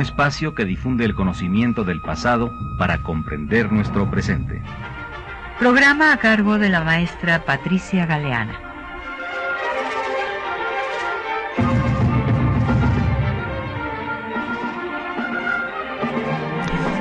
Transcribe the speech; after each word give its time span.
un 0.00 0.06
espacio 0.06 0.54
que 0.54 0.64
difunde 0.64 1.04
el 1.04 1.14
conocimiento 1.14 1.84
del 1.84 2.00
pasado 2.00 2.50
para 2.78 3.02
comprender 3.02 3.70
nuestro 3.70 4.10
presente. 4.10 4.62
Programa 5.58 6.14
a 6.14 6.16
cargo 6.16 6.58
de 6.58 6.70
la 6.70 6.82
maestra 6.82 7.44
Patricia 7.44 8.06
Galeana. 8.06 8.58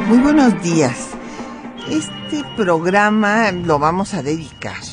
Muy 0.09 0.18
buenos 0.18 0.61
días. 0.61 1.11
Este 1.89 2.43
programa 2.57 3.54
lo 3.54 3.79
vamos 3.79 4.13
a 4.13 4.23
dedicar 4.23 4.84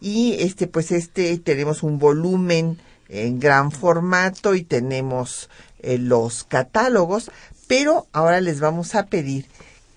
Y 0.00 0.36
este 0.40 0.66
pues 0.66 0.92
este 0.92 1.38
tenemos 1.38 1.82
un 1.82 1.98
volumen 1.98 2.78
en 3.08 3.40
gran 3.40 3.72
formato 3.72 4.54
y 4.54 4.62
tenemos 4.62 5.48
los 5.82 6.42
catálogos 6.44 7.30
pero 7.66 8.06
ahora 8.12 8.40
les 8.40 8.60
vamos 8.60 8.94
a 8.94 9.06
pedir 9.06 9.46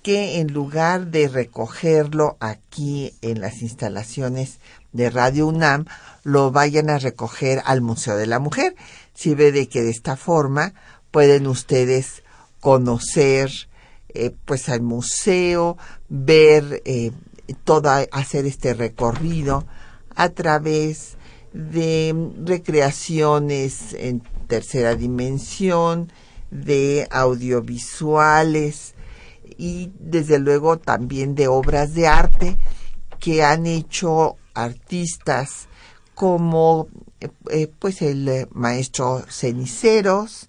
que 0.02 0.40
en 0.40 0.54
lugar 0.54 1.08
de 1.08 1.28
recogerlo 1.28 2.38
aquí 2.40 3.14
en 3.22 3.42
las 3.42 3.62
instalaciones 3.62 4.60
de 4.92 5.10
Radio 5.10 5.48
UNAM, 5.48 5.86
lo 6.24 6.52
vayan 6.52 6.90
a 6.90 7.00
recoger 7.00 7.62
al 7.66 7.82
Museo 7.82 8.16
de 8.18 8.28
la 8.28 8.40
Mujer. 8.40 8.76
Si 9.14 9.36
ve 9.36 9.52
de 9.52 9.68
que 9.68 9.82
de 9.82 9.92
esta 9.92 10.16
forma 10.16 10.74
pueden 11.12 11.48
ustedes 11.48 12.24
conocer 12.60 13.52
eh, 14.14 14.32
pues 14.46 14.70
al 14.70 14.82
museo, 14.82 15.78
ver 16.08 16.82
eh, 16.86 17.12
todo, 17.64 17.92
hacer 18.12 18.46
este 18.46 18.74
recorrido 18.74 19.66
a 20.16 20.30
través 20.30 21.18
de 21.54 22.16
recreaciones 22.44 23.94
en 23.94 24.22
tercera 24.48 24.96
dimensión, 24.96 26.12
de 26.52 27.08
audiovisuales, 27.12 28.96
y 29.60 29.92
desde 30.00 30.40
luego 30.40 30.80
también 30.80 31.36
de 31.36 31.50
obras 31.50 31.94
de 31.94 32.08
arte 32.08 32.58
que 33.20 33.44
han 33.44 33.66
hecho 33.66 34.38
artistas 34.54 35.68
como 36.16 36.88
eh, 37.20 37.30
eh, 37.52 37.68
pues 37.78 38.02
el 38.02 38.28
eh, 38.30 38.48
maestro 38.52 39.26
Ceniceros, 39.30 40.48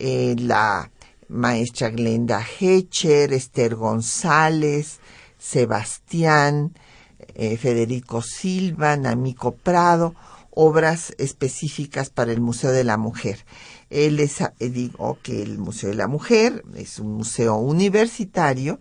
la 0.00 0.92
maestra 1.26 1.90
Glenda 1.90 2.46
Hecher, 2.60 3.32
Esther 3.32 3.74
González, 3.74 5.00
Sebastián, 5.36 6.72
Federico 7.34 8.22
Silva, 8.22 8.96
Namico 8.96 9.56
Prado, 9.56 10.14
obras 10.50 11.12
específicas 11.18 12.10
para 12.10 12.30
el 12.30 12.40
Museo 12.40 12.70
de 12.70 12.84
la 12.84 12.96
Mujer. 12.96 13.44
Él 13.90 14.16
les 14.16 14.40
eh, 14.40 14.70
digo 14.70 15.18
que 15.22 15.42
el 15.42 15.58
Museo 15.58 15.90
de 15.90 15.96
la 15.96 16.08
Mujer 16.08 16.64
es 16.76 16.98
un 16.98 17.14
museo 17.14 17.56
universitario 17.56 18.80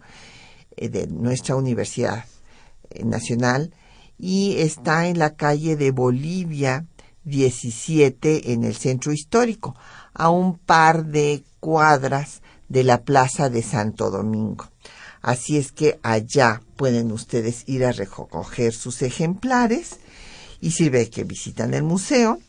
eh, 0.75 0.89
de 0.89 1.07
nuestra 1.07 1.55
Universidad 1.55 2.25
eh, 2.89 3.03
Nacional 3.03 3.73
y 4.17 4.57
está 4.57 5.07
en 5.07 5.19
la 5.19 5.35
calle 5.35 5.75
de 5.75 5.91
Bolivia 5.91 6.85
17 7.23 8.53
en 8.53 8.63
el 8.63 8.75
centro 8.75 9.11
histórico, 9.11 9.75
a 10.13 10.29
un 10.29 10.57
par 10.57 11.05
de 11.05 11.43
cuadras 11.59 12.41
de 12.69 12.83
la 12.83 13.01
Plaza 13.03 13.49
de 13.49 13.61
Santo 13.61 14.09
Domingo. 14.09 14.69
Así 15.21 15.57
es 15.57 15.73
que 15.73 15.99
allá 16.03 16.61
pueden 16.77 17.11
ustedes 17.11 17.63
ir 17.67 17.83
a 17.83 17.91
recoger 17.91 18.73
sus 18.73 19.01
ejemplares 19.01 19.97
y 20.61 20.71
si 20.71 20.89
ve 20.89 21.09
que 21.09 21.25
visitan 21.25 21.73
el 21.73 21.83
museo 21.83 22.39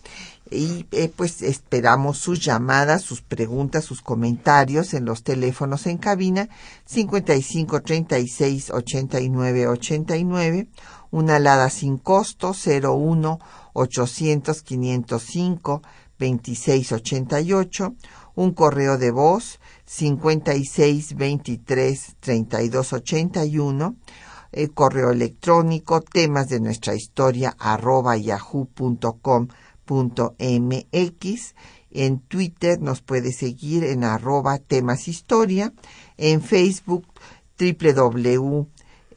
y 0.51 0.87
eh, 0.93 1.13
pues 1.15 1.43
esperamos 1.43 2.19
sus 2.19 2.41
llamadas, 2.45 3.03
sus 3.03 3.23
preguntas, 3.23 3.85
sus 3.85 4.03
comentarios 4.03 4.95
en 4.95 5.05
los 5.05 5.23
teléfonos 5.23 5.87
en 5.87 5.99
cabina 5.99 6.49
55 6.87 7.83
36 7.83 8.71
89 8.71 9.67
89, 9.69 10.69
una 11.11 11.37
alada 11.37 11.71
sin 11.71 11.99
costo 11.99 12.53
01 12.55 13.39
800 13.73 14.63
505 14.63 15.83
26 16.19 16.93
88, 16.93 17.95
un 18.35 18.53
correo 18.53 18.99
de 18.99 19.11
voz 19.11 19.61
56 19.85 21.15
23 21.15 22.17
32 22.21 22.93
81, 22.93 23.97
el 24.53 24.73
correo 24.73 25.11
electrónico 25.11 26.01
temas 26.01 26.49
de 26.49 26.61
nuestra 26.61 26.95
historia 26.95 27.55
arroba 27.59 28.17
yahoo.com 28.17 29.49
mx 29.89 31.55
En 31.91 32.21
Twitter 32.21 32.81
nos 32.81 33.01
puede 33.01 33.33
seguir 33.33 33.85
en 33.85 34.05
arroba 34.05 34.59
temas 34.59 35.09
historia. 35.09 35.73
En 36.17 36.43
Facebook 36.43 37.07
www 37.59 38.67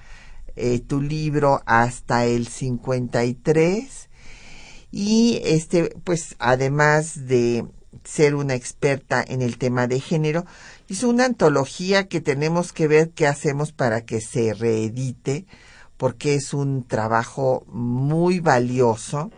eh, 0.56 0.82
tu 0.82 1.02
libro 1.02 1.62
hasta 1.66 2.26
el 2.26 2.48
53 2.48 4.10
y 4.96 5.42
este 5.44 5.90
pues 6.04 6.36
además 6.38 7.28
de 7.28 7.66
ser 8.04 8.36
una 8.36 8.54
experta 8.54 9.26
en 9.28 9.42
el 9.42 9.58
tema 9.58 9.88
de 9.88 10.00
género, 10.00 10.46
hizo 10.88 11.10
una 11.10 11.26
antología 11.26 12.08
que 12.08 12.22
tenemos 12.22 12.74
que 12.74 12.88
ver 12.88 13.10
qué 13.10 13.26
hacemos 13.26 13.72
para 13.72 14.06
que 14.06 14.22
se 14.22 14.54
reedite, 14.54 15.48
porque 15.98 16.36
es 16.36 16.54
un 16.54 16.84
trabajo 16.84 17.66
muy 17.68 18.40
valioso, 18.40 19.32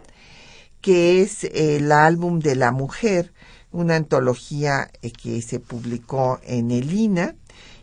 que 0.82 1.22
es 1.22 1.46
el 1.46 1.92
álbum 1.94 2.40
de 2.40 2.56
la 2.56 2.72
mujer, 2.72 3.32
una 3.72 3.96
antología 3.96 4.92
eh, 5.02 5.12
que 5.12 5.42
se 5.42 5.62
publicó 5.62 6.42
en 6.44 6.72
el 6.72 6.92
INA 6.92 7.36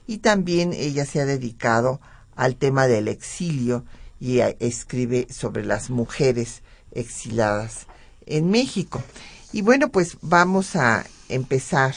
y 0.06 0.18
también 0.18 0.74
ella 0.74 1.06
se 1.06 1.22
ha 1.22 1.24
dedicado 1.26 2.02
al 2.36 2.56
tema 2.56 2.86
del 2.86 3.08
exilio 3.08 3.86
y 4.20 4.40
escribe 4.40 5.26
sobre 5.30 5.64
las 5.64 5.88
mujeres 5.88 6.62
exiladas 6.92 7.86
en 8.26 8.50
México. 8.50 9.02
Y 9.52 9.62
bueno, 9.62 9.88
pues 9.88 10.16
vamos 10.22 10.76
a 10.76 11.04
empezar 11.28 11.94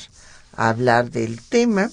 a 0.56 0.70
hablar 0.70 1.10
del 1.12 1.42
tema. 1.42 1.90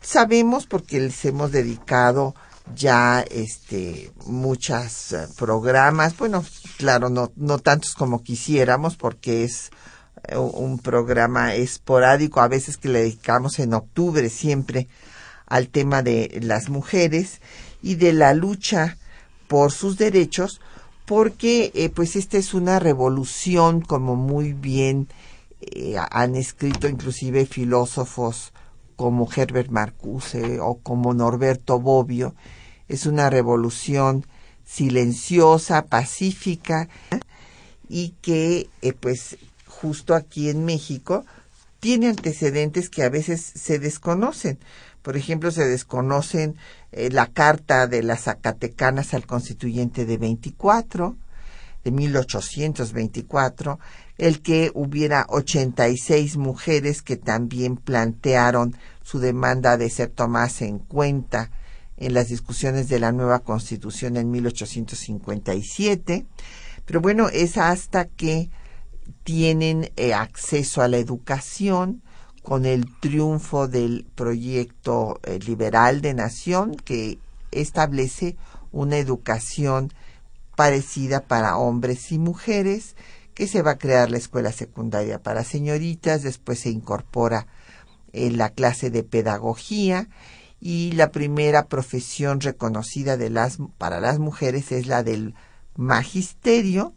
Sabemos 0.00 0.66
porque 0.66 1.00
les 1.00 1.24
hemos 1.24 1.52
dedicado 1.52 2.34
ya 2.74 3.24
este 3.30 4.12
muchos 4.26 5.12
eh, 5.12 5.26
programas, 5.36 6.16
bueno, 6.16 6.44
claro, 6.76 7.10
no 7.10 7.32
no 7.36 7.58
tantos 7.58 7.94
como 7.94 8.22
quisiéramos 8.22 8.96
porque 8.96 9.44
es 9.44 9.70
eh, 10.28 10.36
un 10.36 10.78
programa 10.78 11.54
esporádico, 11.54 12.40
a 12.40 12.48
veces 12.48 12.76
que 12.76 12.88
le 12.88 13.00
dedicamos 13.00 13.58
en 13.58 13.74
octubre 13.74 14.28
siempre 14.30 14.88
al 15.46 15.68
tema 15.68 16.02
de 16.02 16.38
las 16.42 16.68
mujeres 16.68 17.40
y 17.82 17.96
de 17.96 18.12
la 18.12 18.32
lucha 18.32 18.96
por 19.48 19.72
sus 19.72 19.98
derechos, 19.98 20.60
porque 21.06 21.72
eh, 21.74 21.88
pues 21.88 22.16
esta 22.16 22.38
es 22.38 22.54
una 22.54 22.78
revolución 22.78 23.80
como 23.80 24.16
muy 24.16 24.52
bien 24.52 25.08
eh, 25.60 25.96
han 26.10 26.34
escrito 26.34 26.88
inclusive 26.88 27.46
filósofos 27.46 28.52
como 28.96 29.28
Herbert 29.34 29.70
Marcuse 29.70 30.60
o 30.60 30.78
como 30.78 31.14
Norberto 31.14 31.80
Bobbio, 31.80 32.34
es 32.88 33.06
una 33.06 33.30
revolución 33.30 34.26
silenciosa, 34.64 35.86
pacífica 35.86 36.88
y 37.88 38.14
que 38.22 38.68
pues 39.00 39.38
justo 39.66 40.14
aquí 40.14 40.48
en 40.48 40.64
México 40.64 41.24
tiene 41.80 42.08
antecedentes 42.08 42.88
que 42.88 43.02
a 43.02 43.08
veces 43.08 43.40
se 43.40 43.80
desconocen. 43.80 44.58
Por 45.02 45.16
ejemplo, 45.16 45.50
se 45.50 45.66
desconocen 45.66 46.56
eh, 46.92 47.10
la 47.10 47.26
carta 47.26 47.86
de 47.86 48.02
las 48.02 48.24
Zacatecanas 48.24 49.14
al 49.14 49.26
constituyente 49.26 50.04
de 50.04 50.18
24, 50.18 51.16
de 51.84 51.90
1824, 51.90 53.80
el 54.18 54.42
que 54.42 54.70
hubiera 54.74 55.26
86 55.28 56.36
mujeres 56.36 57.02
que 57.02 57.16
también 57.16 57.76
plantearon 57.76 58.76
su 59.02 59.18
demanda 59.18 59.76
de 59.76 59.90
ser 59.90 60.10
tomadas 60.10 60.62
en 60.62 60.78
cuenta 60.78 61.50
en 61.96 62.14
las 62.14 62.28
discusiones 62.28 62.88
de 62.88 63.00
la 63.00 63.10
nueva 63.10 63.40
constitución 63.40 64.16
en 64.16 64.30
1857. 64.30 66.26
Pero 66.84 67.00
bueno, 67.00 67.28
es 67.28 67.56
hasta 67.56 68.04
que 68.04 68.50
tienen 69.24 69.90
eh, 69.96 70.14
acceso 70.14 70.82
a 70.82 70.88
la 70.88 70.98
educación 70.98 72.02
con 72.42 72.66
el 72.66 72.86
triunfo 72.98 73.68
del 73.68 74.04
proyecto 74.14 75.20
eh, 75.22 75.38
liberal 75.38 76.00
de 76.00 76.14
nación 76.14 76.74
que 76.74 77.18
establece 77.52 78.36
una 78.72 78.96
educación 78.96 79.92
parecida 80.56 81.20
para 81.20 81.56
hombres 81.56 82.12
y 82.12 82.18
mujeres, 82.18 82.96
que 83.34 83.46
se 83.46 83.62
va 83.62 83.72
a 83.72 83.78
crear 83.78 84.10
la 84.10 84.18
escuela 84.18 84.52
secundaria 84.52 85.22
para 85.22 85.44
señoritas, 85.44 86.22
después 86.22 86.60
se 86.60 86.70
incorpora 86.70 87.46
en 88.12 88.36
la 88.36 88.50
clase 88.50 88.90
de 88.90 89.04
pedagogía 89.04 90.08
y 90.60 90.92
la 90.92 91.10
primera 91.10 91.66
profesión 91.66 92.40
reconocida 92.40 93.16
de 93.16 93.30
las, 93.30 93.58
para 93.78 94.00
las 94.00 94.18
mujeres 94.18 94.70
es 94.72 94.86
la 94.86 95.02
del 95.02 95.34
magisterio 95.76 96.94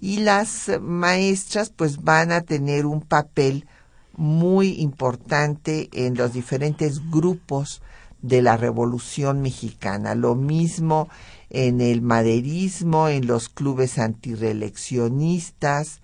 y 0.00 0.18
las 0.18 0.70
maestras 0.80 1.70
pues 1.70 2.02
van 2.02 2.32
a 2.32 2.40
tener 2.40 2.86
un 2.86 3.02
papel 3.02 3.66
muy 4.16 4.80
importante 4.80 5.88
en 5.92 6.14
los 6.14 6.32
diferentes 6.32 7.10
grupos 7.10 7.82
de 8.22 8.42
la 8.42 8.56
Revolución 8.56 9.42
Mexicana. 9.42 10.14
Lo 10.14 10.34
mismo 10.34 11.08
en 11.50 11.80
el 11.80 12.02
maderismo, 12.02 13.08
en 13.08 13.26
los 13.26 13.48
clubes 13.48 13.98
antireeleccionistas, 13.98 16.00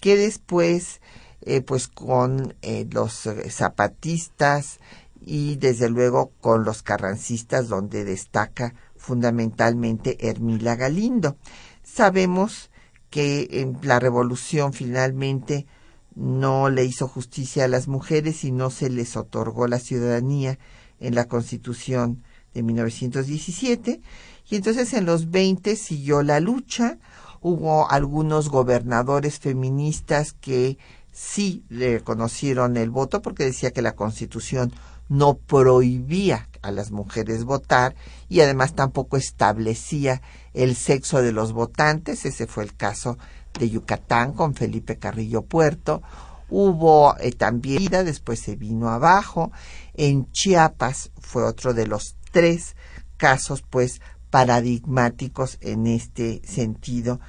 que 0.00 0.16
después, 0.16 1.00
eh, 1.42 1.60
pues 1.60 1.88
con 1.88 2.54
eh, 2.62 2.86
los 2.90 3.28
zapatistas 3.48 4.78
y 5.20 5.56
desde 5.56 5.90
luego 5.90 6.30
con 6.40 6.64
los 6.64 6.82
carrancistas, 6.82 7.68
donde 7.68 8.04
destaca 8.04 8.74
fundamentalmente 8.96 10.28
Hermila 10.28 10.76
Galindo. 10.76 11.36
Sabemos 11.82 12.70
que 13.10 13.48
en 13.50 13.78
la 13.82 13.98
revolución 13.98 14.72
finalmente 14.72 15.66
no 16.18 16.68
le 16.68 16.84
hizo 16.84 17.06
justicia 17.06 17.64
a 17.64 17.68
las 17.68 17.86
mujeres 17.86 18.42
y 18.42 18.50
no 18.50 18.70
se 18.70 18.90
les 18.90 19.16
otorgó 19.16 19.68
la 19.68 19.78
ciudadanía 19.78 20.58
en 20.98 21.14
la 21.14 21.28
Constitución 21.28 22.24
de 22.54 22.64
1917 22.64 24.00
y 24.50 24.56
entonces 24.56 24.92
en 24.94 25.06
los 25.06 25.30
20 25.30 25.76
siguió 25.76 26.22
la 26.24 26.40
lucha, 26.40 26.98
hubo 27.40 27.88
algunos 27.88 28.48
gobernadores 28.48 29.38
feministas 29.38 30.32
que 30.32 30.76
sí 31.12 31.64
le 31.68 31.98
reconocieron 31.98 32.76
el 32.76 32.90
voto 32.90 33.22
porque 33.22 33.44
decía 33.44 33.70
que 33.70 33.82
la 33.82 33.94
Constitución 33.94 34.72
no 35.08 35.36
prohibía 35.38 36.48
a 36.62 36.72
las 36.72 36.90
mujeres 36.90 37.44
votar 37.44 37.94
y 38.28 38.40
además 38.40 38.74
tampoco 38.74 39.16
establecía 39.16 40.20
el 40.52 40.74
sexo 40.74 41.22
de 41.22 41.32
los 41.32 41.52
votantes. 41.52 42.24
Ese 42.24 42.46
fue 42.46 42.64
el 42.64 42.74
caso 42.74 43.18
Yucatán 43.58 44.32
con 44.32 44.54
Felipe 44.54 44.98
Carrillo 44.98 45.42
Puerto. 45.42 46.02
Hubo 46.48 47.16
eh, 47.18 47.32
también, 47.32 47.90
después 47.90 48.40
se 48.40 48.56
vino 48.56 48.88
abajo. 48.88 49.52
En 49.94 50.30
Chiapas 50.32 51.10
fue 51.18 51.44
otro 51.44 51.74
de 51.74 51.86
los 51.86 52.16
tres 52.30 52.76
casos, 53.16 53.62
pues, 53.68 54.00
paradigmáticos 54.30 55.58
en 55.60 55.86
este 55.86 56.40
sentido. 56.44 57.20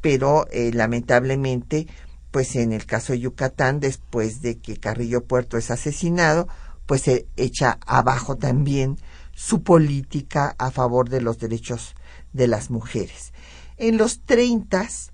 Pero 0.00 0.46
eh, 0.50 0.70
lamentablemente, 0.72 1.86
pues 2.30 2.56
en 2.56 2.72
el 2.72 2.86
caso 2.86 3.12
de 3.12 3.20
Yucatán, 3.20 3.80
después 3.80 4.42
de 4.42 4.58
que 4.58 4.76
Carrillo 4.76 5.24
Puerto 5.24 5.56
es 5.56 5.70
asesinado, 5.70 6.48
pues 6.86 7.02
se 7.02 7.26
echa 7.36 7.78
abajo 7.86 8.36
también 8.36 8.96
su 9.34 9.62
política 9.62 10.54
a 10.58 10.70
favor 10.70 11.08
de 11.08 11.20
los 11.20 11.38
derechos 11.38 11.94
de 12.32 12.48
las 12.48 12.70
mujeres. 12.70 13.32
En 13.76 13.96
los 13.96 14.20
treintas, 14.20 15.12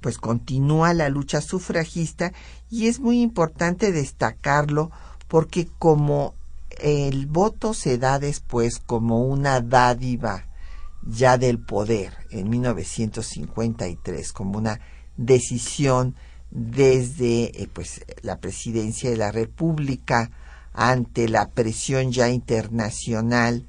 pues 0.00 0.18
continúa 0.18 0.94
la 0.94 1.08
lucha 1.08 1.40
sufragista 1.40 2.32
y 2.70 2.88
es 2.88 3.00
muy 3.00 3.20
importante 3.20 3.92
destacarlo 3.92 4.90
porque 5.28 5.68
como 5.78 6.34
el 6.78 7.26
voto 7.26 7.74
se 7.74 7.98
da 7.98 8.18
después 8.18 8.78
como 8.78 9.24
una 9.24 9.60
dádiva 9.60 10.46
ya 11.02 11.38
del 11.38 11.58
poder 11.58 12.14
en 12.30 12.50
1953, 12.50 14.32
como 14.32 14.58
una 14.58 14.80
decisión 15.16 16.14
desde 16.50 17.62
eh, 17.62 17.68
pues 17.72 18.04
la 18.22 18.38
presidencia 18.38 19.10
de 19.10 19.16
la 19.16 19.32
República 19.32 20.30
ante 20.72 21.28
la 21.28 21.48
presión 21.50 22.12
ya 22.12 22.30
internacional 22.30 23.66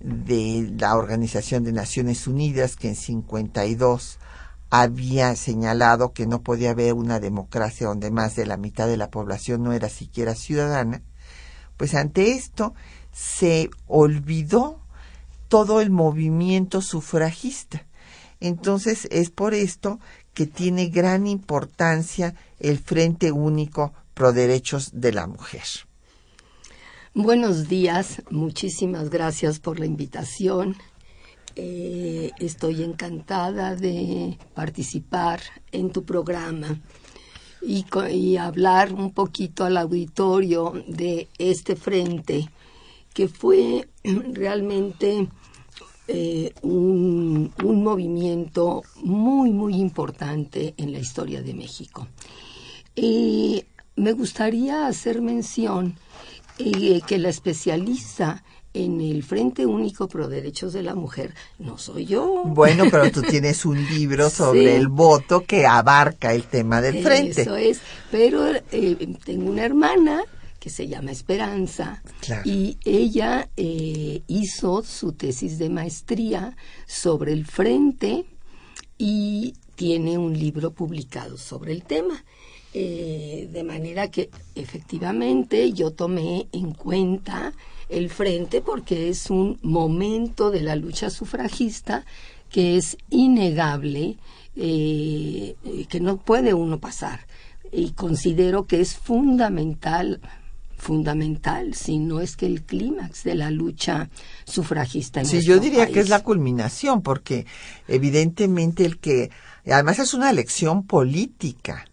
de 0.00 0.70
la 0.78 0.96
Organización 0.96 1.64
de 1.64 1.72
Naciones 1.72 2.26
Unidas 2.26 2.76
que 2.76 2.88
en 2.88 2.96
52 2.96 4.18
había 4.70 5.34
señalado 5.34 6.12
que 6.12 6.26
no 6.26 6.42
podía 6.42 6.70
haber 6.70 6.94
una 6.94 7.18
democracia 7.18 7.88
donde 7.88 8.10
más 8.10 8.36
de 8.36 8.46
la 8.46 8.56
mitad 8.56 8.86
de 8.86 8.96
la 8.96 9.10
población 9.10 9.64
no 9.64 9.72
era 9.72 9.88
siquiera 9.88 10.34
ciudadana, 10.34 11.02
pues 11.76 11.94
ante 11.94 12.32
esto 12.32 12.74
se 13.12 13.70
olvidó 13.86 14.80
todo 15.48 15.80
el 15.80 15.90
movimiento 15.90 16.80
sufragista. 16.80 17.84
Entonces 18.38 19.08
es 19.10 19.30
por 19.30 19.54
esto 19.54 19.98
que 20.32 20.46
tiene 20.46 20.88
gran 20.88 21.26
importancia 21.26 22.34
el 22.60 22.78
Frente 22.78 23.32
Único 23.32 23.92
Pro 24.14 24.32
Derechos 24.32 24.90
de 24.94 25.12
la 25.12 25.26
Mujer. 25.26 25.64
Buenos 27.12 27.68
días, 27.68 28.22
muchísimas 28.30 29.10
gracias 29.10 29.58
por 29.58 29.80
la 29.80 29.86
invitación. 29.86 30.76
Eh, 31.62 32.32
estoy 32.38 32.82
encantada 32.82 33.76
de 33.76 34.38
participar 34.54 35.42
en 35.72 35.90
tu 35.90 36.04
programa 36.04 36.80
y, 37.60 37.84
hablar 38.38 38.94
un 38.94 39.10
poquito 39.10 39.66
al 39.66 39.76
auditorio 39.76 40.72
de 40.88 41.28
este 41.36 41.76
frente 41.76 42.48
que 43.12 43.28
fue 43.28 43.90
realmente 44.32 45.28
eh, 46.08 46.54
un, 46.62 47.52
movimiento 47.58 48.82
muy, 49.02 49.50
muy 49.50 49.74
importante 49.74 50.72
en 50.78 50.92
la 50.92 50.98
historia 50.98 51.42
de 51.42 51.52
México. 51.52 52.08
Y 52.96 53.64
me 53.96 54.14
gustaría 54.14 54.86
hacer 54.86 55.20
mención 55.20 55.98
eh, 56.58 57.02
que 57.06 57.18
la 57.18 57.28
especializa 57.28 58.44
en 58.72 59.00
el 59.00 59.22
Frente 59.22 59.66
Único 59.66 60.08
Pro 60.08 60.28
Derechos 60.28 60.72
de 60.72 60.82
la 60.82 60.94
Mujer 60.94 61.34
no 61.58 61.78
soy 61.78 62.06
yo. 62.06 62.44
Bueno, 62.44 62.84
pero 62.90 63.10
tú 63.10 63.22
tienes 63.28 63.64
un 63.64 63.84
libro 63.86 64.30
sobre 64.30 64.76
el 64.76 64.88
voto 64.88 65.44
que 65.44 65.66
abarca 65.66 66.32
el 66.34 66.44
tema 66.44 66.80
del 66.80 67.02
frente. 67.02 67.42
Eso 67.42 67.56
es, 67.56 67.80
pero 68.10 68.46
eh, 68.70 69.16
tengo 69.24 69.50
una 69.50 69.64
hermana 69.64 70.22
que 70.60 70.70
se 70.70 70.86
llama 70.86 71.10
Esperanza 71.10 72.02
y 72.44 72.76
ella 72.84 73.48
eh, 73.56 74.22
hizo 74.26 74.82
su 74.82 75.12
tesis 75.14 75.58
de 75.58 75.70
maestría 75.70 76.54
sobre 76.86 77.32
el 77.32 77.46
frente 77.46 78.26
y 78.98 79.54
tiene 79.74 80.18
un 80.18 80.38
libro 80.38 80.72
publicado 80.72 81.38
sobre 81.38 81.72
el 81.72 81.82
tema. 81.82 82.22
Eh, 82.72 83.48
de 83.50 83.64
manera 83.64 84.12
que 84.12 84.30
efectivamente 84.54 85.72
yo 85.72 85.90
tomé 85.90 86.46
en 86.52 86.72
cuenta 86.72 87.52
el 87.90 88.08
frente 88.08 88.60
porque 88.60 89.08
es 89.08 89.30
un 89.30 89.58
momento 89.62 90.50
de 90.50 90.62
la 90.62 90.76
lucha 90.76 91.10
sufragista 91.10 92.04
que 92.50 92.76
es 92.76 92.96
innegable, 93.10 94.16
eh, 94.56 95.56
que 95.88 96.00
no 96.00 96.16
puede 96.16 96.54
uno 96.54 96.78
pasar. 96.78 97.26
Y 97.72 97.92
considero 97.92 98.66
que 98.66 98.80
es 98.80 98.96
fundamental 98.96 100.20
fundamental, 100.80 101.74
si 101.74 101.98
no 101.98 102.20
es 102.20 102.36
que 102.36 102.46
el 102.46 102.62
clímax 102.62 103.22
de 103.22 103.34
la 103.34 103.50
lucha 103.50 104.08
sufragista 104.44 105.20
en 105.20 105.26
Sí, 105.26 105.42
yo 105.42 105.60
diría 105.60 105.86
que 105.86 106.00
es 106.00 106.08
la 106.08 106.22
culminación, 106.22 107.02
porque 107.02 107.44
evidentemente 107.86 108.86
el 108.86 108.98
que, 108.98 109.30
además 109.66 109.98
es 109.98 110.14
una 110.14 110.32
lección 110.32 110.84
política, 110.84 111.84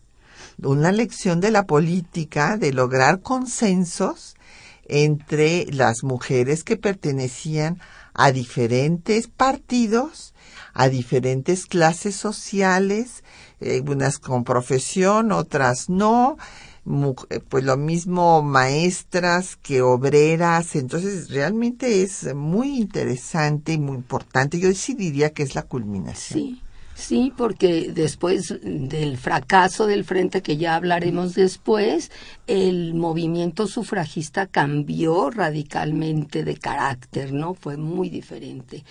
una 0.63 0.94
lección 0.94 1.42
de 1.42 1.51
la 1.51 1.66
política 1.66 2.56
de 2.56 2.72
lograr 2.72 3.20
consensos 3.22 4.37
entre 4.89 5.65
las 5.72 6.03
mujeres 6.03 6.63
que 6.63 6.77
pertenecían 6.77 7.79
a 8.13 8.32
diferentes 8.32 9.27
partidos, 9.27 10.34
a 10.74 10.89
diferentes 10.89 11.65
clases 11.65 12.15
sociales, 12.15 13.24
eh, 13.60 13.82
unas 13.86 14.20
con 14.20 14.44
profesión, 14.44 15.32
otras 15.32 15.89
no, 15.89 16.38
eh, 17.29 17.39
pues 17.48 17.63
lo 17.63 17.77
mismo 17.77 18.41
maestras 18.41 19.56
que 19.58 19.82
obreras, 19.82 20.75
entonces 20.75 21.29
realmente 21.29 22.01
es 22.01 22.34
muy 22.34 22.77
interesante 22.77 23.74
y 23.74 23.77
muy 23.77 23.98
importante. 23.98 24.60
Yo 24.60 24.74
sí 24.74 24.94
diría 24.94 25.32
que 25.32 25.44
es 25.44 25.53
la 25.53 25.63
culminación. 25.63 26.39
Sí. 26.39 26.62
Sí, 26.98 27.32
porque 27.38 27.92
después 27.94 28.58
del 28.63 29.18
fracaso 29.18 29.86
del 29.86 30.04
frente, 30.04 30.42
que 30.42 30.58
ya 30.58 30.74
hablaremos 30.74 31.36
después, 31.36 32.10
el 32.48 32.96
movimiento 32.96 33.68
sufragista 33.68 34.48
cambió 34.48 35.30
radicalmente 35.30 36.44
de 36.44 36.58
carácter, 36.58 37.34
¿no? 37.34 37.54
Fue 37.54 37.77
muy 37.77 38.10
diferente. 38.10 38.84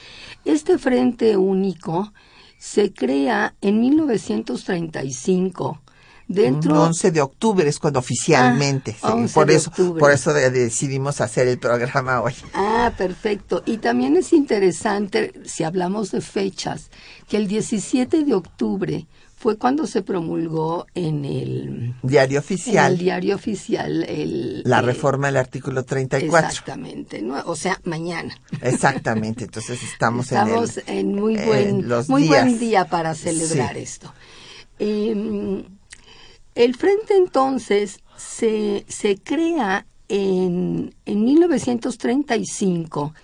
Este 0.45 0.79
frente 0.79 1.37
único 1.37 2.13
se 2.59 2.93
crea 2.93 3.57
en 3.61 3.81
1935 3.81 5.83
Dentro... 6.29 6.83
11 6.83 7.13
de 7.13 7.21
octubre 7.21 7.69
es 7.69 7.79
cuando 7.79 8.01
oficialmente, 8.01 8.97
ah, 9.03 9.27
por 9.33 9.51
eso, 9.51 9.71
por 9.71 10.11
eso 10.11 10.33
decidimos 10.33 11.21
hacer 11.21 11.47
el 11.47 11.59
programa 11.59 12.21
hoy. 12.21 12.35
Ah, 12.53 12.93
perfecto. 12.97 13.63
Y 13.65 13.79
también 13.79 14.17
es 14.17 14.33
interesante, 14.33 15.33
si 15.45 15.63
hablamos 15.63 16.11
de 16.11 16.21
fechas, 16.21 16.91
que 17.29 17.37
el 17.37 17.47
17 17.47 18.25
de 18.25 18.35
octubre 18.35 19.07
fue 19.37 19.57
cuando 19.57 19.87
se 19.87 20.03
promulgó 20.03 20.87
en 20.95 21.25
el 21.25 21.95
diario 22.03 22.41
oficial. 22.41 22.95
el 22.95 22.99
diario 22.99 23.37
oficial 23.37 24.03
el, 24.05 24.63
la 24.65 24.81
reforma 24.81 25.29
del 25.29 25.37
artículo 25.37 25.85
34. 25.85 26.49
Exactamente, 26.49 27.25
o 27.45 27.55
sea, 27.55 27.79
mañana. 27.85 28.35
Exactamente, 28.63 29.45
entonces 29.45 29.81
estamos, 29.83 30.33
estamos 30.33 30.81
en, 30.87 31.15
muy 31.15 31.37
buen 31.37 31.87
muy 32.09 32.27
buen 32.27 32.59
día 32.59 32.87
para 32.87 33.15
celebrar 33.15 33.77
esto. 33.77 34.13
Eh, 34.79 35.65
el 36.57 36.75
frente 36.75 37.15
entonces 37.17 38.01
se, 38.17 38.85
se 38.89 39.19
crea 39.19 39.87
en, 40.09 40.95
en 41.05 41.25
1935, 41.25 43.15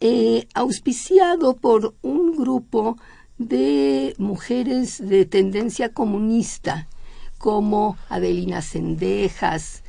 eh, 0.00 0.48
auspiciado 0.54 1.54
por 1.54 1.94
un 2.00 2.34
grupo 2.34 2.96
de 3.36 4.14
mujeres 4.16 5.06
de 5.06 5.26
tendencia 5.26 5.90
comunista, 5.90 6.88
como 7.36 7.98
Adelina 8.08 8.62
Sendejas, 8.62 9.82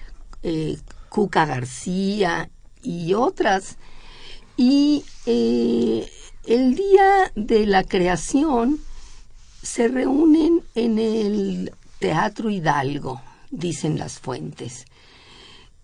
eh, 0.43 0.77
Cuca 1.07 1.45
García 1.45 2.49
y 2.81 3.13
otras. 3.13 3.77
Y 4.57 5.05
eh, 5.25 6.09
el 6.45 6.75
día 6.75 7.31
de 7.35 7.65
la 7.67 7.83
creación 7.85 8.79
se 9.61 9.87
reúnen 9.87 10.61
en 10.75 10.99
el 10.99 11.71
Teatro 12.03 12.49
Hidalgo, 12.49 13.21
dicen 13.49 13.97
las 13.97 14.19
fuentes. 14.19 14.83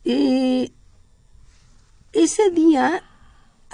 Eh, 0.04 0.70
ese 2.12 2.52
día, 2.52 3.02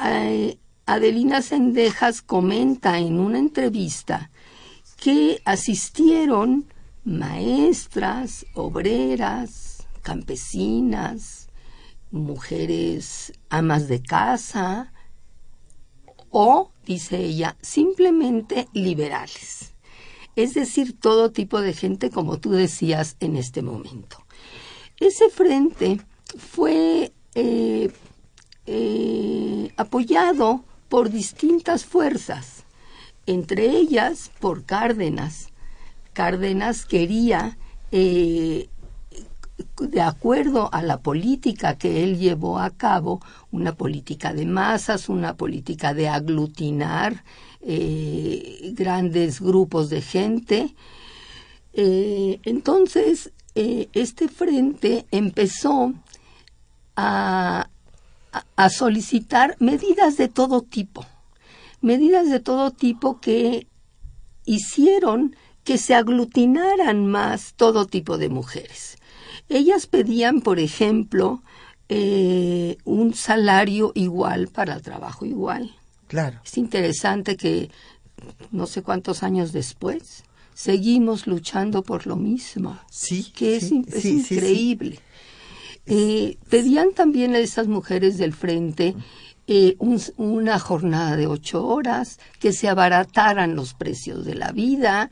eh, 0.06 0.60
Adelina 0.86 1.42
Sendejas 1.42 2.22
comenta 2.22 3.00
en 3.00 3.20
una 3.20 3.40
entrevista 3.40 4.30
que 4.98 5.42
asistieron 5.44 6.68
maestras, 7.04 8.46
obreras, 8.54 9.88
campesinas, 10.04 11.50
mujeres 12.12 13.34
amas 13.50 13.88
de 13.88 14.04
casa 14.04 14.94
o, 16.30 16.70
dice 16.86 17.18
ella, 17.18 17.58
simplemente 17.64 18.68
liberales 18.72 19.75
es 20.36 20.54
decir, 20.54 21.00
todo 21.00 21.32
tipo 21.32 21.62
de 21.62 21.74
gente, 21.74 22.10
como 22.10 22.40
tú 22.40 22.52
decías 22.52 23.16
en 23.20 23.36
este 23.36 23.62
momento. 23.62 24.18
Ese 25.00 25.30
frente 25.30 26.02
fue 26.38 27.12
eh, 27.36 27.92
eh, 28.66 29.72
apoyado 29.78 30.64
por 30.90 31.10
distintas 31.10 31.86
fuerzas, 31.86 32.64
entre 33.26 33.70
ellas 33.70 34.32
por 34.40 34.66
Cárdenas. 34.66 35.50
Cárdenas 36.14 36.86
quería, 36.86 37.58
eh, 37.92 38.70
de 39.80 40.02
acuerdo 40.02 40.70
a 40.74 40.82
la 40.82 41.00
política 41.00 41.78
que 41.78 42.04
él 42.04 42.18
llevó 42.18 42.60
a 42.60 42.72
cabo, 42.72 43.22
una 43.52 43.74
política 43.74 44.34
de 44.34 44.46
masas, 44.46 45.10
una 45.10 45.36
política 45.36 45.94
de 45.94 46.10
aglutinar 46.10 47.24
eh, 47.62 48.74
grandes 48.74 49.40
grupos 49.40 49.90
de 49.90 50.02
gente. 50.02 50.76
Eh, 51.74 52.40
entonces, 52.44 53.32
eh, 53.56 53.90
este 53.94 54.28
frente 54.28 55.06
empezó 55.12 55.94
a, 56.96 57.70
a 58.56 58.70
solicitar 58.70 59.56
medidas 59.60 60.18
de 60.18 60.28
todo 60.28 60.62
tipo, 60.62 61.06
medidas 61.82 62.30
de 62.30 62.40
todo 62.40 62.72
tipo 62.72 63.20
que 63.22 63.68
hicieron 64.46 65.36
que 65.64 65.78
se 65.78 65.96
aglutinaran 65.96 67.08
más 67.08 67.54
todo 67.56 67.88
tipo 67.88 68.18
de 68.18 68.30
mujeres. 68.30 68.98
Ellas 69.50 69.88
pedían, 69.88 70.42
por 70.42 70.60
ejemplo, 70.60 71.42
un 71.88 73.14
salario 73.14 73.92
igual 73.94 74.48
para 74.48 74.74
el 74.74 74.82
trabajo 74.82 75.26
igual. 75.26 75.76
Claro. 76.08 76.40
Es 76.44 76.58
interesante 76.58 77.38
que 77.38 77.70
no 78.52 78.66
sé 78.68 78.82
cuántos 78.82 79.24
años 79.24 79.52
después 79.52 80.24
seguimos 80.56 81.28
luchando 81.28 81.84
por 81.84 82.08
lo 82.08 82.16
mismo. 82.16 82.80
Sí. 82.90 83.32
Que 83.36 83.58
es, 83.58 83.72
increíble. 83.72 85.00
Eh, 85.86 86.38
pedían 86.50 86.94
también 86.94 87.36
a 87.36 87.40
esas 87.40 87.68
mujeres 87.68 88.18
del 88.18 88.34
frente 88.34 88.96
eh, 89.48 89.76
una 90.18 90.58
jornada 90.58 91.16
de 91.16 91.28
ocho 91.28 91.64
horas, 91.68 92.20
que 92.40 92.52
se 92.52 92.68
abarataran 92.68 93.56
los 93.56 93.76
precios 93.76 94.26
de 94.26 94.34
la 94.34 94.52
vida, 94.52 95.12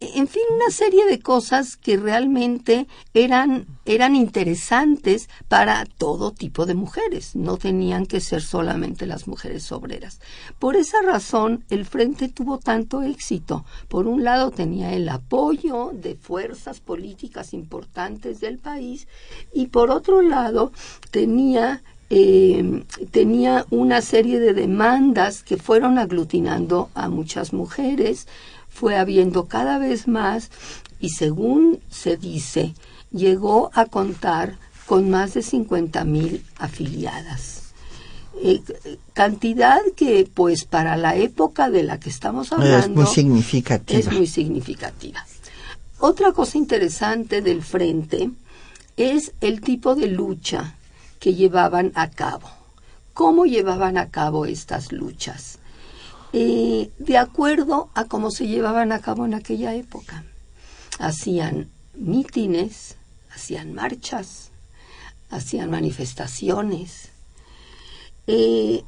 en 0.00 0.28
fin, 0.28 0.42
una 0.54 0.70
serie 0.70 1.04
de 1.04 1.18
cosas 1.18 1.76
que 1.76 1.98
realmente 1.98 2.86
eran, 3.12 3.66
eran 3.84 4.16
interesantes 4.16 5.28
para 5.46 5.84
todo 5.84 6.32
tipo 6.32 6.64
de 6.64 6.74
mujeres, 6.74 7.36
no 7.36 7.58
tenían 7.58 8.06
que 8.06 8.20
ser 8.20 8.40
solamente 8.40 9.06
las 9.06 9.28
mujeres 9.28 9.70
obreras. 9.72 10.20
Por 10.58 10.76
esa 10.76 11.02
razón, 11.02 11.64
el 11.68 11.84
Frente 11.84 12.28
tuvo 12.28 12.58
tanto 12.58 13.02
éxito. 13.02 13.66
Por 13.88 14.06
un 14.06 14.24
lado, 14.24 14.50
tenía 14.50 14.94
el 14.94 15.06
apoyo 15.08 15.90
de 15.92 16.16
fuerzas 16.16 16.80
políticas 16.80 17.52
importantes 17.52 18.40
del 18.40 18.58
país 18.58 19.06
y 19.52 19.66
por 19.66 19.90
otro 19.90 20.22
lado, 20.22 20.72
tenía 21.10 21.82
eh, 22.12 22.82
tenía 23.12 23.66
una 23.70 24.00
serie 24.00 24.40
de 24.40 24.52
demandas 24.52 25.44
que 25.44 25.56
fueron 25.56 25.96
aglutinando 25.96 26.90
a 26.94 27.08
muchas 27.08 27.52
mujeres, 27.52 28.26
fue 28.80 28.96
habiendo 28.96 29.44
cada 29.44 29.76
vez 29.76 30.08
más 30.08 30.50
y 31.00 31.10
según 31.10 31.80
se 31.90 32.16
dice, 32.16 32.74
llegó 33.12 33.70
a 33.74 33.84
contar 33.84 34.56
con 34.86 35.10
más 35.10 35.34
de 35.34 35.42
50 35.42 36.02
mil 36.04 36.42
afiliadas. 36.56 37.74
Eh, 38.42 38.62
cantidad 39.12 39.80
que, 39.94 40.26
pues, 40.32 40.64
para 40.64 40.96
la 40.96 41.14
época 41.14 41.68
de 41.68 41.82
la 41.82 42.00
que 42.00 42.08
estamos 42.08 42.52
hablando, 42.52 42.78
es 42.78 42.88
muy 42.88 43.06
significativa. 43.06 44.00
Es 44.00 44.10
muy 44.10 44.26
significativa. 44.26 45.26
Otra 45.98 46.32
cosa 46.32 46.56
interesante 46.56 47.42
del 47.42 47.62
frente 47.62 48.30
es 48.96 49.32
el 49.42 49.60
tipo 49.60 49.94
de 49.94 50.06
lucha 50.06 50.74
que 51.18 51.34
llevaban 51.34 51.92
a 51.94 52.08
cabo. 52.08 52.48
¿Cómo 53.12 53.44
llevaban 53.44 53.98
a 53.98 54.08
cabo 54.08 54.46
estas 54.46 54.90
luchas? 54.90 55.59
De 56.32 57.18
acuerdo 57.18 57.90
a 57.94 58.04
cómo 58.04 58.30
se 58.30 58.46
llevaban 58.46 58.92
a 58.92 59.00
cabo 59.00 59.26
en 59.26 59.34
aquella 59.34 59.74
época. 59.74 60.24
Hacían 60.98 61.68
mítines, 61.94 62.96
hacían 63.34 63.74
marchas, 63.74 64.50
hacían 65.30 65.70
manifestaciones. 65.70 67.10
Eh, 68.26 68.84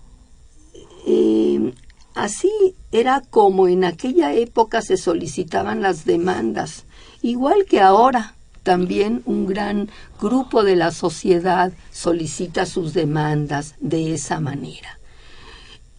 eh, 1.06 1.74
así 2.14 2.76
era 2.92 3.22
como 3.22 3.66
en 3.66 3.84
aquella 3.84 4.32
época 4.34 4.82
se 4.82 4.96
solicitaban 4.96 5.82
las 5.82 6.04
demandas, 6.04 6.84
igual 7.22 7.64
que 7.68 7.80
ahora. 7.80 8.34
También 8.62 9.22
un 9.26 9.46
gran 9.46 9.90
grupo 10.20 10.62
de 10.62 10.76
la 10.76 10.92
sociedad 10.92 11.72
solicita 11.90 12.64
sus 12.64 12.94
demandas 12.94 13.74
de 13.80 14.14
esa 14.14 14.38
manera. 14.38 15.00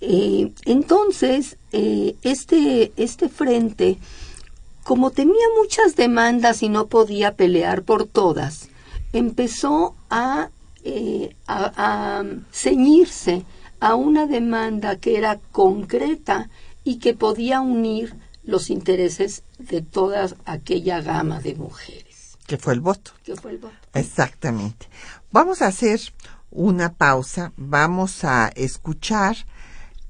Eh, 0.05 0.51
entonces, 0.65 1.57
eh, 1.71 2.17
este, 2.23 2.91
este 2.97 3.29
frente, 3.29 3.97
como 4.83 5.11
tenía 5.11 5.45
muchas 5.57 5.95
demandas 5.95 6.61
y 6.61 6.67
no 6.67 6.87
podía 6.87 7.37
pelear 7.37 7.83
por 7.83 8.05
todas, 8.05 8.67
empezó 9.13 9.95
a, 10.09 10.49
eh, 10.83 11.37
a, 11.47 12.19
a 12.19 12.23
ceñirse 12.51 13.45
a 13.79 13.95
una 13.95 14.27
demanda 14.27 14.97
que 14.97 15.17
era 15.17 15.39
concreta 15.53 16.49
y 16.83 16.99
que 16.99 17.13
podía 17.13 17.61
unir 17.61 18.13
los 18.43 18.69
intereses 18.69 19.43
de 19.57 19.81
toda 19.81 20.27
aquella 20.43 20.99
gama 20.99 21.39
de 21.39 21.55
mujeres. 21.55 22.37
Que 22.45 22.57
fue 22.57 22.73
el 22.73 22.81
voto. 22.81 23.11
Que 23.23 23.37
fue 23.37 23.51
el 23.51 23.59
voto. 23.59 23.75
Exactamente. 23.93 24.89
Vamos 25.31 25.61
a 25.61 25.67
hacer 25.67 26.01
una 26.51 26.93
pausa, 26.93 27.53
vamos 27.55 28.25
a 28.25 28.49
escuchar 28.49 29.37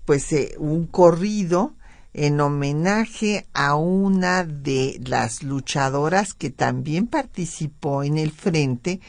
pues 0.05 0.31
eh, 0.33 0.55
un 0.57 0.88
corrido 0.88 1.74
en 2.13 2.39
homenaje 2.39 3.48
a 3.53 3.75
una 3.75 4.43
de 4.43 5.00
las 5.03 5.43
luchadoras 5.43 6.33
que 6.33 6.51
también 6.51 7.07
participó 7.07 8.03
en 8.03 8.17
el 8.17 8.31
frente 8.31 9.00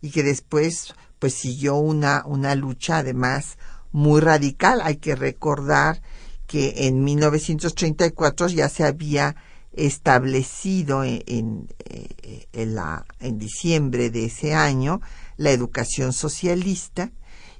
y 0.00 0.10
que 0.10 0.22
después 0.22 0.94
pues 1.18 1.34
siguió 1.34 1.76
una, 1.76 2.24
una 2.26 2.54
lucha 2.54 2.98
además 2.98 3.58
muy 3.92 4.20
radical. 4.20 4.80
Hay 4.82 4.96
que 4.96 5.14
recordar 5.14 6.02
que 6.46 6.86
en 6.86 7.04
1934 7.04 8.48
ya 8.48 8.68
se 8.68 8.84
había 8.84 9.36
establecido 9.72 11.04
en, 11.04 11.22
en, 11.26 11.68
eh, 11.84 12.46
en, 12.52 13.38
diciembre 13.38 14.10
de 14.10 14.26
ese 14.26 14.54
año 14.54 15.00
la 15.36 15.50
educación 15.50 16.12
socialista 16.12 17.10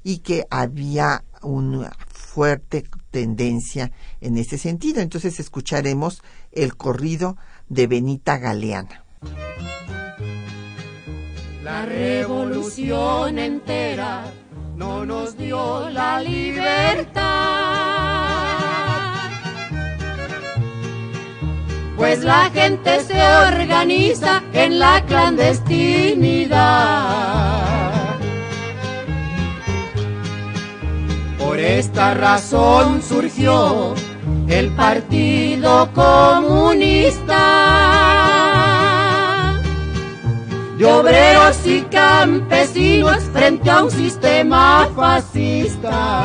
y 0.02 0.18
que 0.18 0.46
había 0.50 1.24
una 1.42 1.96
fuerte 2.34 2.84
tendencia 3.12 3.92
en 4.20 4.36
ese 4.38 4.58
sentido. 4.58 5.00
Entonces 5.00 5.38
escucharemos 5.38 6.20
el 6.50 6.76
corrido 6.76 7.36
de 7.68 7.86
Benita 7.86 8.38
Galeana. 8.38 9.04
La 11.62 11.86
revolución 11.86 13.38
entera 13.38 14.24
no 14.76 15.06
nos 15.06 15.38
dio 15.38 15.88
la 15.90 16.20
libertad. 16.20 17.22
Pues 21.96 22.24
la 22.24 22.50
gente 22.50 23.04
se 23.04 23.22
organiza 23.52 24.42
en 24.52 24.80
la 24.80 25.04
clandestinidad. 25.06 27.83
Por 31.54 31.62
esta 31.62 32.14
razón 32.14 33.00
surgió 33.00 33.94
el 34.48 34.72
Partido 34.72 35.88
Comunista 35.94 37.38
de 40.76 40.84
obreros 40.84 41.64
y 41.64 41.82
campesinos 41.82 43.22
frente 43.32 43.70
a 43.70 43.84
un 43.84 43.90
sistema 43.92 44.88
fascista. 44.96 46.24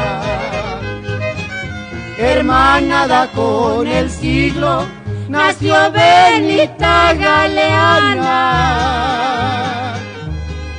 Hermanada 2.18 3.32
con 3.32 3.86
el 3.86 4.10
siglo, 4.10 4.88
nació 5.28 5.76
Benita 5.92 7.14
Galeana 7.14 8.34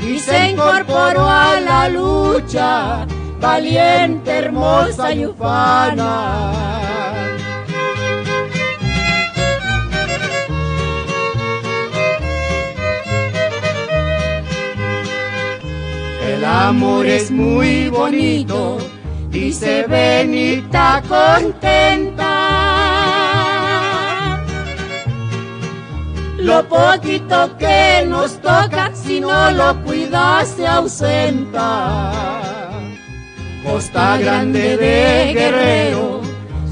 y 0.02 0.18
se 0.18 0.50
incorporó 0.50 1.28
a 1.28 1.60
la 1.60 1.88
lucha 1.88 3.06
valiente, 3.40 4.30
hermosa 4.30 5.12
y 5.12 5.26
ufana. 5.26 6.52
El 16.28 16.44
amor 16.44 17.06
es 17.06 17.30
muy 17.30 17.88
bonito, 17.88 18.78
dice 19.30 19.84
Benita 19.88 21.02
contenta. 21.08 22.50
Lo 26.38 26.66
poquito 26.66 27.56
que 27.58 28.04
nos 28.08 28.40
toca, 28.40 28.90
si 28.94 29.20
no 29.20 29.50
lo 29.50 29.82
cuidas, 29.82 30.48
se 30.48 30.66
ausenta. 30.66 32.49
Costa 33.64 34.16
Grande 34.16 34.76
de 34.78 35.34
Guerrero, 35.34 36.22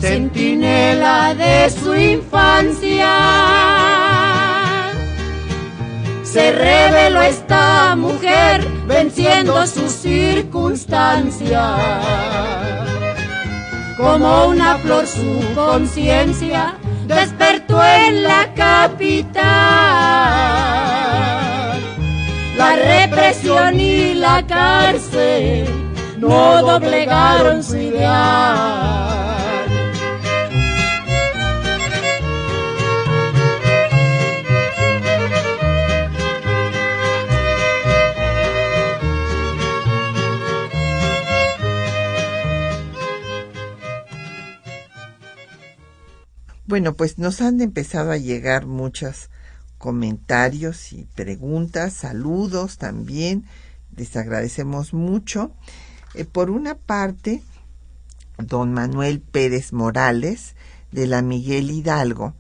centinela 0.01 1.35
de 1.35 1.69
su 1.71 1.95
infancia. 1.95 3.11
Se 6.23 6.51
reveló 6.51 7.21
esta 7.21 7.95
mujer 7.95 8.67
venciendo 8.87 9.67
sus 9.67 9.93
circunstancias. 9.93 11.79
Como 13.99 14.47
una 14.47 14.79
flor 14.79 15.07
su 15.07 15.43
conciencia 15.55 16.79
despertó 17.07 17.85
en 17.85 18.23
la 18.23 18.55
capital. 18.55 19.45
La 22.57 22.77
represión 22.77 23.79
y 23.79 24.15
la 24.15 24.43
cárcel 24.47 25.88
no 26.19 26.63
doblegaron 26.63 27.63
su 27.63 27.77
ideal. 27.77 29.19
Bueno, 46.67 46.95
pues 46.97 47.17
nos 47.17 47.41
han 47.41 47.63
empezado 47.63 48.13
a 48.13 48.19
llegar 48.19 48.67
muchos 48.67 49.31
comentarios 49.79 50.93
y 50.93 51.07
preguntas, 51.15 51.95
saludos 51.95 52.77
también. 52.77 53.47
Les 53.97 54.15
agradecemos 54.17 54.93
mucho. 54.93 55.55
Eh, 56.15 56.25
por 56.25 56.51
una 56.51 56.75
parte, 56.75 57.43
don 58.39 58.73
Manuel 58.73 59.21
Pérez 59.21 59.73
Morales, 59.73 60.55
de 60.93 61.07
la 61.07 61.23
Miguel 61.23 61.71
Hidalgo, 61.71 62.35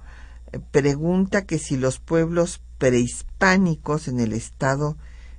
eh, 0.52 0.60
pregunta 0.70 1.44
que 1.44 1.58
si 1.58 1.76
los 1.76 1.98
pueblos 1.98 2.62
prehispánicos 2.78 4.08
en 4.08 4.20
el 4.20 4.32
estado 4.32 4.96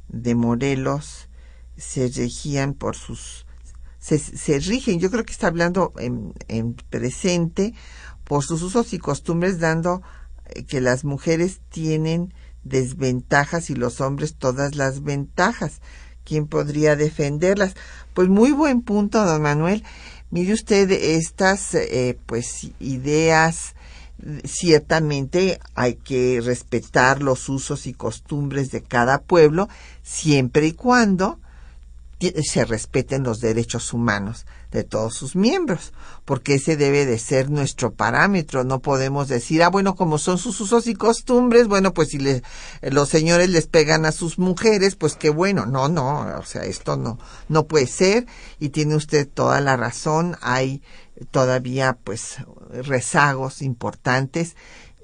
de 0.08 0.36
Morelos 0.36 1.30
se 1.78 2.10
regían 2.10 2.74
por 2.74 2.96
sus 2.96 3.46
se, 4.00 4.60
rigen, 4.60 5.00
yo 5.00 5.12
creo 5.12 5.26
que 5.26 5.34
está 5.34 5.48
hablando 5.48 5.94
en, 5.98 6.34
en, 6.48 6.74
presente 6.74 7.74
por 8.24 8.44
sus 8.44 8.62
usos 8.62 8.94
y 8.94 9.00
costumbres, 9.00 9.60
dando 9.60 10.02
eh, 10.46 10.64
que 10.64 10.82
las 10.82 11.04
mujeres 11.04 11.60
tienen 11.70 12.34
desventajas 12.64 13.70
y 13.70 13.76
los 13.76 14.02
hombres 14.02 14.36
todas 14.36 14.76
las 14.76 15.04
ventajas. 15.04 15.82
¿Quién 16.30 16.46
podría 16.46 16.96
defenderlas? 16.96 17.74
Pues 18.14 18.30
muy 18.30 18.52
buen 18.52 18.84
punto, 18.84 19.26
don 19.26 19.42
Manuel. 19.42 19.84
Mire 20.30 20.54
usted 20.54 20.92
estas, 20.92 21.74
eh, 21.74 22.20
pues, 22.28 22.70
ideas 22.80 23.74
ciertamente 24.44 25.60
hay 25.74 25.96
que 25.96 26.40
respetar 26.44 27.24
los 27.24 27.50
usos 27.50 27.88
y 27.88 27.94
costumbres 27.94 28.70
de 28.70 28.84
cada 28.84 29.22
pueblo 29.22 29.70
siempre 30.04 30.68
y 30.68 30.74
cuando 30.74 31.40
se 32.20 32.66
respeten 32.66 33.24
los 33.24 33.40
derechos 33.40 33.92
humanos 33.94 34.46
de 34.72 34.84
todos 34.84 35.16
sus 35.16 35.36
miembros, 35.36 35.94
porque 36.26 36.56
ese 36.56 36.78
debe 36.78 37.06
de 37.06 37.18
ser 37.18 37.50
nuestro 37.50 37.92
parámetro. 37.92 38.64
No 38.64 38.80
podemos 38.80 39.28
decir, 39.28 39.64
ah, 39.64 39.70
bueno, 39.70 39.96
como 39.96 40.18
son 40.18 40.38
sus 40.38 40.60
usos 40.62 40.88
y 40.88 40.94
costumbres, 40.94 41.68
bueno, 41.68 41.94
pues 41.94 42.10
si 42.10 42.20
los 42.82 43.10
señores 43.10 43.50
les 43.50 43.68
pegan 43.68 44.06
a 44.06 44.12
sus 44.12 44.38
mujeres, 44.38 44.96
pues 44.96 45.16
qué 45.16 45.30
bueno. 45.30 45.66
No, 45.66 45.90
no, 45.90 46.38
o 46.38 46.46
sea, 46.46 46.64
esto 46.64 46.98
no, 46.98 47.18
no 47.48 47.66
puede 47.68 47.88
ser 47.88 48.26
y 48.60 48.70
tiene 48.70 48.96
usted 48.96 49.28
toda 49.28 49.60
la 49.62 49.76
razón. 49.76 50.38
Hay 50.42 50.84
todavía, 51.32 51.98
pues, 52.04 52.38
rezagos 52.70 53.62
importantes 53.62 54.56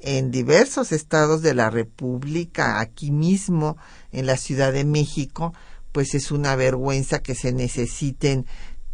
en 0.01 0.29
diversos 0.29 0.91
estados 0.91 1.41
de 1.41 1.55
la 1.55 1.71
República, 1.71 2.79
aquí 2.79 3.09
mismo 3.09 3.77
en 4.11 4.27
la 4.27 4.37
Ciudad 4.37 4.71
de 4.71 4.85
México, 4.85 5.53
pues 5.91 6.13
es 6.13 6.31
una 6.31 6.55
vergüenza 6.55 7.23
que 7.23 7.33
se 7.33 7.53
necesiten 7.53 8.45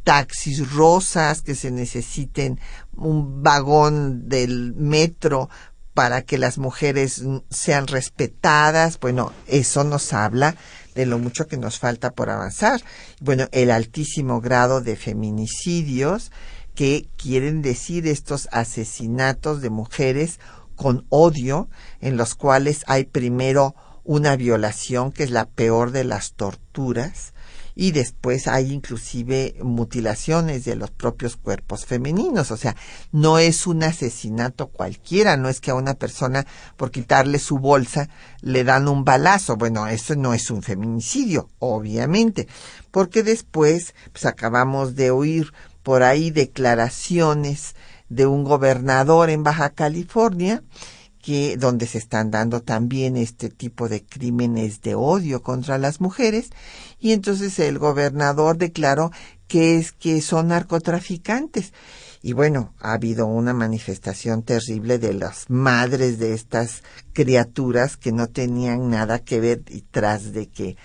taxis 0.03 0.71
rosas, 0.71 1.41
que 1.41 1.55
se 1.55 1.71
necesiten 1.71 2.59
un 2.95 3.43
vagón 3.43 4.27
del 4.29 4.73
metro 4.73 5.49
para 5.93 6.21
que 6.21 6.37
las 6.37 6.57
mujeres 6.57 7.23
sean 7.49 7.87
respetadas. 7.87 8.99
Bueno, 8.99 9.33
eso 9.47 9.83
nos 9.83 10.13
habla 10.13 10.55
de 10.95 11.05
lo 11.05 11.19
mucho 11.19 11.47
que 11.47 11.57
nos 11.57 11.79
falta 11.79 12.11
por 12.11 12.29
avanzar. 12.29 12.81
Bueno, 13.19 13.47
el 13.51 13.71
altísimo 13.71 14.41
grado 14.41 14.81
de 14.81 14.95
feminicidios 14.95 16.31
que 16.75 17.09
quieren 17.17 17.61
decir 17.61 18.07
estos 18.07 18.47
asesinatos 18.51 19.61
de 19.61 19.69
mujeres 19.69 20.39
con 20.75 21.05
odio 21.09 21.69
en 21.99 22.17
los 22.17 22.35
cuales 22.35 22.83
hay 22.87 23.05
primero 23.05 23.75
una 24.03 24.35
violación 24.35 25.11
que 25.11 25.23
es 25.23 25.31
la 25.31 25.45
peor 25.45 25.91
de 25.91 26.03
las 26.05 26.33
torturas 26.33 27.33
y 27.75 27.91
después 27.91 28.47
hay 28.47 28.71
inclusive 28.71 29.55
mutilaciones 29.61 30.65
de 30.65 30.75
los 30.75 30.91
propios 30.91 31.37
cuerpos 31.37 31.85
femeninos. 31.85 32.51
O 32.51 32.57
sea, 32.57 32.75
no 33.11 33.39
es 33.39 33.67
un 33.67 33.83
asesinato 33.83 34.67
cualquiera, 34.67 35.37
no 35.37 35.49
es 35.49 35.61
que 35.61 35.71
a 35.71 35.75
una 35.75 35.93
persona 35.93 36.45
por 36.77 36.91
quitarle 36.91 37.39
su 37.39 37.59
bolsa 37.59 38.09
le 38.41 38.63
dan 38.63 38.87
un 38.87 39.03
balazo. 39.03 39.55
Bueno, 39.55 39.87
eso 39.87 40.15
no 40.15 40.33
es 40.33 40.49
un 40.51 40.61
feminicidio, 40.61 41.49
obviamente, 41.59 42.47
porque 42.91 43.23
después 43.23 43.95
pues 44.11 44.25
acabamos 44.25 44.95
de 44.95 45.11
oír 45.11 45.53
por 45.83 46.03
ahí 46.03 46.31
declaraciones 46.31 47.75
de 48.09 48.25
un 48.25 48.43
gobernador 48.43 49.29
en 49.29 49.43
Baja 49.43 49.69
California 49.69 50.63
que 51.21 51.57
donde 51.57 51.87
se 51.87 51.97
están 51.97 52.31
dando 52.31 52.61
también 52.61 53.15
este 53.15 53.49
tipo 53.49 53.87
de 53.87 54.03
crímenes 54.03 54.81
de 54.81 54.95
odio 54.95 55.41
contra 55.41 55.77
las 55.77 56.01
mujeres. 56.01 56.49
Y 56.99 57.11
entonces 57.11 57.57
el 57.59 57.77
gobernador 57.79 58.57
declaró 58.57 59.11
que 59.47 59.77
es 59.77 59.91
que 59.91 60.21
son 60.21 60.49
narcotraficantes. 60.49 61.73
Y 62.23 62.33
bueno 62.33 62.73
ha 62.79 62.93
habido 62.93 63.25
una 63.25 63.53
manifestación 63.53 64.43
terrible 64.43 64.99
de 64.99 65.13
las 65.13 65.49
madres 65.49 66.19
de 66.19 66.33
estas 66.33 66.83
criaturas 67.13 67.97
que 67.97 68.11
no 68.11 68.27
tenían 68.27 68.89
nada 68.89 69.19
que 69.19 69.39
ver 69.39 69.63
y 69.69 69.81
tras 69.81 70.33
de 70.33 70.47
que 70.47 70.77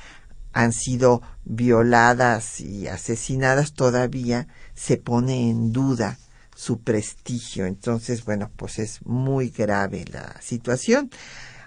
han 0.52 0.72
sido 0.72 1.20
violadas 1.44 2.60
y 2.60 2.88
asesinadas 2.88 3.74
todavía 3.74 4.48
se 4.74 4.96
pone 4.96 5.50
en 5.50 5.72
duda 5.72 6.18
su 6.56 6.80
prestigio. 6.80 7.66
Entonces, 7.66 8.24
bueno, 8.24 8.50
pues 8.56 8.80
es 8.80 9.00
muy 9.04 9.50
grave 9.50 10.04
la 10.10 10.40
situación. 10.40 11.10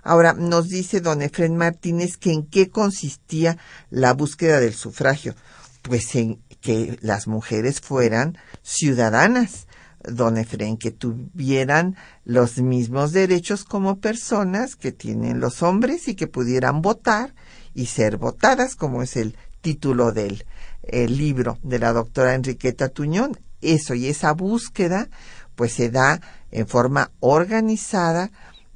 Ahora, 0.03 0.33
nos 0.33 0.67
dice 0.67 0.99
don 0.99 1.21
Efren 1.21 1.55
Martínez 1.55 2.17
que 2.17 2.33
en 2.33 2.45
qué 2.47 2.69
consistía 2.69 3.57
la 3.89 4.13
búsqueda 4.13 4.59
del 4.59 4.73
sufragio. 4.73 5.35
Pues 5.83 6.15
en 6.15 6.41
que 6.59 6.97
las 7.01 7.27
mujeres 7.27 7.79
fueran 7.79 8.37
ciudadanas, 8.63 9.67
don 10.03 10.37
Efren, 10.37 10.77
que 10.77 10.91
tuvieran 10.91 11.95
los 12.25 12.57
mismos 12.57 13.11
derechos 13.11 13.63
como 13.63 13.99
personas 13.99 14.75
que 14.75 14.91
tienen 14.91 15.39
los 15.39 15.61
hombres 15.61 16.07
y 16.07 16.15
que 16.15 16.27
pudieran 16.27 16.81
votar 16.81 17.35
y 17.75 17.85
ser 17.85 18.17
votadas, 18.17 18.75
como 18.75 19.03
es 19.03 19.15
el 19.15 19.37
título 19.61 20.11
del 20.11 20.45
el 20.81 21.17
libro 21.17 21.59
de 21.61 21.77
la 21.77 21.93
doctora 21.93 22.33
Enriqueta 22.33 22.89
Tuñón 22.89 23.37
eso 23.61 23.93
y 23.93 24.07
esa 24.07 24.33
búsqueda 24.33 25.09
pues 25.55 25.73
se 25.73 25.89
da 25.89 26.21
en 26.51 26.67
forma 26.67 27.11
organizada 27.19 28.31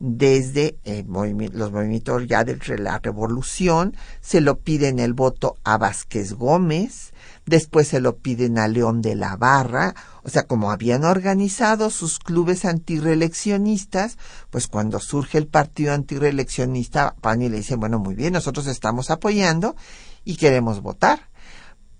desde 0.05 0.77
los 1.53 1.71
movimientos 1.71 2.27
ya 2.27 2.43
de 2.43 2.59
la 2.77 2.99
revolución, 2.99 3.95
se 4.19 4.41
lo 4.41 4.59
piden 4.59 4.99
el 4.99 5.13
voto 5.13 5.55
a 5.63 5.77
Vázquez 5.77 6.33
Gómez, 6.33 7.13
después 7.45 7.87
se 7.87 8.01
lo 8.01 8.17
piden 8.17 8.57
a 8.57 8.67
León 8.67 9.01
de 9.01 9.15
la 9.15 9.37
Barra, 9.37 9.95
o 10.23 10.29
sea, 10.29 10.43
como 10.43 10.71
habían 10.71 11.05
organizado 11.05 11.89
sus 11.89 12.19
clubes 12.19 12.65
antireeleccionistas, 12.65 14.17
pues 14.49 14.67
cuando 14.67 14.99
surge 14.99 15.37
el 15.37 15.47
partido 15.47 15.93
antireeleccionista, 15.93 17.15
van 17.21 17.41
y 17.41 17.47
le 17.47 17.57
dicen, 17.57 17.79
bueno, 17.79 17.97
muy 17.97 18.13
bien, 18.15 18.33
nosotros 18.33 18.67
estamos 18.67 19.09
apoyando 19.09 19.77
y 20.25 20.35
queremos 20.35 20.81
votar 20.81 21.29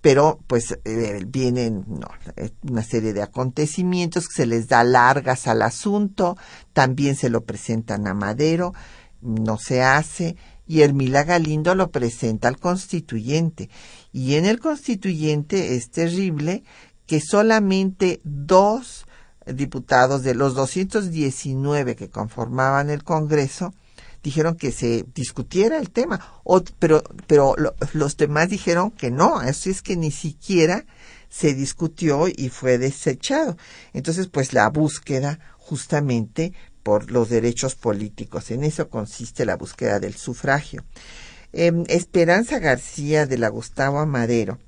pero 0.04 0.38
pues 0.48 0.78
eh, 0.84 1.24
vienen 1.26 1.86
eh, 2.36 2.50
una 2.68 2.82
serie 2.82 3.14
de 3.14 3.22
acontecimientos 3.22 4.28
que 4.28 4.34
se 4.34 4.46
les 4.46 4.68
da 4.68 4.84
largas 4.84 5.46
al 5.46 5.62
asunto, 5.62 6.36
también 6.74 7.16
se 7.16 7.30
lo 7.30 7.44
presentan 7.44 8.06
a 8.06 8.12
Madero, 8.12 8.74
no 9.22 9.56
se 9.56 9.82
hace, 9.82 10.36
y 10.66 10.82
Hermila 10.82 11.24
Galindo 11.24 11.74
lo 11.74 11.90
presenta 11.90 12.48
al 12.48 12.58
constituyente. 12.58 13.70
Y 14.12 14.34
en 14.34 14.44
el 14.44 14.60
constituyente 14.60 15.74
es 15.74 15.90
terrible 15.90 16.64
que 17.06 17.22
solamente 17.22 18.20
dos 18.24 19.06
diputados 19.46 20.22
de 20.22 20.34
los 20.34 20.54
219 20.54 21.96
que 21.96 22.10
conformaban 22.10 22.90
el 22.90 23.04
Congreso 23.04 23.72
dijeron 24.24 24.56
que 24.56 24.72
se 24.72 25.04
discutiera 25.14 25.76
el 25.76 25.90
tema, 25.90 26.18
pero, 26.78 27.04
pero 27.26 27.54
los 27.92 28.16
demás 28.16 28.48
dijeron 28.48 28.90
que 28.90 29.10
no, 29.10 29.36
así 29.36 29.70
es 29.70 29.82
que 29.82 29.96
ni 29.96 30.10
siquiera 30.10 30.86
se 31.28 31.54
discutió 31.54 32.26
y 32.28 32.48
fue 32.48 32.78
desechado. 32.78 33.56
Entonces, 33.92 34.28
pues 34.28 34.54
la 34.54 34.68
búsqueda 34.70 35.38
justamente 35.58 36.54
por 36.82 37.10
los 37.10 37.28
derechos 37.28 37.74
políticos, 37.74 38.50
en 38.50 38.64
eso 38.64 38.88
consiste 38.88 39.44
la 39.44 39.56
búsqueda 39.56 40.00
del 40.00 40.14
sufragio. 40.14 40.84
Em, 41.52 41.84
Esperanza 41.88 42.58
García 42.58 43.26
de 43.26 43.38
la 43.38 43.48
Gustavo 43.48 43.98
Amadero 43.98 44.58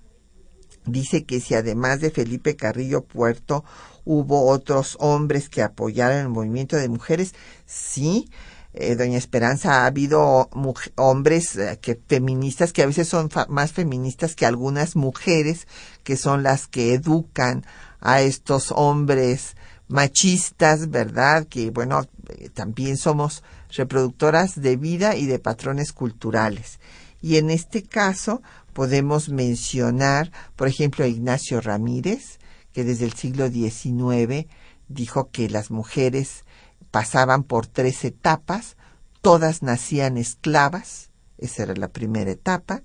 dice 0.84 1.24
que 1.24 1.40
si 1.40 1.54
además 1.54 2.00
de 2.00 2.10
Felipe 2.10 2.56
Carrillo 2.56 3.02
Puerto 3.04 3.64
hubo 4.04 4.48
otros 4.48 4.96
hombres 5.00 5.48
que 5.48 5.62
apoyaron 5.62 6.18
el 6.18 6.28
movimiento 6.28 6.76
de 6.76 6.88
mujeres, 6.88 7.34
sí, 7.66 8.30
eh, 8.78 8.94
doña 8.94 9.16
Esperanza, 9.16 9.82
ha 9.82 9.86
habido 9.86 10.50
hombres 10.96 11.56
eh, 11.56 11.78
que 11.80 11.98
feministas 12.06 12.72
que 12.72 12.82
a 12.82 12.86
veces 12.86 13.08
son 13.08 13.30
más 13.48 13.72
feministas 13.72 14.34
que 14.34 14.44
algunas 14.46 14.96
mujeres 14.96 15.66
que 16.04 16.16
son 16.16 16.42
las 16.42 16.66
que 16.66 16.92
educan 16.92 17.64
a 18.00 18.20
estos 18.20 18.72
hombres 18.72 19.56
machistas, 19.88 20.90
¿verdad? 20.90 21.46
Que 21.46 21.70
bueno, 21.70 22.06
eh, 22.28 22.50
también 22.50 22.96
somos 22.96 23.42
reproductoras 23.70 24.60
de 24.60 24.76
vida 24.76 25.16
y 25.16 25.26
de 25.26 25.38
patrones 25.38 25.92
culturales. 25.92 26.78
Y 27.22 27.36
en 27.36 27.50
este 27.50 27.82
caso 27.82 28.42
podemos 28.72 29.30
mencionar, 29.30 30.30
por 30.54 30.68
ejemplo, 30.68 31.04
a 31.04 31.08
Ignacio 31.08 31.60
Ramírez, 31.60 32.38
que 32.72 32.84
desde 32.84 33.06
el 33.06 33.14
siglo 33.14 33.48
XIX 33.48 34.46
dijo 34.88 35.30
que 35.30 35.48
las 35.48 35.70
mujeres 35.70 36.44
pasaban 36.90 37.42
por 37.42 37.66
tres 37.66 38.04
etapas, 38.04 38.76
todas 39.20 39.62
nacían 39.62 40.16
esclavas, 40.16 41.10
esa 41.38 41.64
era 41.64 41.74
la 41.74 41.88
primera 41.88 42.30
etapa, 42.30 42.82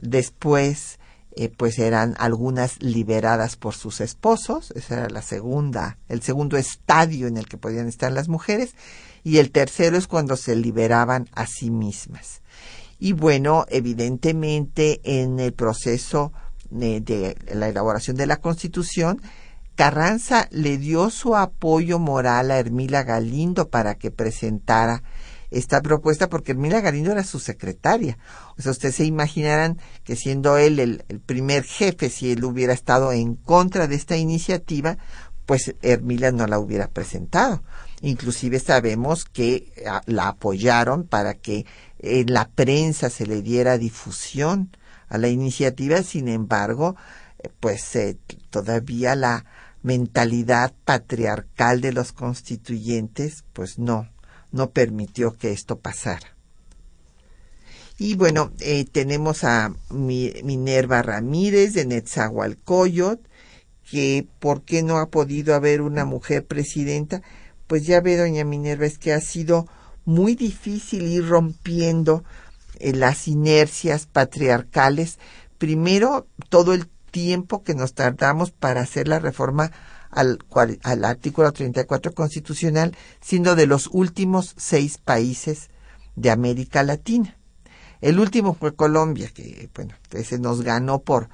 después 0.00 0.98
eh, 1.32 1.48
pues 1.48 1.78
eran 1.78 2.16
algunas 2.18 2.82
liberadas 2.82 3.56
por 3.56 3.74
sus 3.74 4.00
esposos, 4.00 4.72
esa 4.74 4.94
era 4.94 5.10
la 5.10 5.22
segunda, 5.22 5.98
el 6.08 6.22
segundo 6.22 6.56
estadio 6.56 7.28
en 7.28 7.36
el 7.36 7.46
que 7.46 7.56
podían 7.56 7.86
estar 7.86 8.10
las 8.10 8.28
mujeres, 8.28 8.74
y 9.22 9.38
el 9.38 9.52
tercero 9.52 9.96
es 9.96 10.06
cuando 10.06 10.36
se 10.36 10.56
liberaban 10.56 11.28
a 11.32 11.46
sí 11.46 11.70
mismas. 11.70 12.42
Y 12.98 13.12
bueno, 13.12 13.64
evidentemente 13.68 15.00
en 15.04 15.38
el 15.40 15.52
proceso 15.52 16.32
eh, 16.80 17.00
de 17.00 17.36
la 17.54 17.68
elaboración 17.68 18.16
de 18.16 18.26
la 18.26 18.40
Constitución, 18.40 19.22
Carranza 19.80 20.46
le 20.50 20.76
dio 20.76 21.08
su 21.08 21.34
apoyo 21.36 21.98
moral 21.98 22.50
a 22.50 22.58
Hermila 22.58 23.02
Galindo 23.02 23.70
para 23.70 23.94
que 23.94 24.10
presentara 24.10 25.02
esta 25.50 25.80
propuesta 25.80 26.28
porque 26.28 26.52
Hermila 26.52 26.82
Galindo 26.82 27.12
era 27.12 27.24
su 27.24 27.38
secretaria. 27.38 28.18
O 28.62 28.68
ustedes 28.68 28.96
se 28.96 29.06
imaginarán 29.06 29.78
que 30.04 30.16
siendo 30.16 30.58
él 30.58 30.80
el, 30.80 31.02
primer 31.24 31.64
jefe, 31.64 32.10
si 32.10 32.30
él 32.30 32.44
hubiera 32.44 32.74
estado 32.74 33.10
en 33.12 33.36
contra 33.36 33.86
de 33.86 33.94
esta 33.94 34.18
iniciativa, 34.18 34.98
pues 35.46 35.74
Hermila 35.80 36.30
no 36.30 36.46
la 36.46 36.58
hubiera 36.58 36.88
presentado. 36.88 37.62
Inclusive 38.02 38.60
sabemos 38.60 39.24
que 39.24 39.72
ah, 39.88 40.02
la 40.04 40.28
apoyaron 40.28 41.04
para 41.04 41.32
que 41.32 41.64
en 42.00 42.34
la 42.34 42.50
prensa 42.50 43.08
se 43.08 43.26
le 43.26 43.40
diera 43.40 43.78
difusión 43.78 44.76
a 45.08 45.16
la 45.16 45.28
iniciativa, 45.28 46.02
sin 46.02 46.28
embargo, 46.28 46.96
eh, 47.38 47.48
pues 47.60 47.96
eh, 47.96 48.18
todavía 48.50 49.16
la 49.16 49.46
mentalidad 49.82 50.74
patriarcal 50.84 51.80
de 51.80 51.92
los 51.92 52.12
constituyentes, 52.12 53.44
pues 53.52 53.78
no, 53.78 54.08
no 54.52 54.70
permitió 54.70 55.32
que 55.32 55.52
esto 55.52 55.78
pasara. 55.78 56.36
Y 57.98 58.14
bueno, 58.14 58.50
eh, 58.60 58.86
tenemos 58.90 59.44
a 59.44 59.74
Minerva 59.90 61.02
Ramírez 61.02 61.74
de 61.74 61.84
Netzahualcoyot, 61.84 63.20
que 63.90 64.26
por 64.38 64.62
qué 64.62 64.82
no 64.82 64.96
ha 64.98 65.10
podido 65.10 65.54
haber 65.54 65.82
una 65.82 66.06
mujer 66.06 66.46
presidenta. 66.46 67.20
Pues 67.66 67.84
ya 67.84 68.00
ve, 68.00 68.16
doña 68.16 68.44
Minerva, 68.44 68.86
es 68.86 68.96
que 68.96 69.12
ha 69.12 69.20
sido 69.20 69.66
muy 70.06 70.34
difícil 70.34 71.08
ir 71.08 71.28
rompiendo 71.28 72.24
eh, 72.78 72.94
las 72.94 73.28
inercias 73.28 74.06
patriarcales. 74.06 75.18
Primero, 75.58 76.26
todo 76.48 76.72
el 76.72 76.86
tiempo 77.10 77.62
que 77.62 77.74
nos 77.74 77.94
tardamos 77.94 78.50
para 78.50 78.80
hacer 78.80 79.08
la 79.08 79.18
reforma 79.18 79.70
al, 80.10 80.38
al 80.82 81.04
artículo 81.04 81.52
34 81.52 82.12
constitucional, 82.12 82.96
siendo 83.20 83.54
de 83.54 83.66
los 83.66 83.88
últimos 83.92 84.54
seis 84.56 84.98
países 84.98 85.70
de 86.16 86.30
América 86.30 86.82
Latina. 86.82 87.36
El 88.00 88.18
último 88.18 88.54
fue 88.54 88.74
Colombia, 88.74 89.30
que 89.32 89.68
bueno, 89.74 89.94
ese 90.12 90.38
nos 90.38 90.62
ganó 90.62 91.00
por 91.00 91.28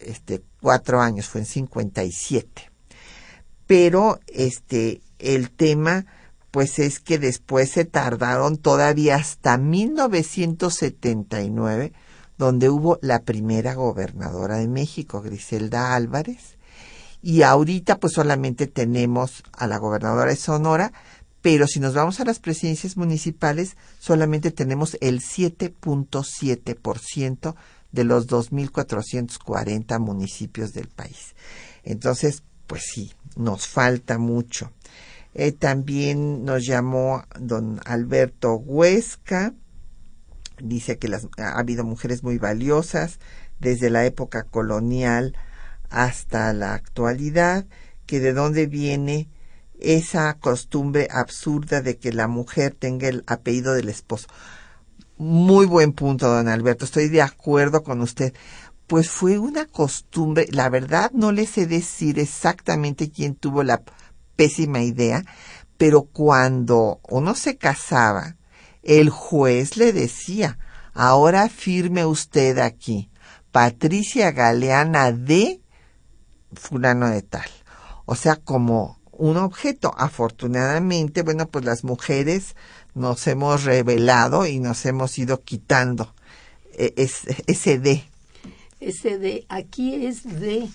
este 0.00 0.42
cuatro 0.60 1.00
años, 1.00 1.28
fue 1.28 1.42
en 1.42 1.46
57. 1.46 2.70
Pero 3.66 4.18
este 4.26 5.00
el 5.18 5.50
tema 5.50 6.06
pues 6.50 6.78
es 6.78 7.00
que 7.00 7.18
después 7.18 7.70
se 7.70 7.84
tardaron 7.84 8.56
todavía 8.56 9.16
hasta 9.16 9.58
1979, 9.58 11.92
donde 12.38 12.70
hubo 12.70 12.98
la 13.02 13.20
primera 13.22 13.74
gobernadora 13.74 14.56
de 14.56 14.68
México, 14.68 15.20
Griselda 15.20 15.94
Álvarez, 15.94 16.56
y 17.20 17.42
ahorita 17.42 17.98
pues 17.98 18.14
solamente 18.14 18.68
tenemos 18.68 19.42
a 19.52 19.66
la 19.66 19.76
gobernadora 19.78 20.30
de 20.30 20.36
Sonora, 20.36 20.92
pero 21.42 21.66
si 21.66 21.80
nos 21.80 21.92
vamos 21.94 22.20
a 22.20 22.24
las 22.24 22.38
presidencias 22.38 22.96
municipales, 22.96 23.76
solamente 23.98 24.50
tenemos 24.50 24.96
el 25.00 25.20
7.7% 25.20 27.54
de 27.92 28.04
los 28.04 28.28
2.440 28.28 29.98
municipios 29.98 30.72
del 30.72 30.88
país. 30.88 31.34
Entonces, 31.84 32.42
pues 32.66 32.82
sí, 32.92 33.12
nos 33.36 33.66
falta 33.66 34.18
mucho. 34.18 34.72
Eh, 35.34 35.52
también 35.52 36.44
nos 36.44 36.66
llamó 36.66 37.24
don 37.38 37.80
Alberto 37.84 38.54
Huesca. 38.54 39.54
Dice 40.60 40.98
que 40.98 41.08
las, 41.08 41.28
ha 41.38 41.58
habido 41.58 41.84
mujeres 41.84 42.22
muy 42.22 42.38
valiosas 42.38 43.18
desde 43.58 43.90
la 43.90 44.04
época 44.04 44.44
colonial 44.44 45.36
hasta 45.90 46.52
la 46.52 46.74
actualidad, 46.74 47.66
que 48.06 48.20
de 48.20 48.32
dónde 48.32 48.66
viene 48.66 49.28
esa 49.80 50.34
costumbre 50.34 51.08
absurda 51.10 51.80
de 51.82 51.98
que 51.98 52.12
la 52.12 52.26
mujer 52.26 52.74
tenga 52.74 53.08
el 53.08 53.24
apellido 53.26 53.74
del 53.74 53.88
esposo. 53.88 54.26
Muy 55.16 55.66
buen 55.66 55.92
punto, 55.92 56.28
don 56.28 56.48
Alberto. 56.48 56.84
Estoy 56.84 57.08
de 57.08 57.22
acuerdo 57.22 57.82
con 57.82 58.00
usted. 58.00 58.34
Pues 58.86 59.10
fue 59.10 59.38
una 59.38 59.66
costumbre, 59.66 60.46
la 60.50 60.68
verdad 60.68 61.10
no 61.12 61.32
le 61.32 61.46
sé 61.46 61.66
decir 61.66 62.18
exactamente 62.18 63.10
quién 63.10 63.34
tuvo 63.34 63.62
la 63.62 63.82
pésima 64.36 64.80
idea, 64.80 65.24
pero 65.76 66.04
cuando 66.04 67.00
uno 67.08 67.34
se 67.34 67.56
casaba, 67.58 68.37
el 68.88 69.10
juez 69.10 69.76
le 69.76 69.92
decía, 69.92 70.58
ahora 70.94 71.50
firme 71.50 72.06
usted 72.06 72.56
aquí, 72.58 73.10
Patricia 73.52 74.32
Galeana 74.32 75.12
de 75.12 75.60
fulano 76.54 77.08
de 77.08 77.20
tal. 77.20 77.48
O 78.06 78.14
sea, 78.14 78.36
como 78.36 78.98
un 79.12 79.36
objeto. 79.36 79.94
Afortunadamente, 79.98 81.22
bueno, 81.22 81.48
pues 81.48 81.66
las 81.66 81.84
mujeres 81.84 82.56
nos 82.94 83.26
hemos 83.26 83.64
revelado 83.64 84.46
y 84.46 84.58
nos 84.58 84.86
hemos 84.86 85.18
ido 85.18 85.42
quitando 85.42 86.14
e, 86.72 86.94
ese 87.46 87.78
D. 87.78 88.04
Ese 88.80 89.18
D, 89.18 89.44
aquí 89.50 90.06
es 90.06 90.22
D 90.22 90.70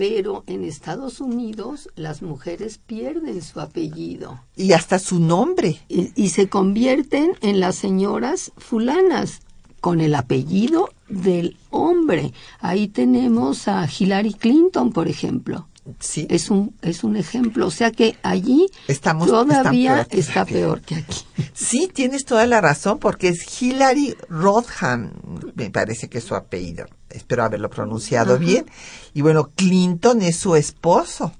pero 0.00 0.44
en 0.46 0.64
Estados 0.64 1.20
Unidos 1.20 1.90
las 1.94 2.22
mujeres 2.22 2.78
pierden 2.78 3.42
su 3.42 3.60
apellido. 3.60 4.40
Y 4.56 4.72
hasta 4.72 4.98
su 4.98 5.20
nombre. 5.20 5.76
Y, 5.88 6.30
se 6.30 6.48
convierten 6.48 7.32
en 7.42 7.60
las 7.60 7.76
señoras 7.76 8.50
fulanas 8.56 9.42
con 9.82 10.00
el 10.00 10.14
apellido 10.14 10.88
del 11.10 11.58
hombre. 11.68 12.32
Ahí 12.60 12.88
tenemos 12.88 13.68
a 13.68 13.86
Hillary 13.86 14.32
Clinton, 14.32 14.90
por 14.90 15.06
ejemplo. 15.06 15.68
Sí. 15.98 16.26
Es 16.30 16.50
un, 16.50 16.74
es 16.82 17.04
un 17.04 17.16
ejemplo. 17.16 17.66
O 17.66 17.70
sea 17.70 17.90
que 17.90 18.16
allí 18.22 18.66
Estamos, 18.88 19.28
todavía 19.28 20.06
está 20.10 20.44
peor 20.44 20.80
que 20.80 20.96
aquí. 20.96 21.24
Sí, 21.52 21.90
tienes 21.92 22.24
toda 22.24 22.46
la 22.46 22.60
razón, 22.60 22.98
porque 22.98 23.28
es 23.28 23.62
Hillary 23.62 24.16
Rodham, 24.28 25.12
me 25.54 25.70
parece 25.70 26.08
que 26.08 26.18
es 26.18 26.24
su 26.24 26.34
apellido 26.34 26.86
espero 27.10 27.44
haberlo 27.44 27.70
pronunciado 27.70 28.38
bien. 28.38 28.66
Y 29.14 29.22
bueno, 29.22 29.50
Clinton 29.54 30.22
es 30.22 30.36
su 30.36 30.56
esposo. 30.56 31.32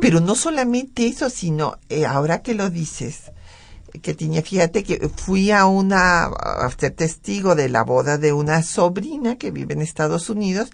Pero 0.00 0.20
no 0.20 0.34
solamente 0.34 1.06
eso, 1.06 1.28
sino 1.28 1.76
eh, 1.90 2.06
ahora 2.06 2.40
que 2.40 2.54
lo 2.54 2.70
dices, 2.70 3.32
que 4.00 4.14
tenía, 4.14 4.40
fíjate 4.40 4.82
que 4.82 5.10
fui 5.14 5.50
a 5.50 5.66
una, 5.66 6.24
a 6.24 6.70
ser 6.78 6.92
testigo 6.92 7.54
de 7.54 7.68
la 7.68 7.84
boda 7.84 8.16
de 8.16 8.32
una 8.32 8.62
sobrina 8.62 9.36
que 9.36 9.50
vive 9.50 9.74
en 9.74 9.82
Estados 9.82 10.30
Unidos 10.30 10.70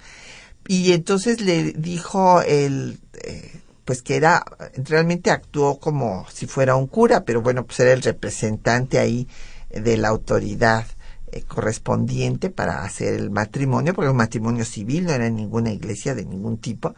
y 0.68 0.92
entonces 0.92 1.40
le 1.40 1.72
dijo 1.72 2.42
el, 2.42 3.00
eh, 3.24 3.60
pues 3.86 4.02
que 4.02 4.16
era, 4.16 4.44
realmente 4.76 5.30
actuó 5.30 5.80
como 5.80 6.26
si 6.30 6.46
fuera 6.46 6.76
un 6.76 6.86
cura, 6.86 7.24
pero 7.24 7.40
bueno, 7.40 7.64
pues 7.64 7.80
era 7.80 7.94
el 7.94 8.02
representante 8.02 8.98
ahí 8.98 9.26
de 9.70 9.96
la 9.96 10.08
autoridad 10.08 10.86
eh, 11.32 11.42
correspondiente 11.42 12.50
para 12.50 12.84
hacer 12.84 13.14
el 13.14 13.30
matrimonio, 13.30 13.94
porque 13.94 14.10
un 14.10 14.18
matrimonio 14.18 14.66
civil 14.66 15.06
no 15.06 15.12
era 15.12 15.30
ninguna 15.30 15.72
iglesia 15.72 16.14
de 16.14 16.26
ningún 16.26 16.58
tipo. 16.58 16.94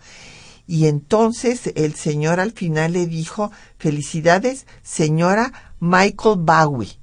Y 0.67 0.87
entonces 0.87 1.71
el 1.77 1.95
señor 1.95 2.41
al 2.41 2.51
final 2.51 2.93
le 2.93 3.07
dijo, 3.07 3.53
felicidades, 3.79 4.67
señora 4.83 5.75
Michael 5.79 6.39
Bowie. 6.39 7.00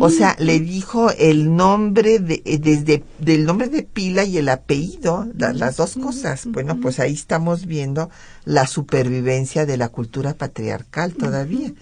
O 0.00 0.10
sea, 0.10 0.34
le 0.40 0.58
dijo 0.58 1.12
el 1.12 1.54
nombre 1.54 2.18
de, 2.18 2.42
eh, 2.44 2.58
desde 2.58 3.04
del 3.20 3.44
nombre 3.44 3.68
de 3.68 3.84
pila 3.84 4.24
y 4.24 4.36
el 4.36 4.48
apellido, 4.48 5.28
las 5.36 5.76
dos 5.76 5.94
cosas. 5.94 6.46
Bueno, 6.46 6.80
pues 6.80 6.98
ahí 6.98 7.12
estamos 7.12 7.66
viendo 7.66 8.10
la 8.44 8.66
supervivencia 8.66 9.66
de 9.66 9.76
la 9.76 9.88
cultura 9.88 10.34
patriarcal 10.34 11.14
todavía. 11.14 11.72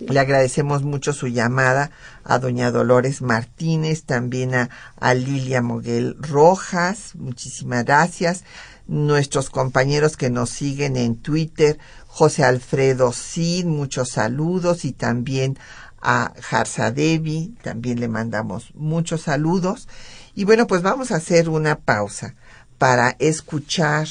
Le 0.00 0.18
agradecemos 0.18 0.82
mucho 0.82 1.12
su 1.12 1.28
llamada 1.28 1.92
a 2.24 2.40
doña 2.40 2.72
Dolores 2.72 3.22
Martínez, 3.22 4.02
también 4.02 4.56
a, 4.56 4.70
a 4.98 5.14
Lilia 5.14 5.62
Moguel 5.62 6.16
Rojas, 6.18 7.14
muchísimas 7.14 7.84
gracias. 7.84 8.42
Nuestros 8.88 9.50
compañeros 9.50 10.16
que 10.16 10.30
nos 10.30 10.50
siguen 10.50 10.96
en 10.96 11.14
Twitter, 11.14 11.78
José 12.08 12.42
Alfredo 12.42 13.12
Cid, 13.12 13.64
muchos 13.66 14.10
saludos 14.10 14.84
y 14.84 14.90
también 14.90 15.56
a 16.00 16.32
Harsa 16.50 16.90
Devi, 16.90 17.54
también 17.62 18.00
le 18.00 18.08
mandamos 18.08 18.72
muchos 18.74 19.22
saludos. 19.22 19.88
Y 20.34 20.44
bueno, 20.44 20.66
pues 20.66 20.82
vamos 20.82 21.10
a 21.10 21.16
hacer 21.16 21.48
una 21.48 21.78
pausa 21.78 22.34
para 22.78 23.16
escuchar 23.18 24.08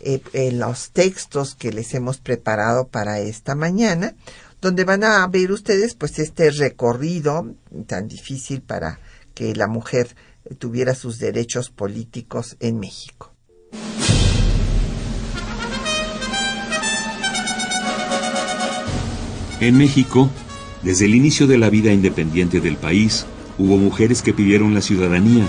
eh, 0.00 0.20
eh, 0.32 0.52
los 0.52 0.90
textos 0.90 1.54
que 1.54 1.72
les 1.72 1.94
hemos 1.94 2.18
preparado 2.18 2.88
para 2.88 3.20
esta 3.20 3.54
mañana, 3.54 4.14
donde 4.60 4.84
van 4.84 5.04
a 5.04 5.26
ver 5.26 5.52
ustedes 5.52 5.94
pues 5.94 6.18
este 6.18 6.50
recorrido 6.50 7.54
tan 7.86 8.08
difícil 8.08 8.60
para 8.60 8.98
que 9.34 9.54
la 9.54 9.68
mujer 9.68 10.16
tuviera 10.58 10.94
sus 10.94 11.18
derechos 11.18 11.70
políticos 11.70 12.56
en 12.60 12.80
México. 12.80 13.32
En 19.60 19.76
México, 19.76 20.30
desde 20.88 21.04
el 21.04 21.14
inicio 21.14 21.46
de 21.46 21.58
la 21.58 21.68
vida 21.68 21.92
independiente 21.92 22.62
del 22.62 22.78
país, 22.78 23.26
hubo 23.58 23.76
mujeres 23.76 24.22
que 24.22 24.32
pidieron 24.32 24.72
la 24.72 24.80
ciudadanía, 24.80 25.46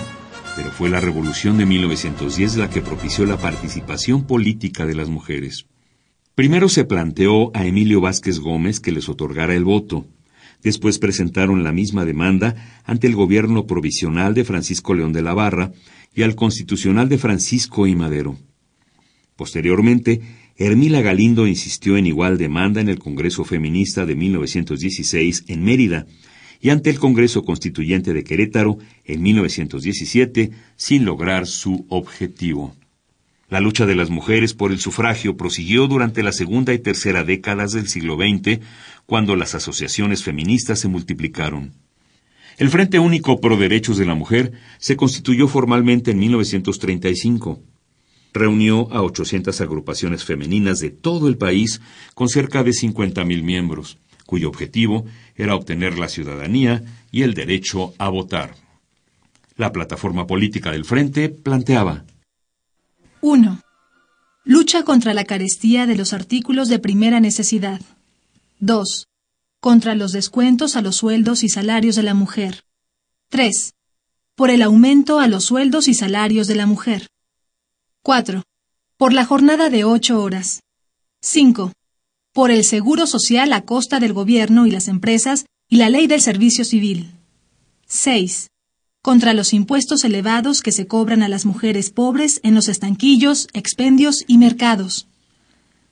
pero 0.58 0.70
fue 0.70 0.90
la 0.90 1.00
revolución 1.00 1.58
de 1.58 1.66
1910 1.66 2.58
la 2.58 2.70
que 2.70 2.82
propició 2.82 3.26
la 3.26 3.38
participación 3.38 4.28
política 4.28 4.86
de 4.86 4.96
las 4.96 5.08
mujeres. 5.08 5.66
Primero 6.36 6.68
se 6.68 6.84
planteó 6.84 7.56
a 7.56 7.66
Emilio 7.66 8.02
Vázquez 8.02 8.40
Gómez 8.40 8.82
que 8.82 8.92
les 8.92 9.08
otorgara 9.08 9.56
el 9.56 9.64
voto. 9.64 10.06
Después 10.62 11.00
presentaron 11.00 11.64
la 11.64 11.72
misma 11.72 12.04
demanda 12.04 12.82
ante 12.84 13.08
el 13.08 13.16
gobierno 13.16 13.66
provisional 13.66 14.34
de 14.34 14.44
Francisco 14.44 14.94
León 14.94 15.14
de 15.14 15.22
la 15.22 15.34
Barra 15.34 15.72
y 16.14 16.24
al 16.24 16.36
constitucional 16.36 17.08
de 17.08 17.18
Francisco 17.18 17.88
y 17.88 17.96
Madero. 17.96 18.36
Posteriormente, 19.38 20.20
Hermila 20.62 21.00
Galindo 21.00 21.48
insistió 21.48 21.96
en 21.96 22.06
igual 22.06 22.38
demanda 22.38 22.82
en 22.82 22.90
el 22.90 23.00
Congreso 23.00 23.46
Feminista 23.46 24.06
de 24.06 24.14
1916 24.14 25.46
en 25.48 25.64
Mérida 25.64 26.06
y 26.60 26.70
ante 26.70 26.90
el 26.90 27.00
Congreso 27.00 27.44
Constituyente 27.44 28.12
de 28.14 28.26
Querétaro 28.26 28.78
en 29.06 29.22
1917 29.22 30.52
sin 30.76 31.06
lograr 31.06 31.48
su 31.48 31.86
objetivo. 31.88 32.76
La 33.48 33.62
lucha 33.62 33.86
de 33.86 33.96
las 33.96 34.10
mujeres 34.10 34.54
por 34.54 34.74
el 34.74 34.80
sufragio 34.80 35.38
prosiguió 35.38 35.88
durante 35.88 36.24
la 36.24 36.34
segunda 36.34 36.74
y 36.74 36.80
tercera 36.80 37.24
décadas 37.24 37.72
del 37.72 37.88
siglo 37.88 38.18
XX, 38.18 38.60
cuando 39.06 39.38
las 39.38 39.56
asociaciones 39.56 40.24
feministas 40.24 40.78
se 40.80 40.90
multiplicaron. 40.90 41.72
El 42.58 42.70
Frente 42.70 43.00
Único 43.00 43.40
Pro 43.40 43.56
Derechos 43.56 43.98
de 43.98 44.06
la 44.06 44.14
Mujer 44.14 44.52
se 44.78 44.98
constituyó 44.98 45.48
formalmente 45.48 46.12
en 46.12 46.20
1935 46.20 47.64
reunió 48.34 48.92
a 48.92 49.02
800 49.02 49.60
agrupaciones 49.62 50.24
femeninas 50.24 50.80
de 50.80 50.90
todo 50.90 51.28
el 51.28 51.38
país 51.38 51.82
con 52.14 52.30
cerca 52.30 52.64
de 52.64 52.72
50.000 52.72 53.44
miembros, 53.44 53.98
cuyo 54.26 54.50
objetivo 54.50 55.06
era 55.36 55.56
obtener 55.56 55.98
la 55.98 56.10
ciudadanía 56.10 56.84
y 57.12 57.24
el 57.24 57.34
derecho 57.34 57.94
a 57.98 58.10
votar. 58.10 58.56
La 59.56 59.72
plataforma 59.72 60.28
política 60.28 60.72
del 60.72 60.86
Frente 60.86 61.30
planteaba 61.30 62.06
1. 63.22 63.62
Lucha 64.46 64.84
contra 64.84 65.14
la 65.14 65.26
carestía 65.26 65.86
de 65.86 65.96
los 65.96 66.14
artículos 66.14 66.70
de 66.70 66.80
primera 66.80 67.20
necesidad. 67.20 67.82
2. 68.60 69.08
Contra 69.60 69.96
los 69.96 70.14
descuentos 70.14 70.78
a 70.78 70.82
los 70.82 70.96
sueldos 70.96 71.44
y 71.44 71.50
salarios 71.50 71.98
de 71.98 72.04
la 72.04 72.14
mujer. 72.14 72.64
3. 73.30 73.74
Por 74.36 74.50
el 74.50 74.62
aumento 74.62 75.20
a 75.20 75.28
los 75.28 75.44
sueldos 75.44 75.90
y 75.90 75.94
salarios 75.94 76.48
de 76.48 76.56
la 76.56 76.66
mujer. 76.66 77.08
4. 78.02 78.44
Por 78.96 79.12
la 79.12 79.26
jornada 79.26 79.70
de 79.70 79.84
ocho 79.84 80.22
horas. 80.22 80.62
5. 81.22 81.74
Por 82.32 82.50
el 82.50 82.64
seguro 82.64 83.06
social 83.08 83.52
a 83.52 83.66
costa 83.66 84.00
del 84.00 84.14
gobierno 84.14 84.66
y 84.66 84.72
las 84.72 84.88
empresas 84.88 85.46
y 85.68 85.76
la 85.76 85.90
ley 85.90 86.08
del 86.08 86.22
servicio 86.22 86.64
civil. 86.64 87.12
6. 87.88 88.52
Contra 89.02 89.34
los 89.34 89.54
impuestos 89.54 90.06
elevados 90.06 90.62
que 90.62 90.72
se 90.72 90.88
cobran 90.88 91.24
a 91.24 91.28
las 91.28 91.46
mujeres 91.46 91.92
pobres 91.92 92.40
en 92.44 92.56
los 92.56 92.70
estanquillos, 92.70 93.50
expendios 93.52 94.24
y 94.28 94.38
mercados. 94.38 95.08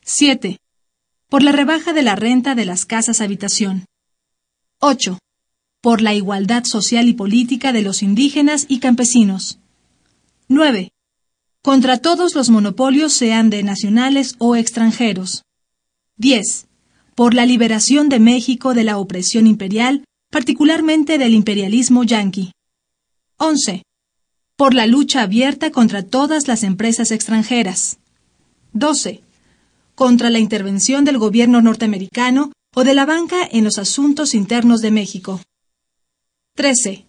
7. 0.06 0.60
Por 1.28 1.44
la 1.44 1.52
rebaja 1.52 1.92
de 1.92 2.04
la 2.04 2.16
renta 2.16 2.56
de 2.56 2.64
las 2.64 2.86
casas 2.86 3.20
habitación. 3.20 3.86
8. 4.80 5.20
Por 5.82 6.02
la 6.02 6.14
igualdad 6.14 6.64
social 6.64 7.10
y 7.10 7.14
política 7.14 7.74
de 7.74 7.82
los 7.82 8.02
indígenas 8.02 8.66
y 8.70 8.80
campesinos. 8.80 9.60
9 10.48 10.94
contra 11.62 11.98
todos 11.98 12.36
los 12.36 12.50
monopolios 12.50 13.14
sean 13.14 13.50
de 13.50 13.64
nacionales 13.64 14.36
o 14.38 14.56
extranjeros. 14.56 15.44
10. 16.18 16.68
Por 17.16 17.34
la 17.34 17.46
liberación 17.46 18.10
de 18.10 18.20
México 18.20 18.74
de 18.74 18.84
la 18.84 18.98
opresión 18.98 19.48
imperial, 19.48 20.04
particularmente 20.32 21.18
del 21.18 21.34
imperialismo 21.34 22.04
yanqui. 22.04 22.52
11. 23.38 23.84
Por 24.56 24.74
la 24.74 24.88
lucha 24.88 25.22
abierta 25.22 25.72
contra 25.72 26.04
todas 26.04 26.48
las 26.48 26.64
empresas 26.64 27.12
extranjeras. 27.12 27.98
12. 28.74 29.22
Contra 29.94 30.30
la 30.30 30.40
intervención 30.40 31.06
del 31.06 31.18
gobierno 31.18 31.62
norteamericano 31.62 32.52
o 32.76 32.84
de 32.84 32.94
la 32.94 33.06
banca 33.06 33.48
en 33.52 33.64
los 33.64 33.78
asuntos 33.78 34.34
internos 34.34 34.82
de 34.82 34.92
México. 34.92 35.42
13. 36.56 37.06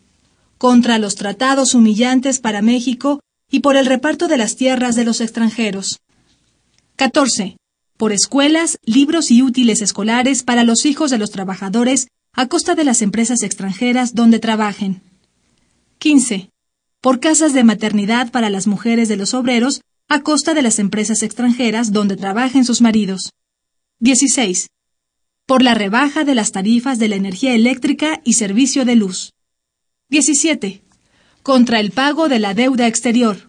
Contra 0.59 0.99
los 0.99 1.15
tratados 1.15 1.75
humillantes 1.75 2.41
para 2.41 2.63
México 2.63 3.21
y 3.51 3.61
por 3.61 3.77
el 3.77 3.87
reparto 3.87 4.29
de 4.29 4.37
las 4.37 4.57
tierras 4.57 4.95
de 4.95 5.05
los 5.05 5.21
extranjeros. 5.21 6.01
14. 6.97 7.57
Por 7.97 8.13
escuelas, 8.13 8.79
libros 8.85 9.31
y 9.31 9.43
útiles 9.43 9.81
escolares 9.83 10.43
para 10.43 10.65
los 10.65 10.85
hijos 10.87 11.11
de 11.11 11.19
los 11.19 11.31
trabajadores 11.31 12.09
a 12.33 12.47
costa 12.47 12.75
de 12.75 12.85
las 12.85 13.03
empresas 13.03 13.43
extranjeras 13.43 14.15
donde 14.15 14.39
trabajen. 14.39 15.03
15. 15.99 16.51
Por 17.01 17.21
casas 17.21 17.55
de 17.55 17.65
maternidad 17.65 18.31
para 18.31 18.51
las 18.51 18.67
mujeres 18.67 19.09
de 19.09 19.17
los 19.17 19.35
obreros 19.35 19.81
a 20.09 20.23
costa 20.23 20.55
de 20.55 20.63
las 20.63 20.79
empresas 20.79 21.23
extranjeras 21.23 21.93
donde 21.93 22.17
trabajen 22.17 22.65
sus 22.65 22.81
maridos. 22.81 23.33
16. 24.01 24.69
Por 25.47 25.63
la 25.63 25.75
rebaja 25.75 26.25
de 26.25 26.35
las 26.35 26.53
tarifas 26.53 26.99
de 26.99 27.09
la 27.09 27.17
energía 27.17 27.55
eléctrica 27.55 28.21
y 28.25 28.35
servicio 28.35 28.85
de 28.85 28.97
luz. 28.97 29.33
17 30.11 30.88
contra 31.49 31.81
el 31.81 31.93
pago 31.93 32.29
de 32.29 32.41
la 32.41 32.53
deuda 32.53 32.87
exterior. 32.87 33.49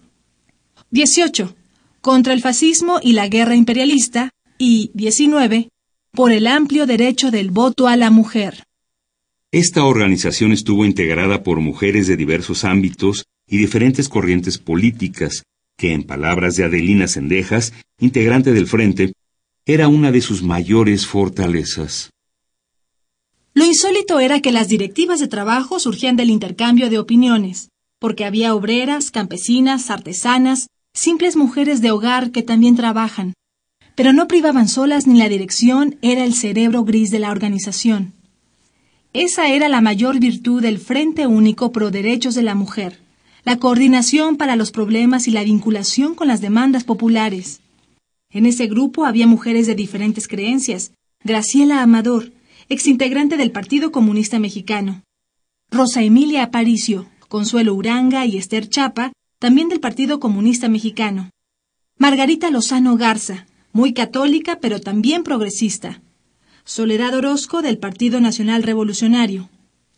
18. 0.92 1.54
Contra 2.00 2.32
el 2.32 2.40
fascismo 2.40 3.02
y 3.04 3.12
la 3.12 3.28
guerra 3.28 3.58
imperialista. 3.58 4.30
Y 4.58 4.90
19. 4.94 5.68
Por 6.14 6.32
el 6.32 6.48
amplio 6.48 6.86
derecho 6.86 7.30
del 7.30 7.52
voto 7.52 7.90
a 7.90 7.98
la 7.98 8.10
mujer. 8.10 8.64
Esta 9.52 9.84
organización 9.84 10.54
estuvo 10.54 10.86
integrada 10.86 11.44
por 11.44 11.60
mujeres 11.60 12.08
de 12.08 12.16
diversos 12.16 12.64
ámbitos 12.64 13.26
y 13.46 13.58
diferentes 13.58 14.08
corrientes 14.08 14.60
políticas, 14.60 15.44
que 15.78 15.92
en 15.92 16.04
palabras 16.04 16.56
de 16.56 16.64
Adelina 16.64 17.06
Sendejas, 17.06 17.74
integrante 18.00 18.54
del 18.54 18.68
Frente, 18.68 19.12
era 19.66 19.90
una 19.90 20.14
de 20.14 20.22
sus 20.22 20.42
mayores 20.42 21.06
fortalezas. 21.06 22.12
Lo 23.54 23.66
insólito 23.66 24.22
era 24.22 24.40
que 24.40 24.54
las 24.54 24.70
directivas 24.70 25.20
de 25.20 25.28
trabajo 25.28 25.82
surgían 25.82 26.16
del 26.16 26.30
intercambio 26.30 26.90
de 26.90 26.98
opiniones 26.98 27.68
porque 28.00 28.26
había 28.26 28.56
obreras, 28.56 29.12
campesinas, 29.12 29.90
artesanas, 29.90 30.68
simples 30.94 31.36
mujeres 31.36 31.82
de 31.82 31.92
hogar 31.92 32.32
que 32.32 32.42
también 32.42 32.76
trabajan. 32.76 33.34
Pero 33.96 34.14
no 34.14 34.28
privaban 34.28 34.68
solas 34.68 35.08
ni 35.08 35.20
la 35.20 35.30
dirección 35.30 35.98
era 36.02 36.24
el 36.24 36.34
cerebro 36.34 36.84
gris 36.86 37.12
de 37.12 37.20
la 37.20 37.32
organización. 37.32 38.14
Esa 39.14 39.50
era 39.50 39.70
la 39.70 39.82
mayor 39.82 40.20
virtud 40.20 40.62
del 40.62 40.80
Frente 40.80 41.28
Único 41.28 41.72
Pro 41.72 41.92
Derechos 41.92 42.36
de 42.36 42.44
la 42.44 42.56
Mujer, 42.56 43.00
la 43.44 43.58
coordinación 43.58 44.38
para 44.38 44.56
los 44.56 44.72
problemas 44.72 45.28
y 45.28 45.32
la 45.32 45.44
vinculación 45.44 46.16
con 46.16 46.28
las 46.28 46.42
demandas 46.42 46.84
populares. 46.84 47.62
En 48.32 48.46
ese 48.46 48.68
grupo 48.68 49.06
había 49.06 49.26
mujeres 49.26 49.66
de 49.66 49.74
diferentes 49.74 50.28
creencias. 50.28 50.92
Graciela 51.24 51.82
Amador, 51.82 52.32
exintegrante 52.70 53.36
del 53.38 53.52
Partido 53.52 53.92
Comunista 53.92 54.38
Mexicano. 54.38 55.02
Rosa 55.72 56.04
Emilia 56.04 56.44
Aparicio, 56.44 57.08
Consuelo 57.30 57.76
Uranga 57.76 58.26
y 58.26 58.38
Esther 58.38 58.68
Chapa, 58.68 59.14
también 59.38 59.70
del 59.70 59.80
Partido 59.80 60.20
Comunista 60.20 60.68
Mexicano. 60.68 61.30
Margarita 61.96 62.50
Lozano 62.50 62.98
Garza, 62.98 63.46
muy 63.72 63.94
católica 63.94 64.58
pero 64.60 64.82
también 64.82 65.24
progresista. 65.24 66.02
Soledad 66.66 67.14
Orozco 67.14 67.62
del 67.62 67.78
Partido 67.78 68.20
Nacional 68.20 68.64
Revolucionario. 68.64 69.48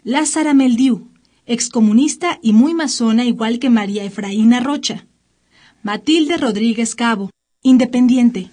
Lázara 0.03 0.53
Meldiu, 0.53 1.07
excomunista 1.45 2.37
y 2.41 2.51
muy 2.51 2.73
masona 2.73 3.23
igual 3.23 3.59
que 3.59 3.69
María 3.69 4.03
Efraína 4.03 4.59
Rocha. 4.59 5.07
Matilde 5.83 6.35
Rodríguez 6.35 6.95
Cabo, 6.95 7.29
independiente. 7.63 8.49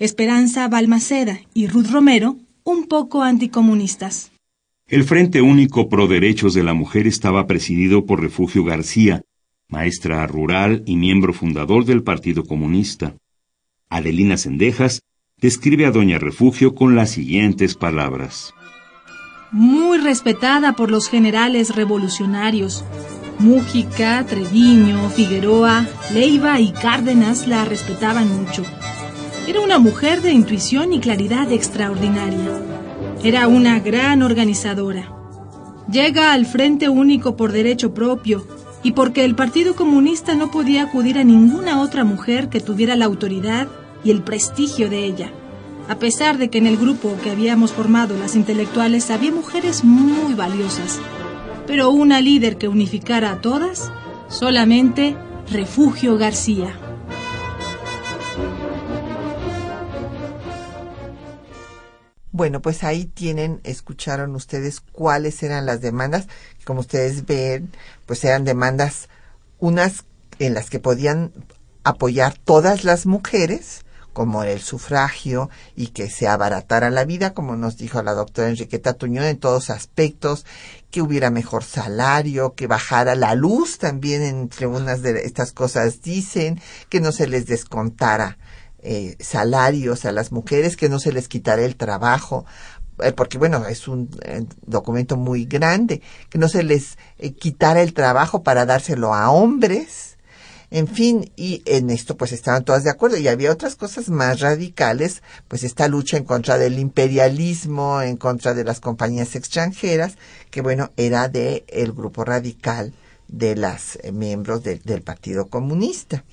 Esperanza 0.00 0.66
Balmaceda 0.66 1.40
y 1.54 1.68
Ruth 1.68 1.86
Romero, 1.92 2.36
un 2.64 2.88
poco 2.88 3.22
anticomunistas. 3.22 4.32
El 4.88 5.04
Frente 5.04 5.42
Único 5.42 5.90
Pro 5.90 6.06
Derechos 6.06 6.54
de 6.54 6.62
la 6.62 6.72
Mujer 6.72 7.06
estaba 7.06 7.46
presidido 7.46 8.06
por 8.06 8.22
Refugio 8.22 8.64
García, 8.64 9.20
maestra 9.68 10.26
rural 10.26 10.82
y 10.86 10.96
miembro 10.96 11.34
fundador 11.34 11.84
del 11.84 12.02
Partido 12.02 12.44
Comunista. 12.44 13.14
Adelina 13.90 14.38
Sendejas 14.38 15.02
describe 15.36 15.84
a 15.84 15.90
Doña 15.90 16.18
Refugio 16.18 16.74
con 16.74 16.96
las 16.96 17.10
siguientes 17.10 17.74
palabras. 17.74 18.54
Muy 19.52 19.98
respetada 19.98 20.72
por 20.72 20.90
los 20.90 21.10
generales 21.10 21.76
revolucionarios. 21.76 22.82
Mújica, 23.38 24.24
Treviño, 24.24 25.10
Figueroa, 25.10 25.86
Leiva 26.14 26.60
y 26.60 26.72
Cárdenas 26.72 27.46
la 27.46 27.66
respetaban 27.66 28.26
mucho. 28.42 28.64
Era 29.46 29.60
una 29.60 29.78
mujer 29.78 30.22
de 30.22 30.32
intuición 30.32 30.94
y 30.94 31.00
claridad 31.00 31.52
extraordinaria. 31.52 32.77
Era 33.24 33.48
una 33.48 33.80
gran 33.80 34.22
organizadora. 34.22 35.12
Llega 35.90 36.32
al 36.32 36.46
Frente 36.46 36.88
Único 36.88 37.36
por 37.36 37.50
derecho 37.50 37.92
propio 37.92 38.46
y 38.84 38.92
porque 38.92 39.24
el 39.24 39.34
Partido 39.34 39.74
Comunista 39.74 40.36
no 40.36 40.52
podía 40.52 40.84
acudir 40.84 41.18
a 41.18 41.24
ninguna 41.24 41.80
otra 41.80 42.04
mujer 42.04 42.48
que 42.48 42.60
tuviera 42.60 42.94
la 42.94 43.06
autoridad 43.06 43.66
y 44.04 44.12
el 44.12 44.22
prestigio 44.22 44.88
de 44.88 45.04
ella. 45.04 45.32
A 45.88 45.98
pesar 45.98 46.38
de 46.38 46.48
que 46.48 46.58
en 46.58 46.66
el 46.66 46.76
grupo 46.76 47.16
que 47.20 47.30
habíamos 47.30 47.72
formado 47.72 48.16
las 48.16 48.36
intelectuales 48.36 49.10
había 49.10 49.32
mujeres 49.32 49.82
muy 49.82 50.34
valiosas, 50.34 51.00
pero 51.66 51.90
una 51.90 52.20
líder 52.20 52.56
que 52.56 52.68
unificara 52.68 53.32
a 53.32 53.40
todas, 53.40 53.90
solamente 54.28 55.16
Refugio 55.50 56.18
García. 56.18 56.87
Bueno, 62.38 62.62
pues 62.62 62.84
ahí 62.84 63.06
tienen, 63.06 63.60
escucharon 63.64 64.36
ustedes 64.36 64.78
cuáles 64.78 65.42
eran 65.42 65.66
las 65.66 65.80
demandas. 65.80 66.28
Como 66.64 66.78
ustedes 66.78 67.26
ven, 67.26 67.72
pues 68.06 68.22
eran 68.22 68.44
demandas, 68.44 69.08
unas 69.58 70.04
en 70.38 70.54
las 70.54 70.70
que 70.70 70.78
podían 70.78 71.32
apoyar 71.82 72.38
todas 72.38 72.84
las 72.84 73.06
mujeres, 73.06 73.84
como 74.12 74.44
el 74.44 74.60
sufragio 74.60 75.50
y 75.74 75.88
que 75.88 76.08
se 76.08 76.28
abaratara 76.28 76.90
la 76.90 77.04
vida, 77.04 77.34
como 77.34 77.56
nos 77.56 77.76
dijo 77.76 78.04
la 78.04 78.14
doctora 78.14 78.50
Enriqueta 78.50 78.92
Tuñón 78.92 79.24
en 79.24 79.40
todos 79.40 79.68
aspectos, 79.68 80.46
que 80.92 81.02
hubiera 81.02 81.30
mejor 81.30 81.64
salario, 81.64 82.54
que 82.54 82.68
bajara 82.68 83.16
la 83.16 83.34
luz 83.34 83.78
también 83.78 84.22
entre 84.22 84.68
unas 84.68 85.02
de 85.02 85.22
estas 85.22 85.50
cosas 85.50 86.02
dicen, 86.02 86.60
que 86.88 87.00
no 87.00 87.10
se 87.10 87.26
les 87.26 87.46
descontara 87.46 88.38
eh, 88.80 89.16
salarios 89.18 90.04
a 90.04 90.12
las 90.12 90.30
mujeres, 90.30 90.76
que 90.76 90.88
no 90.88 91.00
se 91.00 91.12
les 91.12 91.28
quitara 91.28 91.64
el 91.64 91.76
trabajo, 91.76 92.46
eh, 93.02 93.12
porque 93.12 93.38
bueno, 93.38 93.66
es 93.66 93.88
un 93.88 94.08
eh, 94.22 94.44
documento 94.66 95.16
muy 95.16 95.46
grande, 95.46 96.00
que 96.30 96.38
no 96.38 96.48
se 96.48 96.62
les 96.62 96.96
quitara 97.38 97.82
el 97.82 97.92
trabajo 97.92 98.42
para 98.42 98.66
dárselo 98.66 99.14
a 99.14 99.30
hombres, 99.30 100.16
en 100.70 100.86
fin, 100.86 101.32
y 101.34 101.62
en 101.64 101.90
esto 101.90 102.16
pues 102.16 102.32
estaban 102.32 102.64
todas 102.64 102.84
de 102.84 102.90
acuerdo. 102.90 103.16
Y 103.16 103.26
había 103.26 103.50
otras 103.50 103.74
cosas 103.74 104.10
más 104.10 104.40
radicales, 104.40 105.22
pues 105.48 105.64
esta 105.64 105.88
lucha 105.88 106.16
en 106.18 106.24
contra 106.24 106.58
del 106.58 106.78
imperialismo, 106.78 108.02
en 108.02 108.16
contra 108.16 108.54
de 108.54 108.64
las 108.64 108.78
compañías 108.78 109.34
extranjeras, 109.34 110.18
que 110.50 110.60
bueno, 110.60 110.90
era 110.96 111.28
de 111.28 111.64
el 111.68 111.92
grupo 111.92 112.24
radical 112.24 112.92
de 113.28 113.56
las 113.56 113.98
miembros 114.12 114.62
del 114.62 115.02
Partido 115.02 115.46
Comunista. 115.46 116.24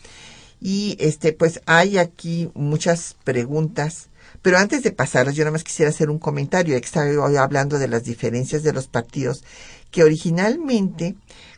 Y 0.68 0.97
este, 0.99 1.32
pues 1.32 1.61
hay 1.68 1.99
aquí 1.99 2.49
muchas 2.55 3.16
preguntas, 3.24 4.09
pero 4.41 4.57
antes 4.57 4.82
de 4.82 4.91
pasarlas, 4.91 5.36
yo 5.36 5.43
nada 5.43 5.51
más 5.51 5.63
quisiera 5.63 5.91
hacer 5.91 6.09
un 6.09 6.18
comentario, 6.18 6.74
ya 6.74 6.80
que 6.80 6.88
estaba 6.88 7.39
hablando 7.39 7.78
de 7.78 7.88
las 7.88 8.03
diferencias 8.03 8.63
de 8.63 8.74
los 8.74 8.88
partidos, 8.88 9.43
que 9.91 10.03
originalmente, 10.03 11.18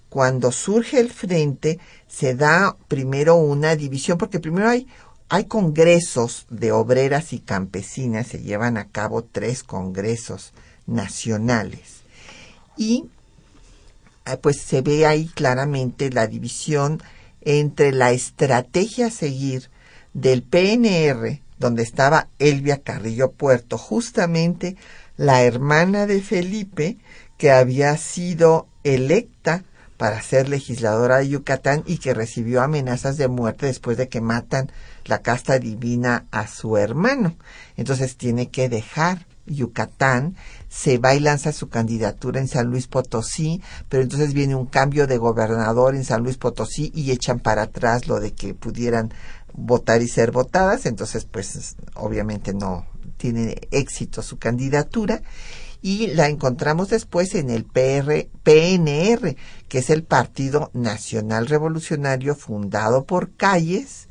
cuando 0.09 0.51
surge 0.51 0.99
el 0.99 1.09
frente, 1.09 1.79
se 2.09 2.35
da 2.35 2.75
primero 2.89 3.37
una 3.37 3.77
división, 3.77 4.17
porque 4.17 4.41
primero 4.41 4.67
hay, 4.67 4.87
hay 5.29 5.45
congresos 5.45 6.45
de 6.49 6.73
obreras 6.73 7.31
y 7.31 7.39
campesinas, 7.39 8.27
se 8.27 8.41
llevan 8.41 8.75
a 8.75 8.89
cabo 8.89 9.23
tres 9.23 9.63
congresos 9.63 10.51
nacionales. 10.85 12.01
Y 12.75 13.05
ah, 14.25 14.35
pues 14.35 14.59
se 14.59 14.81
ve 14.81 15.05
ahí 15.05 15.27
claramente 15.27 16.09
la 16.09 16.27
división 16.27 17.01
entre 17.47 17.93
la 17.93 18.11
estrategia 18.11 19.07
a 19.07 19.11
seguir 19.11 19.69
del 20.13 20.43
PNR, 20.43 21.41
donde 21.57 21.81
estaba 21.81 22.27
Elvia 22.39 22.81
Carrillo 22.81 23.31
Puerto, 23.31 23.77
justamente 23.77 24.75
la 25.15 25.43
hermana 25.43 26.07
de 26.07 26.21
Felipe, 26.21 26.97
que 27.37 27.51
había 27.51 27.95
sido 27.95 28.67
electa 28.83 29.63
para 29.95 30.21
ser 30.21 30.49
legisladora 30.49 31.19
de 31.19 31.29
Yucatán 31.29 31.83
y 31.85 31.99
que 31.99 32.13
recibió 32.13 32.61
amenazas 32.61 33.15
de 33.15 33.29
muerte 33.29 33.67
después 33.67 33.95
de 33.95 34.09
que 34.09 34.19
matan 34.19 34.69
la 35.05 35.19
casta 35.21 35.57
divina 35.57 36.25
a 36.31 36.47
su 36.47 36.75
hermano. 36.75 37.37
Entonces 37.77 38.17
tiene 38.17 38.49
que 38.49 38.67
dejar 38.67 39.25
Yucatán, 39.45 40.35
se 40.69 40.97
va 40.97 41.15
y 41.15 41.19
lanza 41.19 41.51
su 41.51 41.69
candidatura 41.69 42.39
en 42.39 42.47
San 42.47 42.67
Luis 42.67 42.87
Potosí, 42.87 43.61
pero 43.89 44.03
entonces 44.03 44.33
viene 44.33 44.55
un 44.55 44.65
cambio 44.65 45.07
de 45.07 45.17
gobernador 45.17 45.95
en 45.95 46.03
San 46.03 46.23
Luis 46.23 46.37
Potosí 46.37 46.91
y 46.93 47.11
echan 47.11 47.39
para 47.39 47.63
atrás 47.63 48.07
lo 48.07 48.19
de 48.19 48.33
que 48.33 48.53
pudieran 48.53 49.13
votar 49.53 50.01
y 50.01 50.07
ser 50.07 50.31
votadas, 50.31 50.85
entonces 50.85 51.25
pues 51.25 51.75
obviamente 51.95 52.53
no 52.53 52.85
tiene 53.17 53.55
éxito 53.71 54.21
su 54.21 54.37
candidatura. 54.37 55.21
Y 55.79 56.07
la 56.07 56.27
encontramos 56.27 56.89
después 56.89 57.35
en 57.35 57.51
el 57.51 57.63
PR, 57.63 58.27
PNR, 58.43 59.35
que 59.67 59.77
es 59.77 59.89
el 59.91 60.03
Partido 60.03 60.71
Nacional 60.73 61.45
Revolucionario 61.45 62.35
fundado 62.35 63.05
por 63.05 63.31
Calles, 63.35 64.07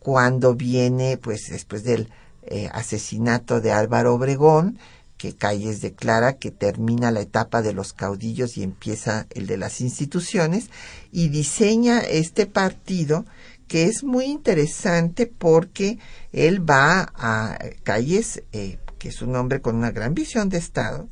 cuando 0.00 0.54
viene 0.54 1.16
pues 1.16 1.48
después 1.50 1.84
del 1.84 2.10
eh, 2.42 2.68
asesinato 2.72 3.60
de 3.60 3.72
Álvaro 3.72 4.14
Obregón, 4.14 4.78
que 5.24 5.34
Calles 5.34 5.80
declara 5.80 6.34
que 6.34 6.50
termina 6.50 7.10
la 7.10 7.22
etapa 7.22 7.62
de 7.62 7.72
los 7.72 7.94
caudillos 7.94 8.58
y 8.58 8.62
empieza 8.62 9.26
el 9.30 9.46
de 9.46 9.56
las 9.56 9.80
instituciones, 9.80 10.68
y 11.12 11.28
diseña 11.28 12.00
este 12.00 12.44
partido 12.44 13.24
que 13.66 13.84
es 13.84 14.04
muy 14.04 14.26
interesante 14.26 15.26
porque 15.26 15.98
él 16.32 16.68
va 16.68 17.10
a 17.14 17.58
Calles, 17.84 18.42
eh, 18.52 18.76
que 18.98 19.08
es 19.08 19.22
un 19.22 19.34
hombre 19.34 19.62
con 19.62 19.76
una 19.76 19.92
gran 19.92 20.12
visión 20.12 20.50
de 20.50 20.58
Estado, 20.58 21.08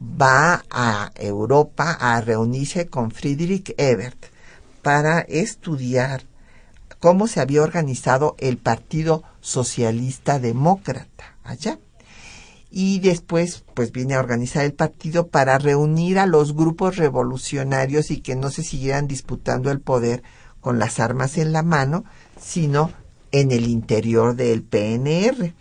va 0.00 0.64
a 0.70 1.12
Europa 1.16 1.92
a 2.00 2.18
reunirse 2.22 2.86
con 2.86 3.10
Friedrich 3.10 3.74
Ebert 3.76 4.28
para 4.80 5.20
estudiar 5.20 6.22
cómo 7.00 7.26
se 7.26 7.40
había 7.40 7.62
organizado 7.62 8.34
el 8.38 8.56
Partido 8.56 9.24
Socialista 9.42 10.38
Demócrata 10.38 11.36
allá. 11.44 11.78
Y 12.78 12.98
después, 12.98 13.64
pues 13.72 13.90
viene 13.90 14.16
a 14.16 14.20
organizar 14.20 14.66
el 14.66 14.74
partido 14.74 15.28
para 15.28 15.56
reunir 15.56 16.18
a 16.18 16.26
los 16.26 16.54
grupos 16.54 16.96
revolucionarios 16.96 18.10
y 18.10 18.20
que 18.20 18.36
no 18.36 18.50
se 18.50 18.62
siguieran 18.62 19.08
disputando 19.08 19.70
el 19.70 19.80
poder 19.80 20.22
con 20.60 20.78
las 20.78 21.00
armas 21.00 21.38
en 21.38 21.52
la 21.52 21.62
mano, 21.62 22.04
sino 22.38 22.92
en 23.32 23.50
el 23.50 23.66
interior 23.66 24.36
del 24.36 24.62
PNR. 24.62 25.54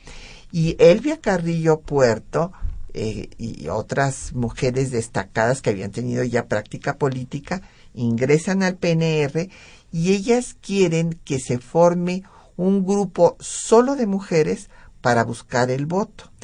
Y 0.51 0.76
Elvia 0.78 1.22
Carrillo 1.22 1.80
Puerto 1.80 2.51
eh, 2.93 3.30
y 3.38 3.70
otras 3.70 4.34
mujeres 4.34 4.91
destacadas 4.91 5.61
que 5.61 5.70
habían 5.70 5.91
tenido 5.91 6.22
ya 6.26 6.47
práctica 6.47 6.97
política 6.97 7.61
ingresan 7.93 8.61
al 8.61 8.76
PNR 8.76 9.49
y 9.89 10.11
ellas 10.11 10.57
quieren 10.59 11.18
que 11.24 11.39
se 11.39 11.59
forme 11.59 12.24
un 12.57 12.86
grupo 12.86 13.38
solo 13.39 13.95
de 13.95 14.05
mujeres 14.05 14.70
para 14.99 15.24
buscar 15.24 15.72
el 15.72 15.86
voto. 15.86 16.34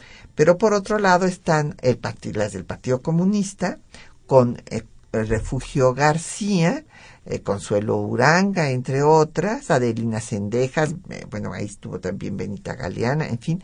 Pero 0.41 0.57
por 0.57 0.73
otro 0.73 0.97
lado 0.97 1.27
están 1.27 1.75
el 1.83 1.99
las 2.33 2.53
del 2.53 2.65
Partido 2.65 3.03
Comunista 3.03 3.77
con 4.25 4.59
eh, 4.71 4.81
Refugio 5.11 5.93
García, 5.93 6.83
eh, 7.27 7.41
Consuelo 7.41 7.97
Uranga, 7.97 8.71
entre 8.71 9.03
otras, 9.03 9.69
Adelina 9.69 10.19
Sendejas, 10.19 10.95
eh, 11.11 11.27
bueno, 11.29 11.53
ahí 11.53 11.65
estuvo 11.65 11.99
también 11.99 12.37
Benita 12.37 12.73
Galeana, 12.73 13.27
en 13.27 13.37
fin, 13.37 13.63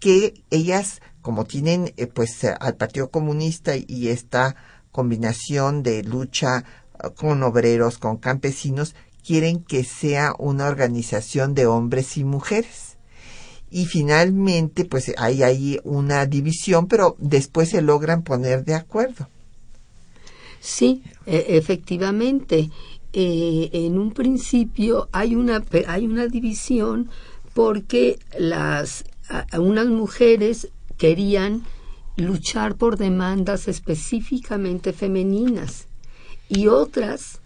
que 0.00 0.34
ellas, 0.50 1.00
como 1.22 1.46
tienen 1.46 1.94
pues 2.12 2.44
al 2.44 2.76
Partido 2.76 3.08
Comunista 3.08 3.72
y 3.74 4.08
esta 4.08 4.54
combinación 4.90 5.82
de 5.82 6.02
lucha 6.02 6.64
con 7.16 7.42
obreros, 7.42 7.96
con 7.96 8.18
campesinos, 8.18 8.94
quieren 9.26 9.64
que 9.64 9.82
sea 9.82 10.34
una 10.38 10.66
organización 10.66 11.54
de 11.54 11.64
hombres 11.64 12.18
y 12.18 12.24
mujeres. 12.24 12.91
Y 13.74 13.86
finalmente, 13.86 14.84
pues 14.84 15.12
hay 15.16 15.42
ahí 15.42 15.80
una 15.82 16.26
división, 16.26 16.88
pero 16.88 17.16
después 17.18 17.70
se 17.70 17.80
logran 17.80 18.22
poner 18.22 18.66
de 18.66 18.74
acuerdo. 18.74 19.28
Sí, 20.60 21.02
e, 21.24 21.56
efectivamente. 21.56 22.70
Eh, 23.14 23.70
en 23.72 23.98
un 23.98 24.12
principio 24.12 25.08
hay 25.12 25.34
una, 25.34 25.62
hay 25.86 26.06
una 26.06 26.26
división 26.28 27.10
porque 27.52 28.18
las, 28.38 29.04
unas 29.58 29.86
mujeres 29.86 30.68
querían 30.96 31.62
luchar 32.16 32.76
por 32.76 32.96
demandas 32.96 33.68
específicamente 33.68 34.92
femeninas 34.92 35.88
y 36.48 36.68
otras 36.68 37.40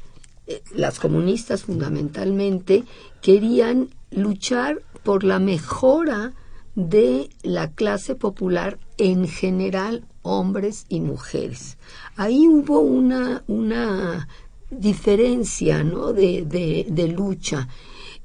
eh, 0.46 0.62
las 0.74 1.00
comunistas 1.00 1.64
fundamentalmente 1.64 2.84
querían 3.20 3.88
luchar 4.10 4.82
por 5.06 5.22
la 5.22 5.38
mejora 5.38 6.32
de 6.74 7.30
la 7.44 7.70
clase 7.70 8.16
popular 8.16 8.76
en 8.98 9.28
general, 9.28 10.04
hombres 10.22 10.84
y 10.88 10.98
mujeres. 10.98 11.78
Ahí 12.16 12.48
hubo 12.48 12.80
una, 12.80 13.44
una 13.46 14.26
diferencia 14.68 15.84
¿no? 15.84 16.12
de, 16.12 16.44
de, 16.90 17.08
lucha, 17.08 17.68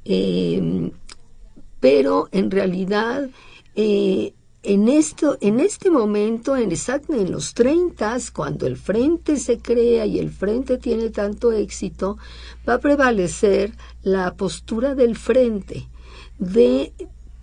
eh, 0.05 0.91
pero 1.79 2.29
en 2.31 2.49
realidad 2.49 3.29
eh, 3.75 4.33
en, 4.63 4.87
esto, 4.87 5.37
en 5.39 5.59
este 5.59 5.91
momento, 5.91 6.57
en, 6.57 6.71
en 6.71 7.31
los 7.31 7.53
30, 7.53 8.17
cuando 8.33 8.65
el 8.65 8.75
frente 8.75 9.37
se 9.37 9.59
crea 9.59 10.07
y 10.07 10.17
el 10.17 10.31
frente 10.31 10.79
tiene 10.79 11.11
tanto 11.11 11.51
éxito, 11.51 12.17
va 12.67 12.73
a 12.73 12.79
prevalecer 12.79 13.71
la 14.01 14.33
postura 14.33 14.95
del 14.95 15.15
frente 15.15 15.87
de 16.41 16.91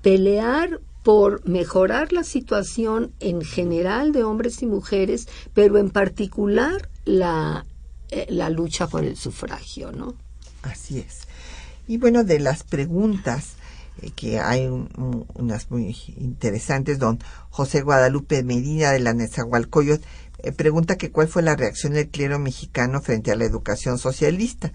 pelear 0.02 0.80
por 1.02 1.48
mejorar 1.48 2.12
la 2.12 2.24
situación 2.24 3.14
en 3.20 3.40
general 3.40 4.12
de 4.12 4.24
hombres 4.24 4.60
y 4.62 4.66
mujeres, 4.66 5.28
pero 5.54 5.78
en 5.78 5.88
particular 5.88 6.90
la, 7.06 7.64
eh, 8.10 8.26
la 8.28 8.50
lucha 8.50 8.88
por 8.88 9.04
el 9.04 9.16
sufragio, 9.16 9.92
¿no? 9.92 10.14
Así 10.62 10.98
es. 10.98 11.20
Y 11.86 11.96
bueno, 11.96 12.24
de 12.24 12.40
las 12.40 12.64
preguntas 12.64 13.54
eh, 14.02 14.10
que 14.14 14.40
hay 14.40 14.66
unas 14.66 15.70
muy 15.70 15.96
interesantes. 16.18 16.98
Don 16.98 17.18
José 17.50 17.80
Guadalupe 17.80 18.42
Medina 18.42 18.90
de 18.90 18.98
la 18.98 19.14
Nezahualcóyotl 19.14 20.04
eh, 20.42 20.52
pregunta 20.52 20.96
que 20.96 21.10
cuál 21.10 21.28
fue 21.28 21.42
la 21.42 21.56
reacción 21.56 21.94
del 21.94 22.08
clero 22.08 22.38
mexicano 22.38 23.00
frente 23.00 23.30
a 23.30 23.36
la 23.36 23.44
educación 23.44 23.98
socialista. 23.98 24.72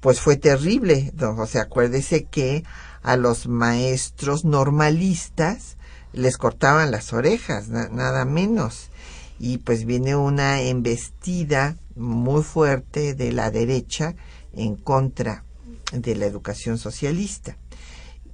Pues 0.00 0.20
fue 0.20 0.36
terrible, 0.36 1.10
don 1.14 1.36
José. 1.36 1.58
Acuérdese 1.58 2.24
que 2.24 2.64
a 3.04 3.16
los 3.16 3.46
maestros 3.46 4.44
normalistas 4.44 5.76
les 6.12 6.38
cortaban 6.38 6.90
las 6.90 7.12
orejas, 7.12 7.68
nada 7.68 8.24
menos. 8.24 8.90
Y 9.38 9.58
pues 9.58 9.84
viene 9.84 10.16
una 10.16 10.62
embestida 10.62 11.76
muy 11.96 12.42
fuerte 12.42 13.14
de 13.14 13.32
la 13.32 13.50
derecha 13.50 14.14
en 14.54 14.76
contra 14.76 15.44
de 15.92 16.16
la 16.16 16.24
educación 16.26 16.78
socialista. 16.78 17.58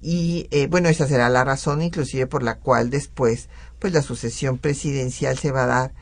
Y 0.01 0.47
eh, 0.51 0.69
bueno, 0.69 0.89
esa 0.89 1.07
será 1.07 1.29
la 1.29 1.45
razón 1.45 1.83
inclusive 1.83 2.27
por 2.27 2.43
la 2.43 2.59
cual 2.59 2.91
después 2.91 3.49
pues 3.81 3.93
la 3.93 4.03
sucesión 4.03 4.59
presidencial 4.59 5.37
se 5.37 5.51
va 5.51 5.65
a 5.65 5.67
dar 5.67 5.95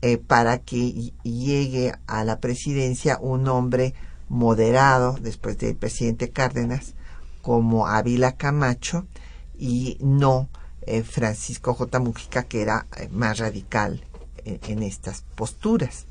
eh, 0.00 0.16
para 0.16 0.58
que 0.58 1.12
llegue 1.22 1.92
a 2.06 2.24
la 2.24 2.40
presidencia 2.40 3.18
un 3.20 3.46
hombre 3.48 3.94
moderado 4.28 5.16
después 5.20 5.58
del 5.58 5.76
presidente 5.76 6.30
Cárdenas 6.30 6.95
como 7.46 7.86
Ávila 7.86 8.32
Camacho 8.32 9.06
y 9.56 9.98
no 10.00 10.48
eh, 10.82 11.04
Francisco 11.04 11.74
J. 11.74 12.00
Mujica 12.00 12.42
que 12.42 12.60
era 12.60 12.88
más 13.12 13.38
radical 13.38 14.04
en 14.44 14.82
estas 14.82 15.22
posturas. 15.36 16.06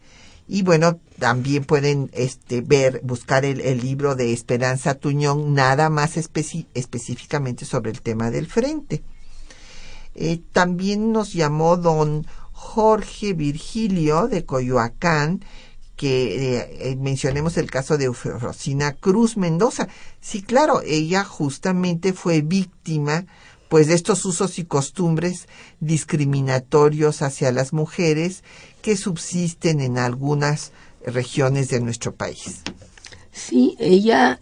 Y 0.48 0.62
bueno, 0.62 0.98
también 1.18 1.64
pueden 1.64 2.10
este, 2.12 2.60
ver, 2.62 3.00
buscar 3.04 3.44
el, 3.44 3.80
libro 3.80 4.16
de 4.16 4.32
Esperanza 4.32 4.94
Tuñón, 4.94 5.54
nada 5.54 5.88
más 5.88 6.16
específicamente 6.16 7.64
sobre 7.64 7.92
el 7.92 8.02
tema 8.02 8.30
del 8.30 8.48
frente. 8.48 9.04
Eh, 10.14 10.42
también 10.52 11.12
nos 11.12 11.32
llamó 11.32 11.76
don 11.76 12.26
Jorge 12.50 13.32
Virgilio 13.32 14.26
de 14.28 14.44
Coyoacán, 14.44 15.42
que 16.02 16.56
eh, 16.56 16.78
eh, 16.80 16.96
mencionemos 16.96 17.56
el 17.56 17.70
caso 17.70 17.96
de 17.96 18.08
Rosina 18.08 18.90
Cruz 18.90 19.36
Mendoza. 19.36 19.86
Sí, 20.20 20.42
claro, 20.42 20.82
ella 20.84 21.22
justamente 21.22 22.12
fue 22.12 22.40
víctima 22.40 23.24
pues 23.68 23.86
de 23.86 23.94
estos 23.94 24.24
usos 24.24 24.58
y 24.58 24.64
costumbres 24.64 25.46
discriminatorios 25.78 27.22
hacia 27.22 27.52
las 27.52 27.72
mujeres 27.72 28.42
que 28.82 28.96
subsisten 28.96 29.80
en 29.80 29.96
algunas 29.96 30.72
regiones 31.06 31.68
de 31.68 31.80
nuestro 31.80 32.12
país. 32.12 32.62
Sí, 33.30 33.76
ella 33.78 34.40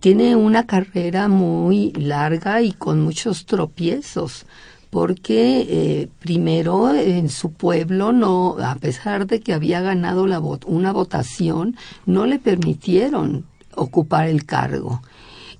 tiene 0.00 0.36
una 0.36 0.66
carrera 0.66 1.26
muy 1.28 1.90
larga 1.92 2.60
y 2.60 2.72
con 2.72 3.00
muchos 3.00 3.46
tropiezos 3.46 4.44
porque 4.90 5.66
eh, 5.68 6.08
primero 6.18 6.94
en 6.94 7.28
su 7.28 7.52
pueblo 7.52 8.12
no 8.12 8.56
a 8.62 8.74
pesar 8.76 9.26
de 9.26 9.40
que 9.40 9.52
había 9.52 9.80
ganado 9.80 10.26
la 10.26 10.40
una 10.40 10.92
votación 10.92 11.76
no 12.06 12.26
le 12.26 12.38
permitieron 12.38 13.44
ocupar 13.74 14.28
el 14.28 14.44
cargo. 14.44 15.02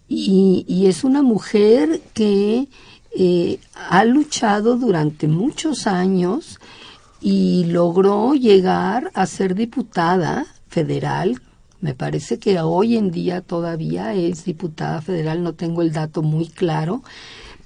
Y, 0.08 0.64
y 0.66 0.86
es 0.86 1.04
una 1.04 1.22
mujer 1.22 2.00
que 2.14 2.68
eh, 3.14 3.58
ha 3.90 4.04
luchado 4.04 4.76
durante 4.76 5.28
muchos 5.28 5.86
años 5.86 6.58
y 7.20 7.64
logró 7.64 8.34
llegar 8.34 9.10
a 9.14 9.26
ser 9.26 9.54
diputada 9.54 10.46
federal. 10.68 11.40
Me 11.80 11.94
parece 11.94 12.38
que 12.38 12.60
hoy 12.60 12.96
en 12.96 13.10
día 13.10 13.40
todavía 13.40 14.14
es 14.14 14.44
diputada 14.44 15.00
federal 15.02 15.42
no 15.42 15.54
tengo 15.54 15.82
el 15.82 15.92
dato 15.92 16.22
muy 16.22 16.48
claro 16.48 17.02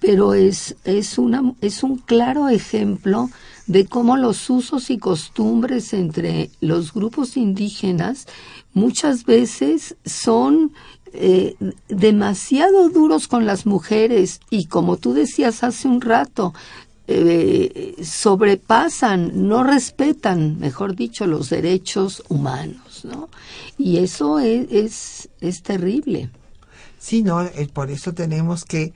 pero 0.02 0.34
es, 0.34 0.76
es, 0.84 1.16
una, 1.16 1.54
es 1.60 1.84
un 1.84 1.96
claro 1.96 2.48
ejemplo 2.48 3.30
de 3.68 3.86
cómo 3.86 4.16
los 4.16 4.50
usos 4.50 4.90
y 4.90 4.98
costumbres 4.98 5.94
entre 5.94 6.50
los 6.60 6.92
grupos 6.92 7.36
indígenas 7.36 8.26
muchas 8.74 9.24
veces 9.24 9.96
son 10.04 10.72
eh, 11.12 11.54
demasiado 11.88 12.88
duros 12.88 13.28
con 13.28 13.46
las 13.46 13.64
mujeres 13.64 14.40
y 14.50 14.66
como 14.66 14.96
tú 14.96 15.14
decías 15.14 15.62
hace 15.62 15.86
un 15.86 16.00
rato, 16.00 16.52
eh, 17.06 17.94
sobrepasan, 18.02 19.46
no 19.46 19.62
respetan, 19.62 20.58
mejor 20.58 20.96
dicho, 20.96 21.26
los 21.26 21.48
derechos 21.48 22.24
humanos, 22.28 23.04
¿no? 23.04 23.28
Y 23.78 23.98
eso 23.98 24.40
es, 24.40 24.66
es, 24.72 25.28
es 25.40 25.62
terrible. 25.62 26.30
Sí, 26.98 27.22
no, 27.22 27.42
eh, 27.42 27.68
por 27.72 27.90
eso 27.90 28.14
tenemos 28.14 28.64
que 28.64 28.94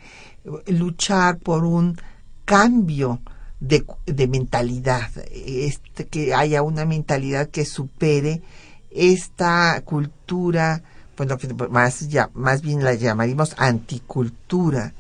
luchar 0.67 1.39
por 1.39 1.65
un 1.65 1.99
cambio 2.45 3.21
de, 3.61 3.85
de 4.07 4.29
mentalidad, 4.29 5.11
este, 5.33 6.07
que 6.07 6.35
haya 6.35 6.63
una 6.63 6.85
mentalidad 6.85 7.49
que 7.49 7.65
supere 7.65 8.43
esta 8.91 9.81
cultura, 9.85 10.83
pues 11.15 11.29
lo 11.29 11.39
que 11.39 11.53
más, 11.71 12.09
ya, 12.09 12.31
más 12.35 12.63
bien 12.63 12.85
la 12.85 12.95
llamaríamos 12.95 13.55
anticultura, 13.59 14.93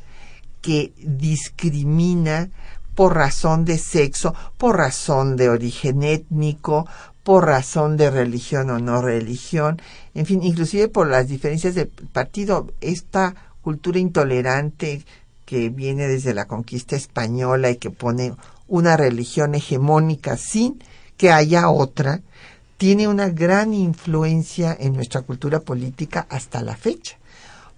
que 0.60 0.92
discrimina 0.98 2.50
por 2.94 3.14
razón 3.14 3.64
de 3.64 3.78
sexo, 3.78 4.34
por 4.56 4.76
razón 4.76 5.36
de 5.36 5.48
origen 5.48 6.02
étnico, 6.02 6.88
por 7.22 7.44
razón 7.44 7.96
de 7.96 8.10
religión 8.10 8.70
o 8.70 8.78
no 8.78 9.02
religión, 9.02 9.80
en 10.14 10.26
fin, 10.26 10.42
inclusive 10.42 10.88
por 10.88 11.08
las 11.08 11.28
diferencias 11.28 11.74
de 11.74 11.86
partido, 11.86 12.72
esta 12.80 13.34
cultura 13.62 13.98
intolerante 13.98 15.04
que 15.46 15.70
viene 15.70 16.08
desde 16.08 16.34
la 16.34 16.46
conquista 16.46 16.96
española 16.96 17.70
y 17.70 17.76
que 17.76 17.90
pone 17.90 18.34
una 18.68 18.96
religión 18.96 19.54
hegemónica 19.54 20.36
sin 20.36 20.82
que 21.16 21.30
haya 21.30 21.70
otra, 21.70 22.20
tiene 22.76 23.08
una 23.08 23.30
gran 23.30 23.72
influencia 23.72 24.76
en 24.78 24.92
nuestra 24.92 25.22
cultura 25.22 25.60
política 25.60 26.26
hasta 26.28 26.62
la 26.62 26.76
fecha. 26.76 27.16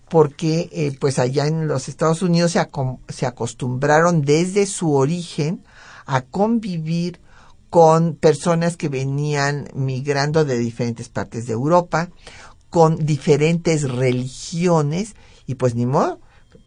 Porque 0.09 0.71
eh, 0.73 0.97
pues 0.99 1.19
allá 1.19 1.47
en 1.47 1.69
los 1.69 1.89
Estados 1.89 2.23
Unidos 2.23 2.53
se, 2.53 2.69
se 3.11 3.27
acostumbraron 3.27 4.23
desde 4.23 4.67
su 4.67 4.95
origen 4.95 5.63
a 6.07 6.23
convivir 6.23 7.21
con 7.69 8.15
personas 8.15 8.79
que 8.79 8.89
venían 8.89 9.69
migrando 9.75 10.47
de 10.47 10.57
diferentes 10.57 11.11
partes 11.11 11.47
de 11.47 11.53
Europa, 11.53 12.09
con 12.71 13.05
diferentes 13.05 13.83
religiones, 13.83 15.15
y 15.47 15.57
pues 15.57 15.75
ni 15.75 15.85
modo, 15.85 16.19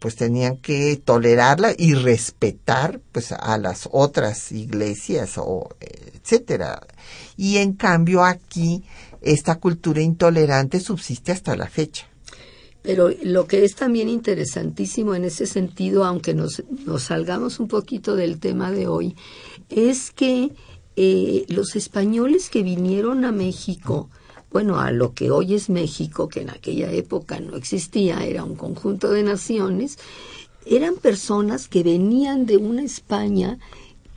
pues 0.02 0.16
tenían 0.16 0.56
que 0.56 0.96
tolerarla 0.96 1.74
y 1.78 1.94
respetar 1.94 3.00
pues 3.12 3.30
a 3.30 3.56
las 3.56 3.88
otras 3.92 4.50
iglesias 4.50 5.38
o 5.38 5.68
etcétera. 5.78 6.84
Y 7.36 7.58
en 7.58 7.74
cambio 7.74 8.24
aquí 8.24 8.82
esta 9.20 9.60
cultura 9.60 10.00
intolerante 10.00 10.80
subsiste 10.80 11.30
hasta 11.30 11.54
la 11.54 11.68
fecha. 11.68 12.08
Pero 12.82 13.10
lo 13.22 13.46
que 13.46 13.64
es 13.64 13.76
también 13.76 14.08
interesantísimo 14.08 15.14
en 15.14 15.22
ese 15.22 15.46
sentido, 15.46 16.04
aunque 16.04 16.34
nos, 16.34 16.64
nos 16.84 17.04
salgamos 17.04 17.60
un 17.60 17.68
poquito 17.68 18.16
del 18.16 18.40
tema 18.40 18.72
de 18.72 18.88
hoy, 18.88 19.14
es 19.70 20.10
que 20.10 20.50
eh, 20.96 21.44
los 21.46 21.76
españoles 21.76 22.50
que 22.50 22.64
vinieron 22.64 23.24
a 23.24 23.30
México, 23.30 24.10
bueno, 24.52 24.78
a 24.78 24.90
lo 24.90 25.14
que 25.14 25.30
hoy 25.30 25.54
es 25.54 25.70
México, 25.70 26.28
que 26.28 26.42
en 26.42 26.50
aquella 26.50 26.92
época 26.92 27.40
no 27.40 27.56
existía, 27.56 28.24
era 28.24 28.44
un 28.44 28.54
conjunto 28.54 29.10
de 29.10 29.22
naciones, 29.22 29.98
eran 30.66 30.96
personas 30.96 31.68
que 31.68 31.82
venían 31.82 32.44
de 32.44 32.58
una 32.58 32.82
España, 32.82 33.58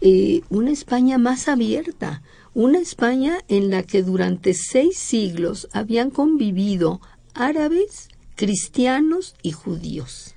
eh, 0.01 0.41
una 0.49 0.71
España 0.71 1.17
más 1.17 1.47
abierta, 1.47 2.21
una 2.53 2.79
España 2.79 3.39
en 3.47 3.69
la 3.69 3.83
que 3.83 4.03
durante 4.03 4.53
seis 4.53 4.97
siglos 4.97 5.67
habían 5.71 6.09
convivido 6.09 7.01
árabes, 7.33 8.09
cristianos 8.35 9.35
y 9.41 9.51
judíos. 9.53 10.33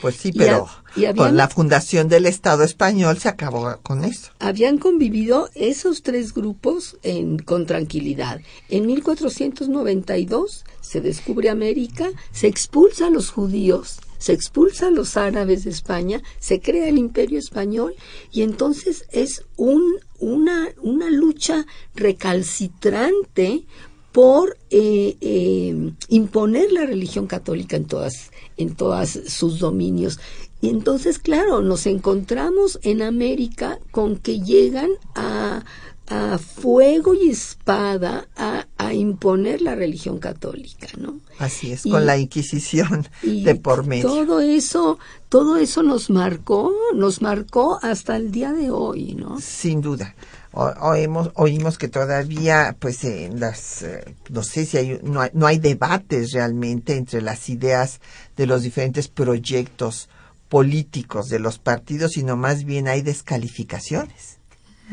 Pues 0.00 0.16
sí, 0.16 0.32
pero 0.32 0.68
con 1.16 1.36
la 1.36 1.48
fundación 1.48 2.08
del 2.08 2.26
Estado 2.26 2.62
español 2.62 3.18
se 3.18 3.28
acabó 3.28 3.78
con 3.82 4.04
eso. 4.04 4.30
Habían 4.38 4.78
convivido 4.78 5.50
esos 5.54 6.02
tres 6.02 6.32
grupos 6.34 6.96
en, 7.02 7.38
con 7.38 7.66
tranquilidad. 7.66 8.40
En 8.68 8.86
1492 8.86 10.64
se 10.80 11.00
descubre 11.00 11.50
América, 11.50 12.10
se 12.32 12.46
expulsa 12.46 13.08
a 13.08 13.10
los 13.10 13.30
judíos, 13.30 13.98
se 14.18 14.32
expulsa 14.32 14.88
a 14.88 14.90
los 14.90 15.16
árabes 15.16 15.64
de 15.64 15.70
España, 15.70 16.22
se 16.38 16.60
crea 16.60 16.88
el 16.88 16.98
imperio 16.98 17.38
español 17.38 17.94
y 18.32 18.42
entonces 18.42 19.04
es 19.10 19.44
un, 19.56 19.82
una, 20.18 20.68
una 20.80 21.10
lucha 21.10 21.66
recalcitrante 21.94 23.64
por 24.12 24.56
eh, 24.70 25.16
eh, 25.20 25.92
imponer 26.08 26.70
la 26.70 26.86
religión 26.86 27.26
católica 27.26 27.76
en 27.76 27.86
todas 27.86 28.30
en 28.56 28.74
todos 28.74 29.18
sus 29.26 29.58
dominios. 29.58 30.20
Y 30.64 30.70
entonces, 30.70 31.18
claro, 31.18 31.60
nos 31.60 31.84
encontramos 31.84 32.78
en 32.84 33.02
América 33.02 33.78
con 33.90 34.16
que 34.16 34.40
llegan 34.40 34.88
a, 35.14 35.62
a 36.08 36.38
fuego 36.38 37.12
y 37.12 37.28
espada 37.28 38.28
a, 38.34 38.66
a, 38.78 38.94
imponer 38.94 39.60
la 39.60 39.74
religión 39.74 40.18
católica, 40.18 40.86
¿no? 40.96 41.20
Así 41.38 41.72
es, 41.72 41.82
con 41.82 42.06
la 42.06 42.16
Inquisición 42.16 43.06
de 43.22 43.54
por 43.56 43.84
medio. 43.86 44.08
Todo 44.08 44.40
eso, 44.40 44.98
todo 45.28 45.58
eso 45.58 45.82
nos 45.82 46.08
marcó, 46.08 46.72
nos 46.94 47.20
marcó 47.20 47.78
hasta 47.82 48.16
el 48.16 48.30
día 48.30 48.54
de 48.54 48.70
hoy, 48.70 49.16
¿no? 49.16 49.38
Sin 49.42 49.82
duda. 49.82 50.14
O, 50.52 50.64
oímos, 50.80 51.30
oímos 51.34 51.76
que 51.76 51.88
todavía, 51.88 52.74
pues, 52.78 53.04
en 53.04 53.38
las, 53.38 53.82
eh, 53.82 54.16
no 54.30 54.42
sé 54.42 54.64
si 54.64 54.78
hay, 54.78 54.98
no 55.02 55.20
hay, 55.20 55.28
no 55.34 55.46
hay 55.46 55.58
debates 55.58 56.32
realmente 56.32 56.96
entre 56.96 57.20
las 57.20 57.50
ideas 57.50 58.00
de 58.34 58.46
los 58.46 58.62
diferentes 58.62 59.08
proyectos 59.08 60.08
políticos 60.54 61.30
de 61.30 61.40
los 61.40 61.58
partidos, 61.58 62.12
sino 62.12 62.36
más 62.36 62.62
bien 62.62 62.86
hay 62.86 63.02
descalificaciones. 63.02 64.38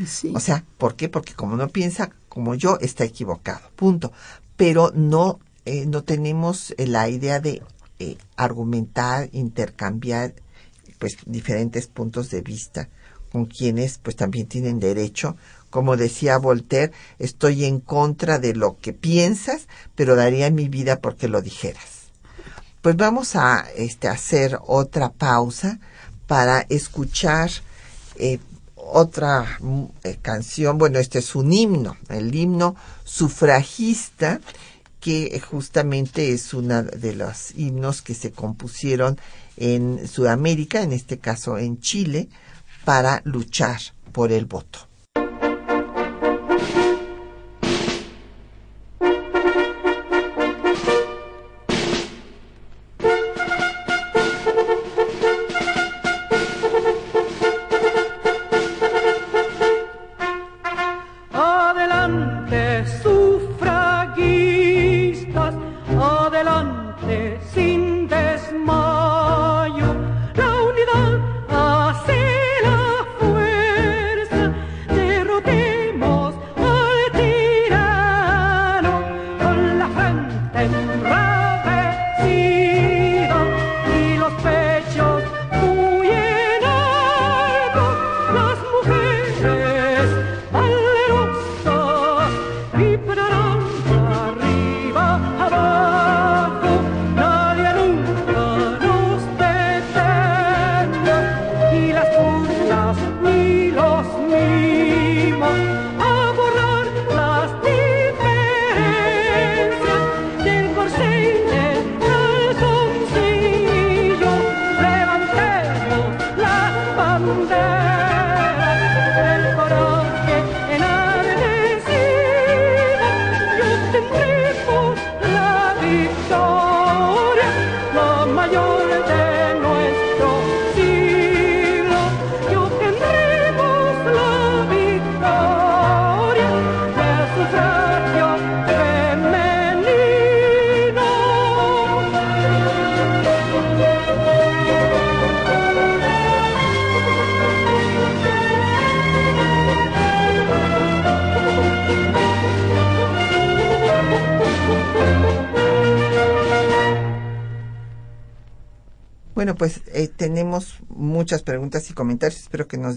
Sí. 0.04 0.32
O 0.34 0.40
sea, 0.40 0.64
¿por 0.76 0.96
qué? 0.96 1.08
Porque 1.08 1.34
como 1.34 1.54
no 1.54 1.68
piensa 1.68 2.10
como 2.28 2.56
yo, 2.56 2.78
está 2.80 3.04
equivocado. 3.04 3.70
Punto. 3.76 4.10
Pero 4.56 4.90
no, 4.92 5.38
eh, 5.64 5.86
no 5.86 6.02
tenemos 6.02 6.74
eh, 6.78 6.88
la 6.88 7.08
idea 7.08 7.38
de 7.38 7.62
eh, 8.00 8.16
argumentar, 8.34 9.28
intercambiar, 9.30 10.34
pues, 10.98 11.18
diferentes 11.26 11.86
puntos 11.86 12.28
de 12.30 12.40
vista 12.40 12.88
con 13.30 13.46
quienes, 13.46 13.98
pues, 13.98 14.16
también 14.16 14.48
tienen 14.48 14.80
derecho. 14.80 15.36
Como 15.70 15.96
decía 15.96 16.38
Voltaire, 16.38 16.90
estoy 17.20 17.66
en 17.66 17.78
contra 17.78 18.40
de 18.40 18.56
lo 18.56 18.78
que 18.78 18.94
piensas, 18.94 19.68
pero 19.94 20.16
daría 20.16 20.50
mi 20.50 20.68
vida 20.68 21.00
porque 21.00 21.28
lo 21.28 21.40
dijeras. 21.40 22.01
Pues 22.82 22.96
vamos 22.96 23.36
a 23.36 23.64
este, 23.76 24.08
hacer 24.08 24.58
otra 24.66 25.12
pausa 25.12 25.78
para 26.26 26.62
escuchar 26.62 27.48
eh, 28.16 28.40
otra 28.74 29.60
eh, 30.02 30.18
canción, 30.20 30.78
bueno, 30.78 30.98
este 30.98 31.20
es 31.20 31.36
un 31.36 31.52
himno, 31.52 31.96
el 32.08 32.34
himno 32.34 32.74
sufragista, 33.04 34.40
que 34.98 35.40
justamente 35.48 36.32
es 36.32 36.52
uno 36.54 36.82
de 36.82 37.14
los 37.14 37.52
himnos 37.54 38.02
que 38.02 38.14
se 38.14 38.32
compusieron 38.32 39.16
en 39.56 40.08
Sudamérica, 40.08 40.82
en 40.82 40.92
este 40.92 41.18
caso 41.18 41.58
en 41.58 41.80
Chile, 41.80 42.28
para 42.84 43.22
luchar 43.24 43.80
por 44.10 44.32
el 44.32 44.46
voto. 44.46 44.91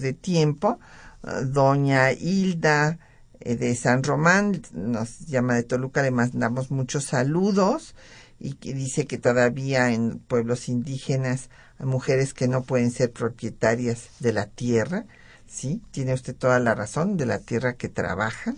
Dé 0.00 0.12
tiempo. 0.12 0.78
Uh, 1.22 1.44
doña 1.44 2.12
Hilda 2.12 2.98
eh, 3.40 3.56
de 3.56 3.74
San 3.74 4.02
Román 4.02 4.62
nos 4.72 5.20
llama 5.26 5.54
de 5.54 5.62
Toluca, 5.62 6.02
le 6.02 6.10
mandamos 6.10 6.70
muchos 6.70 7.04
saludos 7.04 7.94
y 8.38 8.54
que 8.54 8.74
dice 8.74 9.06
que 9.06 9.18
todavía 9.18 9.92
en 9.92 10.18
pueblos 10.18 10.68
indígenas 10.68 11.48
hay 11.78 11.86
mujeres 11.86 12.34
que 12.34 12.48
no 12.48 12.62
pueden 12.62 12.90
ser 12.90 13.12
propietarias 13.12 14.08
de 14.20 14.32
la 14.32 14.46
tierra. 14.46 15.04
Sí, 15.46 15.82
tiene 15.90 16.14
usted 16.14 16.34
toda 16.34 16.58
la 16.58 16.74
razón, 16.74 17.16
de 17.16 17.26
la 17.26 17.38
tierra 17.38 17.74
que 17.74 17.88
trabajan. 17.88 18.56